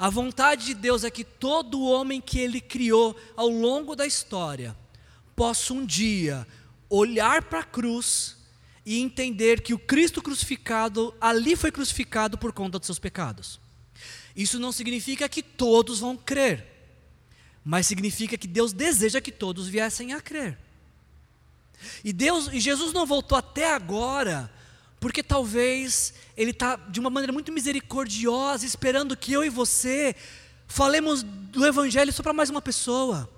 A 0.01 0.09
vontade 0.09 0.65
de 0.65 0.73
Deus 0.73 1.05
é 1.05 1.11
que 1.11 1.23
todo 1.23 1.83
homem 1.83 2.23
que 2.23 2.39
Ele 2.39 2.59
criou 2.59 3.15
ao 3.37 3.49
longo 3.51 3.95
da 3.95 4.07
história 4.07 4.75
possa 5.37 5.75
um 5.75 5.85
dia 5.85 6.47
olhar 6.89 7.43
para 7.43 7.61
a 7.61 7.65
cruz 7.65 8.39
e 8.87 8.99
entender 8.99 9.61
que 9.61 9.75
o 9.75 9.79
Cristo 9.79 10.23
crucificado 10.23 11.15
ali 11.21 11.55
foi 11.55 11.71
crucificado 11.71 12.39
por 12.39 12.51
conta 12.51 12.79
dos 12.79 12.87
seus 12.87 12.99
pecados. 12.99 13.61
Isso 14.35 14.59
não 14.59 14.73
significa 14.73 15.29
que 15.29 15.43
todos 15.43 16.01
vão 16.01 16.17
crer, 16.17 16.67
mas 17.63 17.87
significa 17.87 18.39
que 18.39 18.49
Deus 18.49 18.73
deseja 18.73 19.21
que 19.21 19.31
todos 19.31 19.69
viessem 19.69 20.15
a 20.15 20.21
crer. 20.23 20.59
E 22.03 22.11
Deus 22.11 22.49
e 22.51 22.59
Jesus 22.59 22.95
não 22.95 23.05
voltou 23.05 23.37
até 23.37 23.75
agora 23.75 24.51
porque 25.01 25.23
talvez 25.23 26.13
Ele 26.37 26.51
está 26.51 26.77
de 26.77 27.01
uma 27.01 27.09
maneira 27.09 27.33
muito 27.33 27.51
misericordiosa, 27.51 28.67
esperando 28.67 29.17
que 29.17 29.33
eu 29.33 29.43
e 29.43 29.49
você 29.49 30.15
falemos 30.69 31.23
do 31.23 31.67
Evangelho 31.67 32.13
só 32.13 32.23
para 32.23 32.35
mais 32.35 32.51
uma 32.51 32.61
pessoa. 32.61 33.29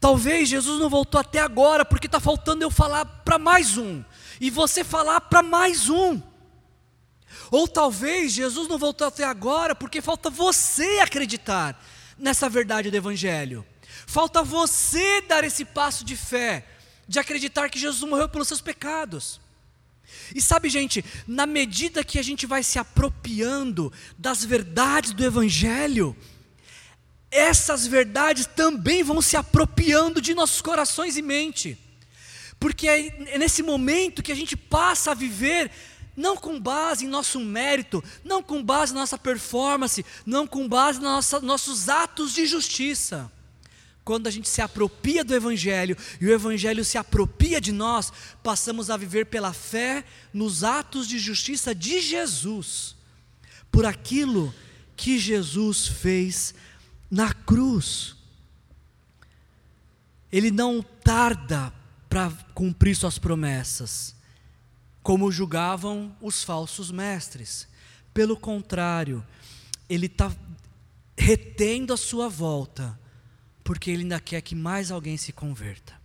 Talvez 0.00 0.48
Jesus 0.48 0.80
não 0.80 0.88
voltou 0.88 1.20
até 1.20 1.38
agora, 1.38 1.84
porque 1.84 2.08
está 2.08 2.18
faltando 2.18 2.64
eu 2.64 2.70
falar 2.70 3.04
para 3.04 3.38
mais 3.38 3.76
um, 3.76 4.02
e 4.40 4.50
você 4.50 4.82
falar 4.82 5.20
para 5.20 5.42
mais 5.42 5.88
um. 5.90 6.20
Ou 7.50 7.68
talvez 7.68 8.32
Jesus 8.32 8.66
não 8.66 8.78
voltou 8.78 9.06
até 9.06 9.24
agora, 9.24 9.74
porque 9.74 10.00
falta 10.00 10.30
você 10.30 11.00
acreditar 11.00 11.80
nessa 12.18 12.48
verdade 12.48 12.90
do 12.90 12.96
Evangelho. 12.96 13.64
Falta 14.06 14.42
você 14.42 15.20
dar 15.22 15.44
esse 15.44 15.64
passo 15.64 16.02
de 16.04 16.16
fé, 16.16 16.66
de 17.06 17.18
acreditar 17.18 17.68
que 17.68 17.78
Jesus 17.78 18.08
morreu 18.08 18.28
pelos 18.28 18.48
seus 18.48 18.62
pecados. 18.62 19.41
E 20.34 20.40
sabe, 20.40 20.68
gente, 20.68 21.04
na 21.26 21.46
medida 21.46 22.04
que 22.04 22.18
a 22.18 22.22
gente 22.22 22.46
vai 22.46 22.62
se 22.62 22.78
apropriando 22.78 23.92
das 24.18 24.44
verdades 24.44 25.12
do 25.12 25.24
Evangelho, 25.24 26.16
essas 27.30 27.86
verdades 27.86 28.46
também 28.46 29.02
vão 29.02 29.22
se 29.22 29.36
apropriando 29.36 30.20
de 30.20 30.34
nossos 30.34 30.60
corações 30.60 31.16
e 31.16 31.22
mente, 31.22 31.78
porque 32.60 32.88
é 32.88 33.38
nesse 33.38 33.62
momento 33.62 34.22
que 34.22 34.32
a 34.32 34.36
gente 34.36 34.56
passa 34.56 35.10
a 35.10 35.14
viver, 35.14 35.70
não 36.16 36.36
com 36.36 36.60
base 36.60 37.06
em 37.06 37.08
nosso 37.08 37.40
mérito, 37.40 38.04
não 38.22 38.42
com 38.42 38.62
base 38.62 38.92
na 38.92 39.00
nossa 39.00 39.16
performance, 39.16 40.04
não 40.26 40.46
com 40.46 40.68
base 40.68 41.00
nos 41.00 41.32
nossos 41.42 41.88
atos 41.88 42.32
de 42.32 42.46
justiça 42.46 43.30
quando 44.04 44.26
a 44.26 44.30
gente 44.30 44.48
se 44.48 44.60
apropria 44.60 45.24
do 45.24 45.34
Evangelho 45.34 45.96
e 46.20 46.26
o 46.26 46.32
Evangelho 46.32 46.84
se 46.84 46.98
apropria 46.98 47.60
de 47.60 47.70
nós, 47.70 48.12
passamos 48.42 48.90
a 48.90 48.96
viver 48.96 49.26
pela 49.26 49.52
fé 49.52 50.04
nos 50.32 50.64
atos 50.64 51.06
de 51.06 51.18
justiça 51.18 51.74
de 51.74 52.00
Jesus, 52.00 52.96
por 53.70 53.86
aquilo 53.86 54.52
que 54.96 55.18
Jesus 55.18 55.86
fez 55.86 56.54
na 57.10 57.32
cruz. 57.32 58.16
Ele 60.30 60.50
não 60.50 60.82
tarda 60.82 61.72
para 62.08 62.30
cumprir 62.54 62.96
suas 62.96 63.18
promessas, 63.18 64.14
como 65.02 65.30
julgavam 65.30 66.14
os 66.20 66.42
falsos 66.42 66.90
mestres. 66.90 67.68
Pelo 68.12 68.36
contrário, 68.36 69.24
ele 69.88 70.06
está 70.06 70.34
retendo 71.16 71.92
a 71.92 71.96
sua 71.96 72.28
volta 72.28 72.98
porque 73.64 73.90
Ele 73.90 74.02
ainda 74.02 74.20
quer 74.20 74.40
que 74.40 74.54
mais 74.54 74.90
alguém 74.90 75.16
se 75.16 75.32
converta. 75.32 76.00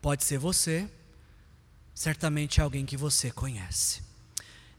Pode 0.00 0.24
ser 0.24 0.38
você, 0.38 0.88
certamente 1.94 2.60
alguém 2.60 2.84
que 2.84 2.96
você 2.96 3.30
conhece. 3.30 4.02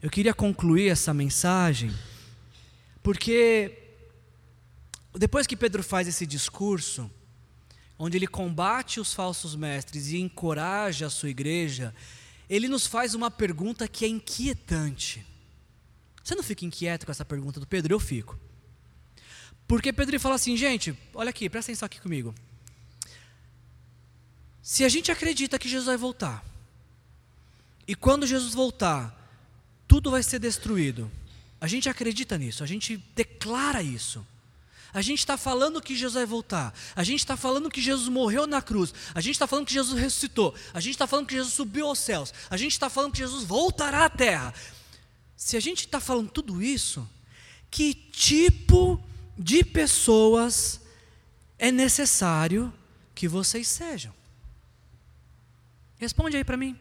Eu 0.00 0.10
queria 0.10 0.34
concluir 0.34 0.88
essa 0.88 1.12
mensagem, 1.12 1.92
porque 3.02 3.76
depois 5.14 5.46
que 5.46 5.56
Pedro 5.56 5.82
faz 5.82 6.06
esse 6.06 6.26
discurso, 6.26 7.10
onde 7.98 8.16
ele 8.16 8.26
combate 8.26 9.00
os 9.00 9.14
falsos 9.14 9.56
mestres 9.56 10.08
e 10.08 10.18
encoraja 10.18 11.06
a 11.06 11.10
sua 11.10 11.30
igreja, 11.30 11.94
ele 12.48 12.68
nos 12.68 12.86
faz 12.86 13.14
uma 13.14 13.30
pergunta 13.30 13.88
que 13.88 14.04
é 14.04 14.08
inquietante. 14.08 15.26
Você 16.22 16.34
não 16.34 16.42
fica 16.42 16.64
inquieto 16.64 17.06
com 17.06 17.12
essa 17.12 17.24
pergunta 17.24 17.58
do 17.58 17.66
Pedro? 17.66 17.94
Eu 17.94 18.00
fico. 18.00 18.38
Porque 19.66 19.92
Pedro 19.92 20.18
fala 20.20 20.36
assim, 20.36 20.56
gente, 20.56 20.96
olha 21.12 21.30
aqui, 21.30 21.48
presta 21.48 21.72
atenção 21.72 21.86
aqui 21.86 22.00
comigo. 22.00 22.34
Se 24.62 24.84
a 24.84 24.88
gente 24.88 25.10
acredita 25.10 25.58
que 25.58 25.68
Jesus 25.68 25.86
vai 25.86 25.96
voltar, 25.96 26.44
e 27.86 27.94
quando 27.94 28.26
Jesus 28.26 28.54
voltar, 28.54 29.14
tudo 29.86 30.10
vai 30.10 30.22
ser 30.22 30.38
destruído, 30.38 31.10
a 31.60 31.66
gente 31.66 31.88
acredita 31.88 32.36
nisso, 32.36 32.62
a 32.62 32.66
gente 32.66 32.96
declara 33.14 33.82
isso. 33.82 34.26
A 34.92 35.02
gente 35.02 35.18
está 35.18 35.36
falando 35.36 35.82
que 35.82 35.94
Jesus 35.94 36.14
vai 36.14 36.24
voltar, 36.24 36.72
a 36.94 37.04
gente 37.04 37.20
está 37.20 37.36
falando 37.36 37.70
que 37.70 37.82
Jesus 37.82 38.08
morreu 38.08 38.46
na 38.46 38.62
cruz, 38.62 38.94
a 39.14 39.20
gente 39.20 39.34
está 39.34 39.46
falando 39.46 39.66
que 39.66 39.74
Jesus 39.74 40.00
ressuscitou, 40.00 40.54
a 40.72 40.80
gente 40.80 40.94
está 40.94 41.06
falando 41.06 41.26
que 41.26 41.34
Jesus 41.34 41.52
subiu 41.52 41.86
aos 41.86 41.98
céus, 41.98 42.32
a 42.48 42.56
gente 42.56 42.72
está 42.72 42.88
falando 42.88 43.12
que 43.12 43.18
Jesus 43.18 43.44
voltará 43.44 44.06
à 44.06 44.10
terra. 44.10 44.54
Se 45.36 45.56
a 45.56 45.60
gente 45.60 45.80
está 45.80 46.00
falando 46.00 46.30
tudo 46.30 46.62
isso, 46.62 47.06
que 47.70 47.92
tipo 47.94 48.98
de 49.36 49.64
pessoas 49.64 50.80
é 51.58 51.70
necessário 51.70 52.72
que 53.14 53.28
vocês 53.28 53.68
sejam? 53.68 54.12
Responde 55.98 56.36
aí 56.36 56.44
para 56.44 56.56
mim. 56.56 56.78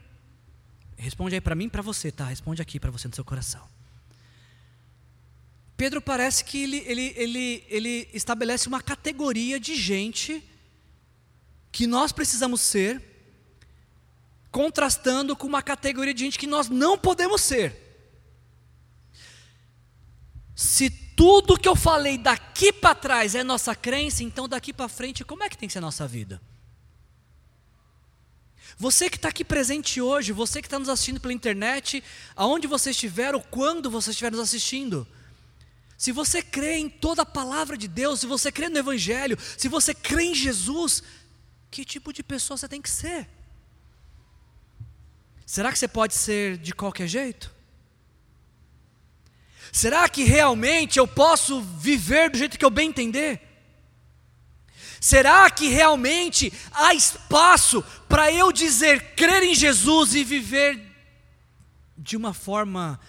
Responde 0.98 1.36
aí 1.36 1.42
para 1.42 1.56
mim 1.56 1.70
para 1.70 1.82
você, 1.82 2.12
tá? 2.12 2.26
Responde 2.26 2.62
aqui 2.62 2.80
para 2.80 2.92
você 2.92 3.08
no 3.08 3.16
seu 3.16 3.26
coração. 3.26 3.68
Pedro 5.78 6.02
parece 6.02 6.44
que 6.46 6.64
ele, 6.64 6.78
ele, 6.86 7.14
ele, 7.18 7.64
ele 7.68 8.10
estabelece 8.14 8.68
uma 8.68 8.82
categoria 8.82 9.60
de 9.60 9.76
gente 9.76 10.44
que 11.72 11.86
nós 11.86 12.14
precisamos 12.14 12.62
ser, 12.62 13.04
contrastando 14.50 15.36
com 15.36 15.46
uma 15.46 15.62
categoria 15.62 16.14
de 16.14 16.24
gente 16.24 16.40
que 16.40 16.48
nós 16.48 16.70
não 16.70 16.98
podemos 16.98 17.42
ser. 17.42 17.76
Se 20.56 20.90
tudo 21.16 21.58
que 21.58 21.68
eu 21.68 21.76
falei 21.76 22.18
daqui 22.18 22.74
para 22.74 22.94
trás 22.94 23.36
é 23.36 23.44
nossa 23.44 23.74
crença, 23.74 24.24
então 24.24 24.48
daqui 24.48 24.74
para 24.74 24.90
frente, 24.90 25.24
como 25.24 25.44
é 25.44 25.50
que 25.50 25.58
tem 25.58 25.68
que 25.68 25.74
ser 25.74 25.80
a 25.80 25.82
nossa 25.82 26.08
vida? 26.08 26.42
Você 28.78 29.10
que 29.10 29.16
está 29.16 29.30
aqui 29.30 29.46
presente 29.46 30.02
hoje, 30.02 30.34
você 30.34 30.62
que 30.62 30.68
está 30.68 30.78
nos 30.78 30.90
assistindo 30.90 31.20
pela 31.20 31.34
internet, 31.34 32.04
aonde 32.36 32.68
você 32.68 32.90
estiver 32.92 33.34
ou 33.34 33.42
quando 33.42 33.90
você 33.90 34.10
estiver 34.10 34.32
nos 34.32 34.42
assistindo, 34.42 35.08
se 35.98 36.12
você 36.12 36.42
crê 36.42 36.76
em 36.76 36.90
toda 36.90 37.22
a 37.22 37.26
palavra 37.26 37.78
de 37.78 37.88
Deus, 37.88 38.20
se 38.20 38.28
você 38.28 38.52
crê 38.52 38.68
no 38.68 38.78
Evangelho, 38.78 39.38
se 39.58 39.70
você 39.70 39.94
crê 39.94 40.24
em 40.26 40.36
Jesus, 40.36 41.02
que 41.72 41.86
tipo 41.86 42.12
de 42.12 42.22
pessoa 42.22 42.58
você 42.58 42.68
tem 42.68 42.82
que 42.82 42.90
ser? 42.90 43.30
Será 45.46 45.72
que 45.72 45.80
você 45.80 45.88
pode 45.88 46.14
ser 46.14 46.58
de 46.58 46.74
qualquer 46.74 47.08
jeito? 47.08 47.55
Será 49.76 50.08
que 50.08 50.24
realmente 50.24 51.00
eu 51.00 51.08
posso 51.08 51.62
viver 51.62 52.30
do 52.30 52.38
jeito 52.38 52.58
que 52.58 52.64
eu 52.64 52.70
bem 52.70 52.90
entender? 52.90 53.42
Será 55.02 55.50
que 55.50 55.68
realmente 55.68 56.54
há 56.72 56.94
espaço 56.94 57.84
para 58.08 58.32
eu 58.32 58.52
dizer 58.52 59.16
crer 59.16 59.44
em 59.44 59.54
Jesus 59.54 60.16
e 60.16 60.24
viver 60.24 60.82
de 61.98 62.16
uma 62.16 62.34
forma 62.34 63.00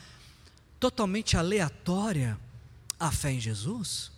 totalmente 0.81 1.37
aleatória? 1.37 2.39
a 2.99 3.13
fé 3.13 3.33
em 3.33 3.41
Jesus? 3.41 4.11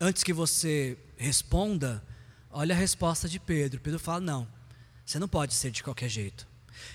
Antes 0.00 0.24
que 0.24 0.32
você 0.32 0.98
responda, 1.16 2.02
olha 2.50 2.74
a 2.74 2.78
resposta 2.78 3.28
de 3.28 3.38
Pedro. 3.38 3.80
Pedro 3.80 4.00
fala: 4.00 4.20
não, 4.20 4.48
você 5.04 5.18
não 5.18 5.28
pode 5.28 5.54
ser 5.54 5.70
de 5.70 5.82
qualquer 5.82 6.08
jeito. 6.08 6.46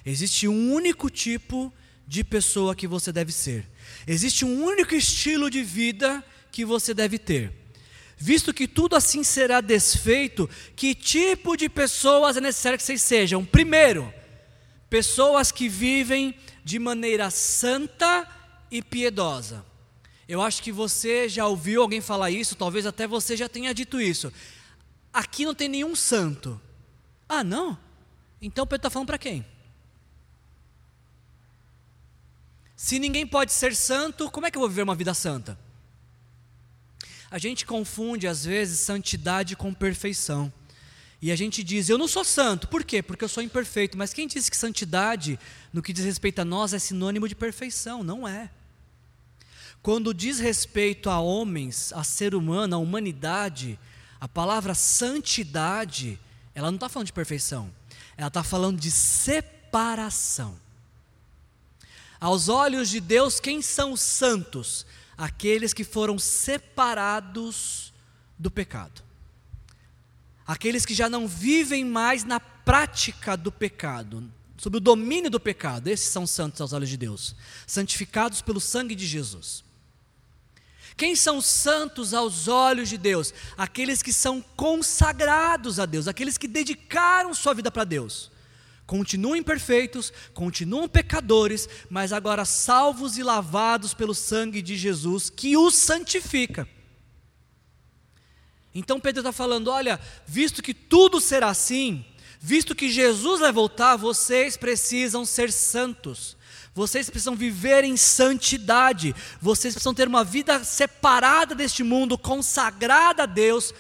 Existe 0.06 0.48
um 0.48 0.74
único 0.74 1.10
tipo 1.10 1.70
de 1.70 1.78
pessoa 2.24 2.76
que 2.76 2.88
você 2.88 3.12
deve 3.12 3.32
ser. 3.32 3.70
Existe 4.08 4.46
um 4.46 4.64
único 4.64 4.96
estilo 4.96 5.50
de 5.50 5.62
vida 5.62 6.24
que 6.52 6.64
você 6.64 6.94
deve 6.94 7.20
ter. 7.20 7.54
Visto 8.18 8.54
que 8.54 8.68
tudo 8.68 8.96
assim 8.96 9.24
será 9.24 9.62
desfeito, 9.62 10.50
que 10.76 10.96
tipo 10.96 11.56
de 11.56 11.70
pessoas 11.70 12.38
é 12.38 12.42
necessário 12.42 12.78
que 12.78 12.84
vocês 12.84 13.02
sejam? 13.02 13.46
Primeiro, 13.46 14.12
pessoas 14.90 15.52
que 15.52 15.70
vivem 15.70 16.34
de 16.64 16.80
maneira 16.80 17.30
santa 17.30 18.28
e 18.72 18.82
piedosa. 18.82 19.64
Eu 20.28 20.42
acho 20.42 20.64
que 20.64 20.72
você 20.72 21.30
já 21.30 21.46
ouviu 21.46 21.82
alguém 21.82 22.02
falar 22.02 22.32
isso, 22.32 22.56
talvez 22.56 22.86
até 22.86 23.06
você 23.06 23.38
já 23.38 23.48
tenha 23.48 23.74
dito 23.74 24.02
isso. 24.02 24.34
Aqui 25.14 25.46
não 25.46 25.54
tem 25.54 25.70
nenhum 25.70 25.96
santo. 25.96 26.60
Ah, 27.30 27.44
não? 27.44 27.78
Então 28.42 28.66
Pedro 28.66 28.88
está 28.88 28.90
falando 28.90 29.08
para 29.08 29.18
quem? 29.18 29.46
Se 32.78 33.00
ninguém 33.00 33.26
pode 33.26 33.52
ser 33.52 33.76
santo, 33.76 34.30
como 34.30 34.46
é 34.46 34.52
que 34.52 34.58
eu 34.58 34.60
vou 34.60 34.70
viver 34.70 34.84
uma 34.84 34.94
vida 34.94 35.12
santa? 35.12 35.58
A 37.32 37.40
gente 37.40 37.66
confunde 37.66 38.28
às 38.28 38.46
vezes 38.46 38.80
santidade 38.80 39.56
com 39.56 39.74
perfeição. 39.74 40.54
E 41.20 41.32
a 41.32 41.36
gente 41.36 41.64
diz, 41.64 41.90
eu 41.90 41.98
não 41.98 42.08
sou 42.08 42.24
santo, 42.24 42.68
por 42.68 42.84
quê? 42.84 43.02
Porque 43.02 43.24
eu 43.24 43.28
sou 43.28 43.42
imperfeito. 43.42 43.98
Mas 43.98 44.14
quem 44.14 44.28
disse 44.28 44.52
que 44.52 44.56
santidade, 44.56 45.40
no 45.74 45.82
que 45.82 45.92
diz 45.92 46.06
respeito 46.06 46.38
a 46.40 46.46
nós, 46.46 46.72
é 46.72 46.78
sinônimo 46.78 47.28
de 47.28 47.34
perfeição? 47.34 48.04
Não 48.04 48.28
é. 48.28 48.52
Quando 49.82 50.14
diz 50.14 50.38
respeito 50.38 51.10
a 51.10 51.20
homens, 51.20 51.92
a 51.94 52.04
ser 52.04 52.36
humano, 52.36 52.76
a 52.76 52.80
humanidade, 52.80 53.80
a 54.22 54.28
palavra 54.28 54.76
santidade, 54.76 56.20
ela 56.54 56.70
não 56.70 56.76
está 56.76 56.88
falando 56.88 57.08
de 57.08 57.14
perfeição, 57.14 57.74
ela 58.16 58.28
está 58.28 58.44
falando 58.44 58.80
de 58.80 58.92
separação. 58.92 60.67
Aos 62.20 62.50
olhos 62.50 62.90
de 62.90 63.00
Deus, 63.00 63.40
quem 63.40 63.62
são 63.62 63.94
os 63.94 64.02
santos? 64.02 64.86
Aqueles 65.18 65.74
que 65.74 65.84
foram 65.84 66.18
separados 66.18 67.94
do 68.38 68.50
pecado. 68.50 69.02
Aqueles 70.46 70.86
que 70.86 70.94
já 70.94 71.10
não 71.10 71.28
vivem 71.28 71.84
mais 71.84 72.24
na 72.24 72.40
prática 72.40 73.36
do 73.36 73.52
pecado, 73.52 74.32
sob 74.58 74.78
o 74.78 74.82
domínio 74.82 75.30
do 75.30 75.40
pecado. 75.40 75.88
Esses 75.88 76.08
são 76.08 76.26
santos 76.26 76.62
aos 76.62 76.74
olhos 76.74 76.90
de 76.90 76.98
Deus, 76.98 77.36
santificados 77.66 78.42
pelo 78.42 78.60
sangue 78.60 78.96
de 78.96 79.06
Jesus. 79.06 79.64
Quem 80.96 81.16
são 81.16 81.40
santos 81.40 82.14
aos 82.14 82.48
olhos 82.48 82.90
de 82.90 82.98
Deus? 82.98 83.32
Aqueles 83.56 84.02
que 84.02 84.12
são 84.12 84.42
consagrados 84.42 85.80
a 85.80 85.86
Deus, 85.86 86.08
aqueles 86.08 86.40
que 86.40 86.48
dedicaram 86.48 87.36
sua 87.36 87.54
vida 87.54 87.70
para 87.70 87.84
Deus. 87.84 88.32
Continuam 88.88 89.36
imperfeitos, 89.36 90.14
continuam 90.34 90.88
pecadores, 90.88 91.68
mas 91.90 92.14
agora 92.14 92.46
salvos 92.46 93.18
e 93.18 93.24
lavados 93.24 93.94
pelo 93.94 94.16
sangue 94.16 94.62
de 94.62 94.78
Jesus, 94.78 95.30
que 95.30 95.58
os 95.58 95.76
santifica. 95.76 96.66
Então 98.74 98.98
Pedro 98.98 99.20
está 99.20 99.34
falando: 99.34 99.68
olha, 99.68 100.00
visto 100.26 100.64
que 100.64 100.74
tudo 100.74 101.20
será 101.20 101.50
assim, 101.50 102.06
visto 102.40 102.74
que 102.74 102.90
Jesus 102.90 103.42
vai 103.42 103.52
voltar, 103.52 103.98
vocês 103.98 104.56
precisam 104.56 105.26
ser 105.26 105.52
santos. 105.52 106.38
Vocês 106.74 107.10
precisam 107.10 107.36
viver 107.36 107.84
em 107.84 107.98
santidade. 107.98 109.14
Vocês 109.42 109.74
precisam 109.74 109.96
ter 109.96 110.08
uma 110.08 110.24
vida 110.24 110.64
separada 110.64 111.56
deste 111.56 111.84
mundo, 111.84 112.20
consagrada 112.20 113.24
a 113.24 113.26
Deus, 113.26 113.74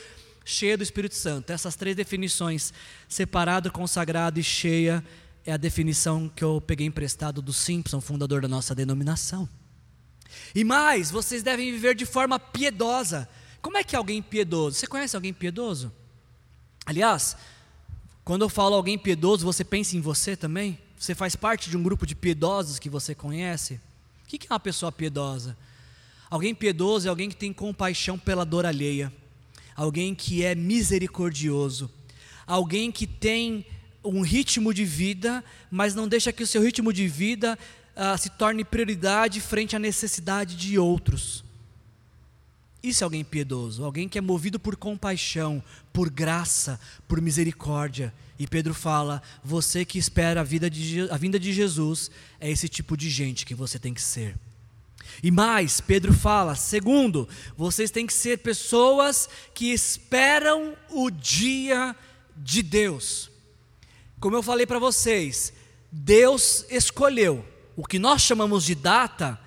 cheia 0.47 0.77
do 0.77 0.83
Espírito 0.83 1.13
Santo. 1.13 1.51
Essas 1.51 1.75
três 1.75 1.93
definições, 1.93 2.73
separado, 3.07 3.69
consagrado 3.69 4.39
e 4.39 4.43
cheia, 4.43 5.03
é 5.45 5.51
a 5.51 5.57
definição 5.57 6.29
que 6.33 6.43
eu 6.43 6.61
peguei 6.61 6.87
emprestado 6.87 7.41
do 7.41 7.51
Simpson, 7.51 7.99
fundador 7.99 8.41
da 8.41 8.47
nossa 8.47 8.73
denominação. 8.73 9.47
E 10.55 10.63
mais, 10.63 11.11
vocês 11.11 11.43
devem 11.43 11.71
viver 11.71 11.95
de 11.95 12.05
forma 12.05 12.39
piedosa. 12.39 13.27
Como 13.61 13.77
é 13.77 13.83
que 13.83 13.93
é 13.93 13.97
alguém 13.97 14.21
piedoso? 14.21 14.77
Você 14.77 14.87
conhece 14.87 15.15
alguém 15.17 15.33
piedoso? 15.33 15.91
Aliás, 16.85 17.35
quando 18.23 18.43
eu 18.43 18.49
falo 18.49 18.75
alguém 18.75 18.97
piedoso, 18.97 19.45
você 19.45 19.65
pensa 19.65 19.97
em 19.97 20.01
você 20.01 20.37
também? 20.37 20.79
Você 20.97 21.13
faz 21.13 21.35
parte 21.35 21.69
de 21.69 21.75
um 21.75 21.83
grupo 21.83 22.05
de 22.05 22.15
piedosos 22.15 22.79
que 22.79 22.89
você 22.89 23.13
conhece? 23.13 23.81
O 24.23 24.27
que 24.27 24.47
é 24.49 24.53
uma 24.53 24.59
pessoa 24.59 24.93
piedosa? 24.93 25.57
Alguém 26.29 26.55
piedoso 26.55 27.07
é 27.07 27.09
alguém 27.09 27.29
que 27.29 27.35
tem 27.35 27.51
compaixão 27.51 28.17
pela 28.17 28.45
dor 28.45 28.65
alheia, 28.65 29.11
alguém 29.77 30.15
que 30.15 30.43
é 30.43 30.55
misericordioso, 30.55 31.89
alguém 32.47 32.91
que 32.91 33.05
tem 33.05 33.63
um 34.03 34.21
ritmo 34.21 34.73
de 34.73 34.83
vida, 34.83 35.43
mas 35.69 35.93
não 35.93 36.07
deixa 36.07 36.33
que 36.33 36.41
o 36.41 36.47
seu 36.47 36.63
ritmo 36.63 36.91
de 36.91 37.07
vida 37.07 37.57
uh, 37.95 38.17
se 38.17 38.31
torne 38.31 38.65
prioridade 38.65 39.39
frente 39.39 39.75
à 39.75 39.79
necessidade 39.79 40.55
de 40.55 40.79
outros. 40.79 41.43
Isso 42.81 43.03
é 43.03 43.05
alguém 43.05 43.23
piedoso, 43.23 43.83
alguém 43.83 44.09
que 44.09 44.17
é 44.17 44.21
movido 44.21 44.59
por 44.59 44.75
compaixão, 44.75 45.63
por 45.93 46.09
graça, 46.09 46.79
por 47.07 47.21
misericórdia. 47.21 48.13
E 48.39 48.47
Pedro 48.47 48.73
fala: 48.73 49.21
você 49.43 49.83
que 49.83 49.99
espera 49.99 50.41
a, 50.41 50.43
vida 50.43 50.69
de, 50.69 51.09
a 51.09 51.17
vinda 51.17 51.39
de 51.39 51.51
Jesus, 51.53 52.09
é 52.39 52.49
esse 52.49 52.69
tipo 52.69 52.95
de 52.95 53.09
gente 53.09 53.45
que 53.45 53.53
você 53.53 53.77
tem 53.77 53.93
que 53.93 54.01
ser. 54.01 54.35
E 55.21 55.31
mais, 55.31 55.81
Pedro 55.81 56.13
fala: 56.13 56.55
segundo, 56.55 57.27
vocês 57.55 57.91
têm 57.91 58.05
que 58.05 58.13
ser 58.13 58.39
pessoas 58.39 59.29
que 59.53 59.71
esperam 59.71 60.75
o 60.89 61.09
dia 61.09 61.95
de 62.35 62.61
Deus. 62.61 63.31
Como 64.19 64.35
eu 64.35 64.43
falei 64.43 64.65
para 64.65 64.79
vocês, 64.79 65.53
Deus 65.91 66.65
escolheu 66.69 67.45
o 67.75 67.85
que 67.85 67.99
nós 67.99 68.23
chamamos 68.23 68.65
de 68.65 68.73
data, 68.73 69.39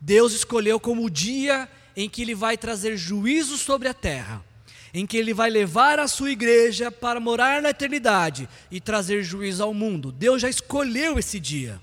Deus 0.00 0.32
escolheu 0.32 0.80
como 0.80 1.04
o 1.04 1.10
dia 1.10 1.68
em 1.94 2.08
que 2.08 2.22
Ele 2.22 2.34
vai 2.34 2.56
trazer 2.56 2.96
juízo 2.96 3.56
sobre 3.58 3.88
a 3.88 3.94
terra, 3.94 4.44
em 4.92 5.06
que 5.06 5.16
Ele 5.16 5.34
vai 5.34 5.50
levar 5.50 5.98
a 5.98 6.08
sua 6.08 6.30
igreja 6.30 6.90
para 6.90 7.20
morar 7.20 7.60
na 7.60 7.70
eternidade 7.70 8.48
e 8.70 8.80
trazer 8.80 9.22
juízo 9.22 9.62
ao 9.62 9.74
mundo. 9.74 10.10
Deus 10.10 10.40
já 10.40 10.48
escolheu 10.48 11.18
esse 11.18 11.38
dia. 11.38 11.80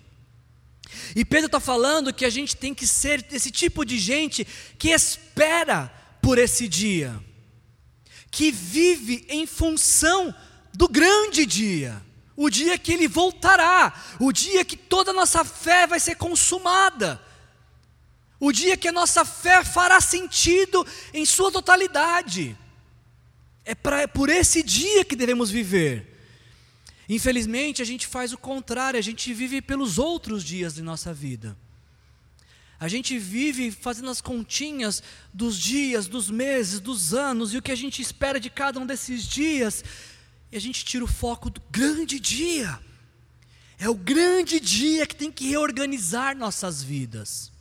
E 1.15 1.25
Pedro 1.25 1.47
está 1.47 1.59
falando 1.59 2.13
que 2.13 2.25
a 2.25 2.29
gente 2.29 2.55
tem 2.55 2.73
que 2.73 2.87
ser 2.87 3.25
esse 3.31 3.51
tipo 3.51 3.85
de 3.85 3.97
gente 3.97 4.45
que 4.77 4.89
espera 4.89 5.91
por 6.21 6.37
esse 6.37 6.67
dia, 6.67 7.19
que 8.29 8.51
vive 8.51 9.25
em 9.27 9.45
função 9.45 10.33
do 10.73 10.87
grande 10.87 11.45
dia, 11.45 12.01
o 12.35 12.49
dia 12.49 12.77
que 12.77 12.93
ele 12.93 13.07
voltará, 13.07 13.93
o 14.19 14.31
dia 14.31 14.63
que 14.63 14.77
toda 14.77 15.11
a 15.11 15.13
nossa 15.13 15.43
fé 15.43 15.85
vai 15.85 15.99
ser 15.99 16.15
consumada, 16.15 17.21
o 18.39 18.51
dia 18.51 18.77
que 18.77 18.87
a 18.87 18.91
nossa 18.91 19.23
fé 19.23 19.63
fará 19.63 20.01
sentido 20.01 20.85
em 21.13 21.25
sua 21.25 21.51
totalidade. 21.51 22.57
É, 23.63 23.75
pra, 23.75 24.01
é 24.01 24.07
por 24.07 24.29
esse 24.29 24.63
dia 24.63 25.05
que 25.05 25.15
devemos 25.15 25.51
viver. 25.51 26.10
Infelizmente, 27.13 27.81
a 27.81 27.85
gente 27.85 28.07
faz 28.07 28.31
o 28.31 28.37
contrário, 28.37 28.97
a 28.97 29.01
gente 29.01 29.33
vive 29.33 29.61
pelos 29.61 29.99
outros 29.99 30.45
dias 30.45 30.75
de 30.75 30.81
nossa 30.81 31.13
vida. 31.13 31.57
A 32.79 32.87
gente 32.87 33.19
vive 33.19 33.69
fazendo 33.69 34.09
as 34.09 34.21
continhas 34.21 35.03
dos 35.33 35.59
dias, 35.59 36.07
dos 36.07 36.29
meses, 36.29 36.79
dos 36.79 37.13
anos 37.13 37.53
e 37.53 37.57
o 37.57 37.61
que 37.61 37.73
a 37.73 37.75
gente 37.75 38.01
espera 38.01 38.39
de 38.39 38.49
cada 38.49 38.79
um 38.79 38.85
desses 38.85 39.27
dias, 39.27 39.83
e 40.49 40.55
a 40.55 40.61
gente 40.61 40.85
tira 40.85 41.03
o 41.03 41.07
foco 41.07 41.49
do 41.49 41.61
grande 41.69 42.17
dia. 42.17 42.79
É 43.77 43.89
o 43.89 43.93
grande 43.93 44.57
dia 44.57 45.05
que 45.05 45.15
tem 45.15 45.29
que 45.29 45.49
reorganizar 45.49 46.33
nossas 46.37 46.81
vidas. 46.81 47.51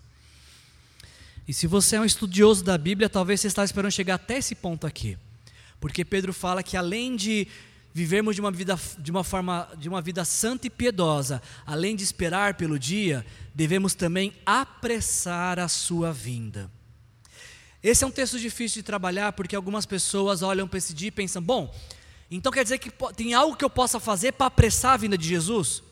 E 1.49 1.53
se 1.53 1.67
você 1.67 1.97
é 1.97 2.01
um 2.01 2.05
estudioso 2.05 2.63
da 2.63 2.79
Bíblia, 2.79 3.09
talvez 3.09 3.41
você 3.41 3.49
está 3.49 3.65
esperando 3.65 3.91
chegar 3.91 4.15
até 4.15 4.39
esse 4.39 4.55
ponto 4.55 4.87
aqui. 4.87 5.19
Porque 5.81 6.05
Pedro 6.05 6.33
fala 6.33 6.63
que 6.63 6.77
além 6.77 7.17
de 7.17 7.49
vivermos 7.93 8.35
de 8.35 8.41
uma 8.41 8.51
vida 8.51 8.79
de 8.99 9.11
uma 9.11 9.25
forma 9.25 9.69
de 9.77 9.89
uma 9.89 10.01
vida 10.01 10.25
santa 10.25 10.67
e 10.67 10.71
piedosa, 10.71 11.43
além 11.67 11.97
de 11.97 12.05
esperar 12.05 12.55
pelo 12.55 12.79
dia, 12.79 13.25
devemos 13.55 13.95
também 13.95 14.33
apressar 14.47 15.59
a 15.59 15.69
sua 15.69 16.13
vinda. 16.13 16.71
Esse 17.83 18.05
é 18.05 18.07
um 18.07 18.11
texto 18.11 18.39
difícil 18.39 18.83
de 18.83 18.87
trabalhar 18.87 19.33
porque 19.33 19.57
algumas 19.57 19.87
pessoas 19.87 20.43
olham 20.43 20.69
para 20.69 20.79
esse 20.79 20.95
dia 20.95 21.09
e 21.09 21.13
pensam: 21.13 21.43
bom, 21.43 21.75
então 22.31 22.53
quer 22.53 22.63
dizer 22.63 22.79
que 22.79 22.91
tem 23.17 23.35
algo 23.35 23.57
que 23.57 23.65
eu 23.65 23.71
possa 23.71 23.99
fazer 23.99 24.33
para 24.33 24.47
apressar 24.47 24.93
a 24.93 24.97
vinda 24.97 25.19
de 25.19 25.27
Jesus? 25.27 25.83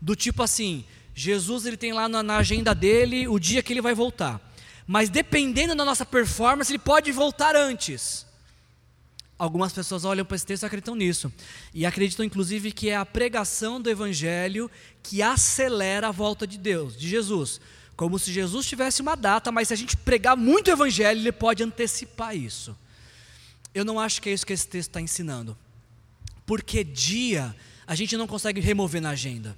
Do 0.00 0.14
tipo 0.14 0.42
assim, 0.42 0.84
Jesus 1.14 1.66
ele 1.66 1.76
tem 1.76 1.92
lá 1.92 2.08
na, 2.08 2.22
na 2.22 2.36
agenda 2.36 2.74
dele 2.74 3.26
o 3.26 3.38
dia 3.38 3.62
que 3.62 3.72
ele 3.72 3.82
vai 3.82 3.94
voltar, 3.94 4.40
mas 4.86 5.10
dependendo 5.10 5.74
da 5.74 5.84
nossa 5.84 6.06
performance 6.06 6.70
ele 6.70 6.78
pode 6.78 7.10
voltar 7.10 7.56
antes. 7.56 8.29
Algumas 9.40 9.72
pessoas 9.72 10.04
olham 10.04 10.22
para 10.22 10.36
esse 10.36 10.44
texto 10.44 10.64
e 10.64 10.66
acreditam 10.66 10.94
nisso. 10.94 11.32
E 11.72 11.86
acreditam, 11.86 12.26
inclusive, 12.26 12.70
que 12.72 12.90
é 12.90 12.96
a 12.96 13.06
pregação 13.06 13.80
do 13.80 13.88
Evangelho 13.88 14.70
que 15.02 15.22
acelera 15.22 16.08
a 16.08 16.10
volta 16.10 16.46
de 16.46 16.58
Deus, 16.58 16.94
de 16.94 17.08
Jesus. 17.08 17.58
Como 17.96 18.18
se 18.18 18.30
Jesus 18.30 18.66
tivesse 18.66 19.00
uma 19.00 19.16
data, 19.16 19.50
mas 19.50 19.68
se 19.68 19.72
a 19.72 19.76
gente 19.78 19.96
pregar 19.96 20.36
muito 20.36 20.68
o 20.68 20.72
Evangelho, 20.72 21.20
ele 21.20 21.32
pode 21.32 21.62
antecipar 21.62 22.36
isso. 22.36 22.76
Eu 23.74 23.82
não 23.82 23.98
acho 23.98 24.20
que 24.20 24.28
é 24.28 24.32
isso 24.34 24.44
que 24.44 24.52
esse 24.52 24.68
texto 24.68 24.90
está 24.90 25.00
ensinando. 25.00 25.56
Porque 26.44 26.84
dia 26.84 27.56
a 27.86 27.94
gente 27.94 28.18
não 28.18 28.26
consegue 28.26 28.60
remover 28.60 29.00
na 29.00 29.08
agenda. 29.08 29.56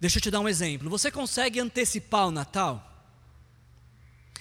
Deixa 0.00 0.18
eu 0.18 0.22
te 0.22 0.32
dar 0.32 0.40
um 0.40 0.48
exemplo. 0.48 0.90
Você 0.90 1.12
consegue 1.12 1.60
antecipar 1.60 2.26
o 2.26 2.32
Natal? 2.32 3.06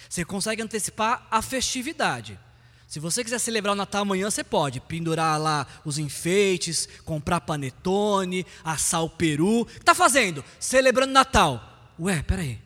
Você 0.09 0.25
consegue 0.25 0.63
antecipar 0.63 1.27
a 1.29 1.39
festividade. 1.39 2.39
Se 2.87 3.01
você 3.01 3.21
quiser 3.21 3.39
celebrar 3.39 3.73
o 3.73 3.77
Natal 3.77 4.03
amanhã, 4.03 4.31
você 4.31 4.45
pode 4.45 4.79
pendurar 4.79 5.39
lá 5.39 5.67
os 5.83 5.97
enfeites, 5.97 6.87
comprar 7.03 7.41
panetone, 7.41 8.45
assar 8.63 9.03
o 9.03 9.09
peru. 9.09 9.61
O 9.61 9.65
que 9.65 9.79
está 9.79 9.93
fazendo? 9.93 10.43
Celebrando 10.57 11.11
Natal. 11.11 11.91
Ué, 11.99 12.23
peraí. 12.23 12.57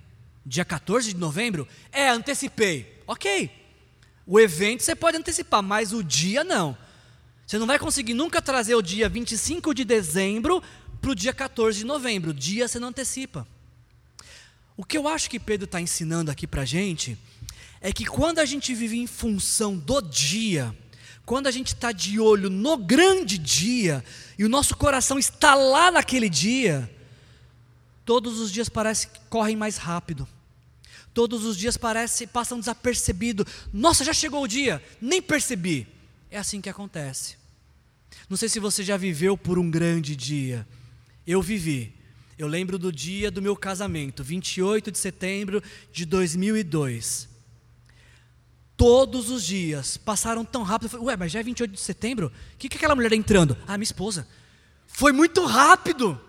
Dia 0.46 0.64
14 0.64 1.14
de 1.14 1.20
novembro? 1.20 1.68
É, 1.92 2.10
antecipei. 2.10 3.02
Ok. 3.08 3.50
O 4.28 4.40
evento 4.40 4.84
você 4.84 4.96
pode 4.96 5.18
antecipar, 5.18 5.64
mas 5.64 5.92
o 5.92 6.04
dia 6.04 6.44
não. 6.44 6.78
Você 7.48 7.58
não 7.58 7.66
vai 7.66 7.80
conseguir 7.80 8.14
nunca 8.14 8.42
trazer 8.42 8.76
o 8.76 8.82
dia 8.82 9.10
25 9.10 9.74
de 9.74 9.84
dezembro 9.84 10.62
para 11.02 11.12
o 11.12 11.16
dia 11.16 11.34
14 11.34 11.80
de 11.80 11.86
novembro. 11.86 12.30
O 12.30 12.34
dia 12.34 12.68
você 12.68 12.80
não 12.80 12.90
antecipa. 12.90 13.48
O 14.78 14.86
que 14.86 14.98
eu 14.98 15.08
acho 15.08 15.30
que 15.30 15.40
Pedro 15.40 15.66
está 15.66 15.82
ensinando 15.82 16.30
aqui 16.30 16.46
para 16.46 16.62
a 16.62 16.66
gente 16.66 17.18
é 17.82 17.92
que 17.92 18.06
quando 18.06 18.38
a 18.38 18.46
gente 18.46 18.76
vive 18.76 19.00
em 19.00 19.08
função 19.08 19.76
do 19.76 20.00
dia, 20.02 20.74
quando 21.26 21.48
a 21.48 21.52
gente 21.52 21.74
está 21.74 21.92
de 21.92 22.20
olho 22.20 22.48
no 22.48 22.78
grande 22.78 23.40
dia, 23.40 24.06
e 24.38 24.46
o 24.46 24.50
nosso 24.50 24.78
coração 24.78 25.18
está 25.18 25.56
lá 25.56 25.90
naquele 25.90 26.30
dia, 26.30 26.90
todos 28.06 28.40
os 28.40 28.52
dias 28.52 28.70
parece 28.70 29.08
que 29.08 29.20
correm 29.30 29.56
mais 29.56 29.78
rápido. 29.78 30.28
Todos 31.12 31.44
os 31.44 31.58
dias 31.58 31.76
parece 31.76 32.28
passam 32.28 32.60
desapercebido. 32.60 33.46
Nossa, 33.74 34.06
já 34.06 34.14
chegou 34.14 34.44
o 34.44 34.48
dia, 34.48 34.82
nem 35.02 35.22
percebi. 35.22 35.88
É 36.30 36.38
assim 36.38 36.62
que 36.62 36.70
acontece. 36.70 37.36
Não 38.30 38.38
sei 38.38 38.48
se 38.48 38.60
você 38.60 38.84
já 38.84 38.96
viveu 38.96 39.36
por 39.36 39.58
um 39.58 39.70
grande 39.70 40.16
dia. 40.16 40.66
Eu 41.26 41.42
vivi. 41.42 41.94
Eu 42.38 42.48
lembro 42.48 42.78
do 42.78 42.92
dia 42.92 43.30
do 43.30 43.42
meu 43.42 43.56
casamento, 43.56 44.24
28 44.24 44.92
de 44.92 44.98
setembro 44.98 45.62
de 45.92 46.06
2002 46.06 47.31
todos 48.82 49.30
os 49.30 49.44
dias 49.44 49.96
passaram 49.96 50.44
tão 50.44 50.64
rápido. 50.64 50.88
Eu 50.88 50.90
falei, 50.90 51.06
ué, 51.06 51.16
mas 51.16 51.32
já 51.32 51.40
é 51.40 51.44
28 51.44 51.72
de 51.72 51.80
setembro? 51.80 52.32
O 52.56 52.58
que, 52.58 52.68
que 52.68 52.78
aquela 52.78 52.96
mulher 52.96 53.14
entrando? 53.14 53.56
Ah, 53.68 53.78
minha 53.78 53.84
esposa. 53.84 54.28
Foi 54.88 55.12
muito 55.12 55.46
rápido. 55.46 56.20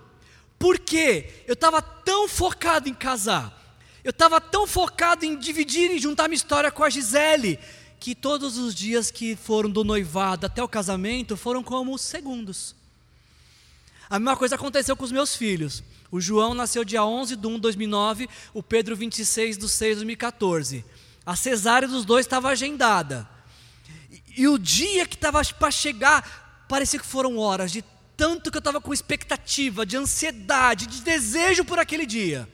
Por 0.58 0.78
quê? 0.78 1.44
Eu 1.46 1.54
estava 1.54 1.80
tão 1.80 2.28
focado 2.28 2.90
em 2.90 2.92
casar. 2.92 3.58
Eu 4.04 4.10
estava 4.10 4.38
tão 4.38 4.66
focado 4.66 5.24
em 5.24 5.34
dividir 5.38 5.90
e 5.92 5.98
juntar 5.98 6.28
minha 6.28 6.36
história 6.36 6.70
com 6.70 6.84
a 6.84 6.90
Gisele. 6.90 7.58
Que 7.98 8.14
todos 8.14 8.58
os 8.58 8.74
dias 8.74 9.10
que 9.10 9.34
foram 9.34 9.70
do 9.70 9.82
noivado 9.82 10.44
até 10.44 10.62
o 10.62 10.68
casamento 10.68 11.38
foram 11.38 11.62
como 11.62 11.96
segundos. 11.96 12.76
A 14.10 14.18
mesma 14.18 14.36
coisa 14.36 14.56
aconteceu 14.56 14.94
com 14.94 15.06
os 15.06 15.12
meus 15.12 15.34
filhos. 15.34 15.82
O 16.10 16.20
João 16.20 16.52
nasceu 16.52 16.84
dia 16.84 17.02
11 17.02 17.34
de 17.34 17.46
1 17.46 17.54
de 17.54 17.60
2009, 17.62 18.28
o 18.52 18.62
Pedro 18.62 18.94
26 18.94 19.56
de 19.56 19.66
6 19.66 19.90
de 19.92 19.96
2014. 20.00 20.84
A 21.24 21.36
cesárea 21.36 21.88
dos 21.88 22.04
dois 22.04 22.26
estava 22.26 22.48
agendada. 22.48 23.28
E, 24.36 24.48
o 24.48 24.58
dia 24.58 25.06
que 25.06 25.14
estava 25.14 25.42
para 25.58 25.70
chegar, 25.70 26.64
parecia 26.68 26.98
que 26.98 27.06
foram 27.06 27.38
horas, 27.38 27.70
de 27.70 27.84
tanto 28.16 28.50
que 28.50 28.56
eu 28.56 28.60
estava 28.60 28.80
com 28.80 28.92
expectativa, 28.92 29.86
de 29.86 29.96
ansiedade, 29.96 30.86
de 30.86 31.02
desejo 31.02 31.64
por 31.64 31.78
aquele 31.78 32.06
dia. 32.06 32.48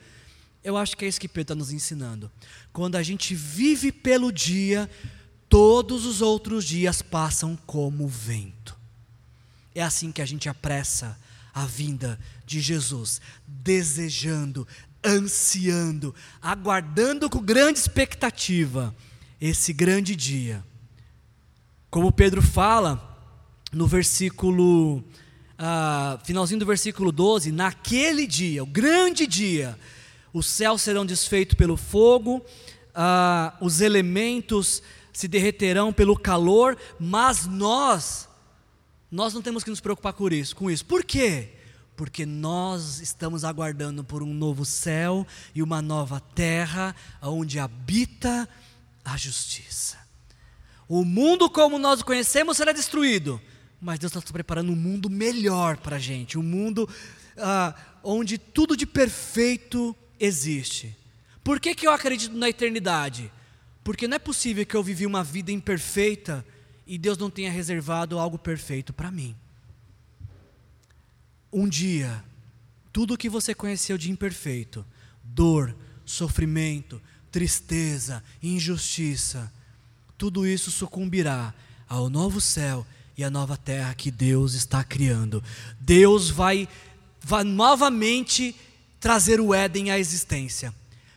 Eu 0.63 0.77
acho 0.77 0.95
que 0.95 1.05
é 1.05 1.07
isso 1.07 1.19
que 1.19 1.27
Pedro 1.27 1.41
está 1.41 1.55
nos 1.55 1.71
ensinando. 1.71 2.31
Quando 2.71 2.95
a 2.95 3.03
gente 3.03 3.33
vive 3.33 3.91
pelo 3.91 4.31
dia, 4.31 4.89
todos 5.47 6.05
os 6.05 6.21
outros 6.21 6.65
dias 6.65 7.01
passam 7.01 7.55
como 7.65 8.07
vento. 8.07 8.77
É 9.73 9.81
assim 9.81 10.11
que 10.11 10.21
a 10.21 10.25
gente 10.25 10.49
apressa 10.49 11.17
a 11.53 11.65
vinda 11.65 12.19
de 12.45 12.59
Jesus, 12.59 13.21
desejando, 13.47 14.67
ansiando, 15.05 16.13
aguardando 16.41 17.29
com 17.29 17.41
grande 17.41 17.79
expectativa 17.79 18.93
esse 19.39 19.71
grande 19.71 20.15
dia. 20.15 20.63
Como 21.89 22.11
Pedro 22.11 22.41
fala 22.41 23.05
no 23.71 23.87
versículo, 23.87 24.97
uh, 24.97 26.23
finalzinho 26.23 26.59
do 26.59 26.65
versículo 26.65 27.11
12: 27.11 27.51
naquele 27.51 28.27
dia, 28.27 28.63
o 28.63 28.67
grande 28.67 29.25
dia, 29.25 29.77
os 30.33 30.45
céus 30.45 30.81
serão 30.81 31.05
desfeitos 31.05 31.55
pelo 31.55 31.77
fogo, 31.77 32.37
uh, 32.89 33.65
os 33.65 33.81
elementos 33.81 34.81
se 35.11 35.27
derreterão 35.27 35.91
pelo 35.91 36.17
calor, 36.17 36.77
mas 36.99 37.45
nós, 37.45 38.29
nós 39.11 39.33
não 39.33 39.41
temos 39.41 39.63
que 39.63 39.69
nos 39.69 39.81
preocupar 39.81 40.13
com 40.13 40.29
isso. 40.29 40.55
Com 40.55 40.69
isso. 40.69 40.85
Por 40.85 41.03
quê? 41.03 41.58
Porque 41.99 42.25
nós 42.25 43.01
estamos 43.01 43.43
aguardando 43.43 44.05
por 44.05 44.23
um 44.23 44.33
novo 44.33 44.63
céu 44.63 45.27
e 45.53 45.61
uma 45.61 45.81
nova 45.81 46.21
terra 46.21 46.95
onde 47.21 47.59
habita 47.59 48.47
a 49.03 49.17
justiça. 49.17 49.97
O 50.87 51.03
mundo 51.03 51.49
como 51.49 51.77
nós 51.77 51.99
o 51.99 52.05
conhecemos 52.05 52.55
será 52.55 52.71
destruído, 52.71 53.41
mas 53.81 53.99
Deus 53.99 54.15
está 54.15 54.31
preparando 54.31 54.71
um 54.71 54.77
mundo 54.77 55.09
melhor 55.09 55.75
para 55.75 55.97
a 55.97 55.99
gente, 55.99 56.39
um 56.39 56.41
mundo 56.41 56.87
ah, 57.35 57.75
onde 58.01 58.37
tudo 58.37 58.77
de 58.77 58.85
perfeito 58.85 59.93
existe. 60.17 60.95
Por 61.43 61.59
que, 61.59 61.75
que 61.75 61.85
eu 61.85 61.91
acredito 61.91 62.33
na 62.33 62.47
eternidade? 62.47 63.29
Porque 63.83 64.07
não 64.07 64.15
é 64.15 64.19
possível 64.19 64.65
que 64.65 64.75
eu 64.75 64.83
vivi 64.83 65.05
uma 65.05 65.21
vida 65.21 65.51
imperfeita 65.51 66.45
e 66.87 66.97
Deus 66.97 67.17
não 67.17 67.29
tenha 67.29 67.51
reservado 67.51 68.17
algo 68.17 68.39
perfeito 68.39 68.93
para 68.93 69.11
mim. 69.11 69.35
Um 71.51 71.67
dia, 71.67 72.23
tudo 72.93 73.15
o 73.15 73.17
que 73.17 73.27
você 73.27 73.55
conheceu 73.55 73.97
de 73.97 74.11
imperfeito, 74.11 74.85
dor, 75.23 75.75
sofrimento, 76.05 77.01
tristeza, 77.31 78.23
injustiça, 78.41 79.51
tudo 80.17 80.45
isso 80.45 80.69
sucumbirá 80.69 81.53
ao 81.87 82.09
novo 82.09 82.39
céu 82.39 82.85
e 83.17 83.23
à 83.23 83.29
nova 83.29 83.57
terra 83.57 83.95
que 83.95 84.11
Deus 84.11 84.53
está 84.53 84.83
criando. 84.83 85.43
Deus 85.79 86.29
vai, 86.29 86.67
vai 87.19 87.43
novamente 87.43 88.55
trazer 88.99 89.39
o 89.39 89.53
Éden 89.53 89.91
à 89.91 89.97
existência. 89.97 90.73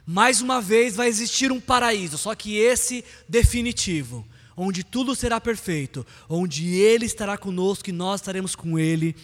Mais 0.07 0.41
uma 0.41 0.62
vez 0.62 0.97
vai 0.97 1.09
existir 1.09 1.53
um 1.53 1.61
paraíso, 1.61 2.16
só 2.16 2.35
que 2.35 2.57
esse 2.57 3.05
definitivo, 3.28 4.26
onde 4.57 4.83
tudo 4.83 5.14
será 5.14 5.41
perfeito, 5.41 6.07
onde 6.28 6.70
Ele 6.70 7.05
estará 7.05 7.37
conosco 7.37 7.91
e 7.91 7.93
nós 7.93 8.20
estaremos 8.20 8.57
com 8.57 8.78
Ele 8.78 9.14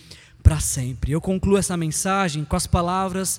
para 0.49 0.61
sempre. 0.61 1.13
Eu 1.13 1.21
concluo 1.21 1.59
essa 1.59 1.77
mensagem 1.77 2.43
com 2.43 2.57
as 2.57 2.67
palavras 2.67 3.39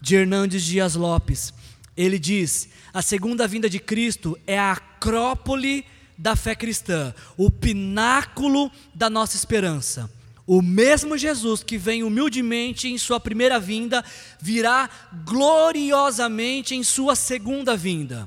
de 0.00 0.16
Hernandes 0.16 0.64
Dias 0.64 0.94
Lopes. 0.94 1.52
Ele 1.94 2.18
diz: 2.18 2.70
a 2.94 3.02
segunda 3.02 3.46
vinda 3.46 3.68
de 3.68 3.78
Cristo 3.78 4.38
é 4.46 4.58
a 4.58 4.72
acrópole 4.72 5.84
da 6.16 6.34
fé 6.34 6.54
cristã, 6.54 7.14
o 7.36 7.50
pináculo 7.50 8.72
da 8.94 9.10
nossa 9.10 9.36
esperança. 9.36 10.10
O 10.46 10.62
mesmo 10.62 11.18
Jesus 11.18 11.62
que 11.62 11.76
vem 11.76 12.02
humildemente 12.02 12.88
em 12.88 12.96
sua 12.96 13.20
primeira 13.20 13.60
vinda, 13.60 14.02
virá 14.40 14.88
gloriosamente 15.26 16.74
em 16.74 16.82
sua 16.82 17.14
segunda 17.14 17.76
vinda. 17.76 18.26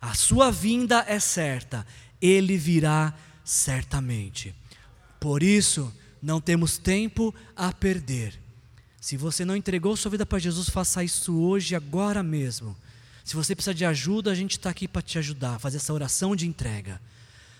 A 0.00 0.14
sua 0.14 0.50
vinda 0.50 1.04
é 1.06 1.20
certa, 1.20 1.86
ele 2.20 2.56
virá 2.56 3.14
certamente. 3.44 4.52
Por 5.20 5.44
isso, 5.44 5.92
não 6.20 6.40
temos 6.40 6.78
tempo 6.78 7.34
a 7.56 7.72
perder. 7.72 8.38
Se 9.00 9.16
você 9.16 9.44
não 9.44 9.56
entregou 9.56 9.96
sua 9.96 10.10
vida 10.10 10.26
para 10.26 10.38
Jesus, 10.38 10.68
faça 10.68 11.04
isso 11.04 11.38
hoje, 11.38 11.74
agora 11.74 12.22
mesmo. 12.22 12.76
Se 13.24 13.36
você 13.36 13.54
precisa 13.54 13.74
de 13.74 13.84
ajuda, 13.84 14.30
a 14.30 14.34
gente 14.34 14.52
está 14.52 14.70
aqui 14.70 14.88
para 14.88 15.02
te 15.02 15.18
ajudar, 15.18 15.58
fazer 15.58 15.76
essa 15.76 15.92
oração 15.92 16.34
de 16.34 16.46
entrega. 16.46 17.00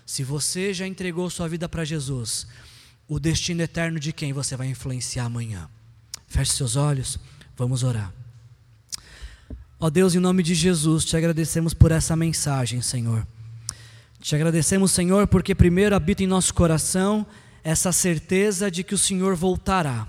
Se 0.05 0.23
você 0.23 0.73
já 0.73 0.87
entregou 0.87 1.29
sua 1.29 1.47
vida 1.47 1.69
para 1.69 1.85
Jesus, 1.85 2.47
o 3.07 3.19
destino 3.19 3.61
eterno 3.61 3.99
de 3.99 4.11
quem 4.11 4.33
você 4.33 4.55
vai 4.55 4.67
influenciar 4.67 5.25
amanhã. 5.25 5.69
Feche 6.27 6.53
seus 6.53 6.75
olhos, 6.75 7.19
vamos 7.55 7.83
orar. 7.83 8.13
Ó 9.79 9.89
Deus, 9.89 10.13
em 10.13 10.19
nome 10.19 10.43
de 10.43 10.53
Jesus, 10.53 11.05
te 11.05 11.15
agradecemos 11.15 11.73
por 11.73 11.91
essa 11.91 12.15
mensagem, 12.15 12.81
Senhor. 12.81 13.25
Te 14.19 14.35
agradecemos, 14.35 14.91
Senhor, 14.91 15.25
porque 15.27 15.55
primeiro 15.55 15.95
habita 15.95 16.21
em 16.21 16.27
nosso 16.27 16.53
coração 16.53 17.25
essa 17.63 17.91
certeza 17.91 18.69
de 18.69 18.83
que 18.83 18.93
o 18.93 18.97
Senhor 18.97 19.35
voltará. 19.35 20.07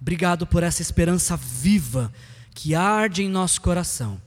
Obrigado 0.00 0.46
por 0.46 0.62
essa 0.62 0.82
esperança 0.82 1.36
viva 1.36 2.12
que 2.54 2.74
arde 2.74 3.22
em 3.22 3.28
nosso 3.28 3.60
coração. 3.60 4.20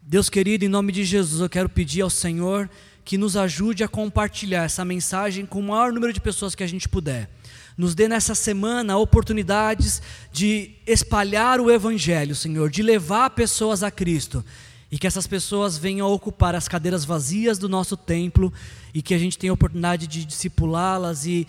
Deus 0.00 0.28
querido, 0.28 0.64
em 0.64 0.68
nome 0.68 0.92
de 0.92 1.04
Jesus, 1.04 1.40
eu 1.40 1.48
quero 1.48 1.68
pedir 1.68 2.02
ao 2.02 2.10
Senhor 2.10 2.68
que 3.04 3.18
nos 3.18 3.36
ajude 3.36 3.82
a 3.82 3.88
compartilhar 3.88 4.64
essa 4.64 4.84
mensagem 4.84 5.44
com 5.44 5.60
o 5.60 5.62
maior 5.62 5.92
número 5.92 6.12
de 6.12 6.20
pessoas 6.20 6.54
que 6.54 6.62
a 6.62 6.66
gente 6.66 6.88
puder. 6.88 7.28
Nos 7.76 7.94
dê 7.94 8.06
nessa 8.06 8.34
semana 8.34 8.96
oportunidades 8.98 10.02
de 10.30 10.72
espalhar 10.86 11.60
o 11.60 11.70
Evangelho, 11.70 12.34
Senhor, 12.34 12.70
de 12.70 12.82
levar 12.82 13.30
pessoas 13.30 13.82
a 13.82 13.90
Cristo 13.90 14.44
e 14.90 14.98
que 14.98 15.06
essas 15.06 15.26
pessoas 15.26 15.78
venham 15.78 16.06
ocupar 16.10 16.54
as 16.54 16.68
cadeiras 16.68 17.04
vazias 17.04 17.58
do 17.58 17.68
nosso 17.68 17.96
templo 17.96 18.52
e 18.94 19.00
que 19.02 19.14
a 19.14 19.18
gente 19.18 19.38
tenha 19.38 19.50
a 19.50 19.54
oportunidade 19.54 20.06
de 20.06 20.24
discipulá-las 20.24 21.24
e 21.24 21.46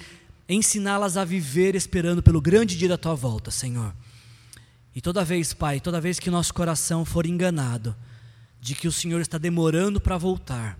ensiná-las 0.47 1.17
a 1.17 1.25
viver 1.25 1.75
esperando 1.75 2.21
pelo 2.21 2.41
grande 2.41 2.77
dia 2.77 2.89
da 2.89 2.97
tua 2.97 3.15
volta, 3.15 3.51
Senhor. 3.51 3.93
E 4.95 5.01
toda 5.01 5.23
vez, 5.23 5.53
Pai, 5.53 5.79
toda 5.79 5.99
vez 5.99 6.19
que 6.19 6.29
nosso 6.29 6.53
coração 6.53 7.03
for 7.03 7.25
enganado 7.25 7.95
de 8.61 8.75
que 8.75 8.87
o 8.87 8.91
Senhor 8.91 9.19
está 9.19 9.37
demorando 9.37 9.99
para 9.99 10.17
voltar, 10.17 10.77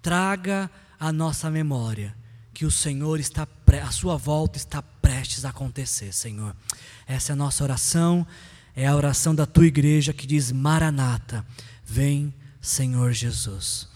traga 0.00 0.70
a 0.98 1.12
nossa 1.12 1.50
memória 1.50 2.14
que 2.54 2.64
o 2.64 2.70
Senhor 2.70 3.18
está, 3.18 3.46
a 3.82 3.90
sua 3.90 4.16
volta 4.16 4.58
está 4.58 4.82
prestes 4.82 5.44
a 5.44 5.50
acontecer, 5.50 6.12
Senhor. 6.12 6.54
Essa 7.06 7.32
é 7.32 7.34
a 7.34 7.36
nossa 7.36 7.64
oração, 7.64 8.26
é 8.74 8.86
a 8.86 8.96
oração 8.96 9.34
da 9.34 9.46
tua 9.46 9.66
igreja 9.66 10.12
que 10.12 10.26
diz: 10.26 10.52
Maranata, 10.52 11.44
vem, 11.84 12.32
Senhor 12.60 13.12
Jesus. 13.12 13.88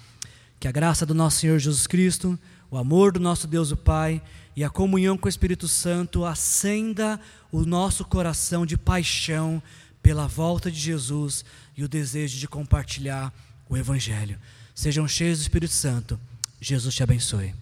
Que 0.67 0.69
a 0.69 0.73
graça 0.73 1.07
do 1.07 1.15
nosso 1.15 1.39
Senhor 1.39 1.61
Jesus 1.61 1.87
Cristo, 1.87 2.37
o 2.69 2.77
amor 2.77 3.13
do 3.13 3.21
nosso 3.21 3.47
Deus 3.47 3.71
o 3.71 3.77
Pai 3.77 4.21
e 4.57 4.65
a 4.65 4.69
comunhão 4.69 5.17
com 5.17 5.27
o 5.27 5.29
Espírito 5.29 5.69
Santo 5.69 6.25
acenda 6.25 7.21
o 7.53 7.65
nosso 7.65 8.05
coração 8.05 8.67
de 8.67 8.77
paixão 8.77 9.63
pela 10.03 10.27
volta 10.27 10.69
de 10.69 10.81
Jesus 10.81 11.45
e 11.77 11.85
o 11.85 11.89
desejo 11.89 12.37
de 12.37 12.49
compartilhar 12.49 13.33
o 13.69 13.77
Evangelho. 13.77 14.41
Sejam 14.75 15.07
cheios 15.07 15.39
do 15.39 15.43
Espírito 15.43 15.73
Santo. 15.73 16.19
Jesus 16.61 16.97
te 16.97 17.05
abençoe. 17.05 17.55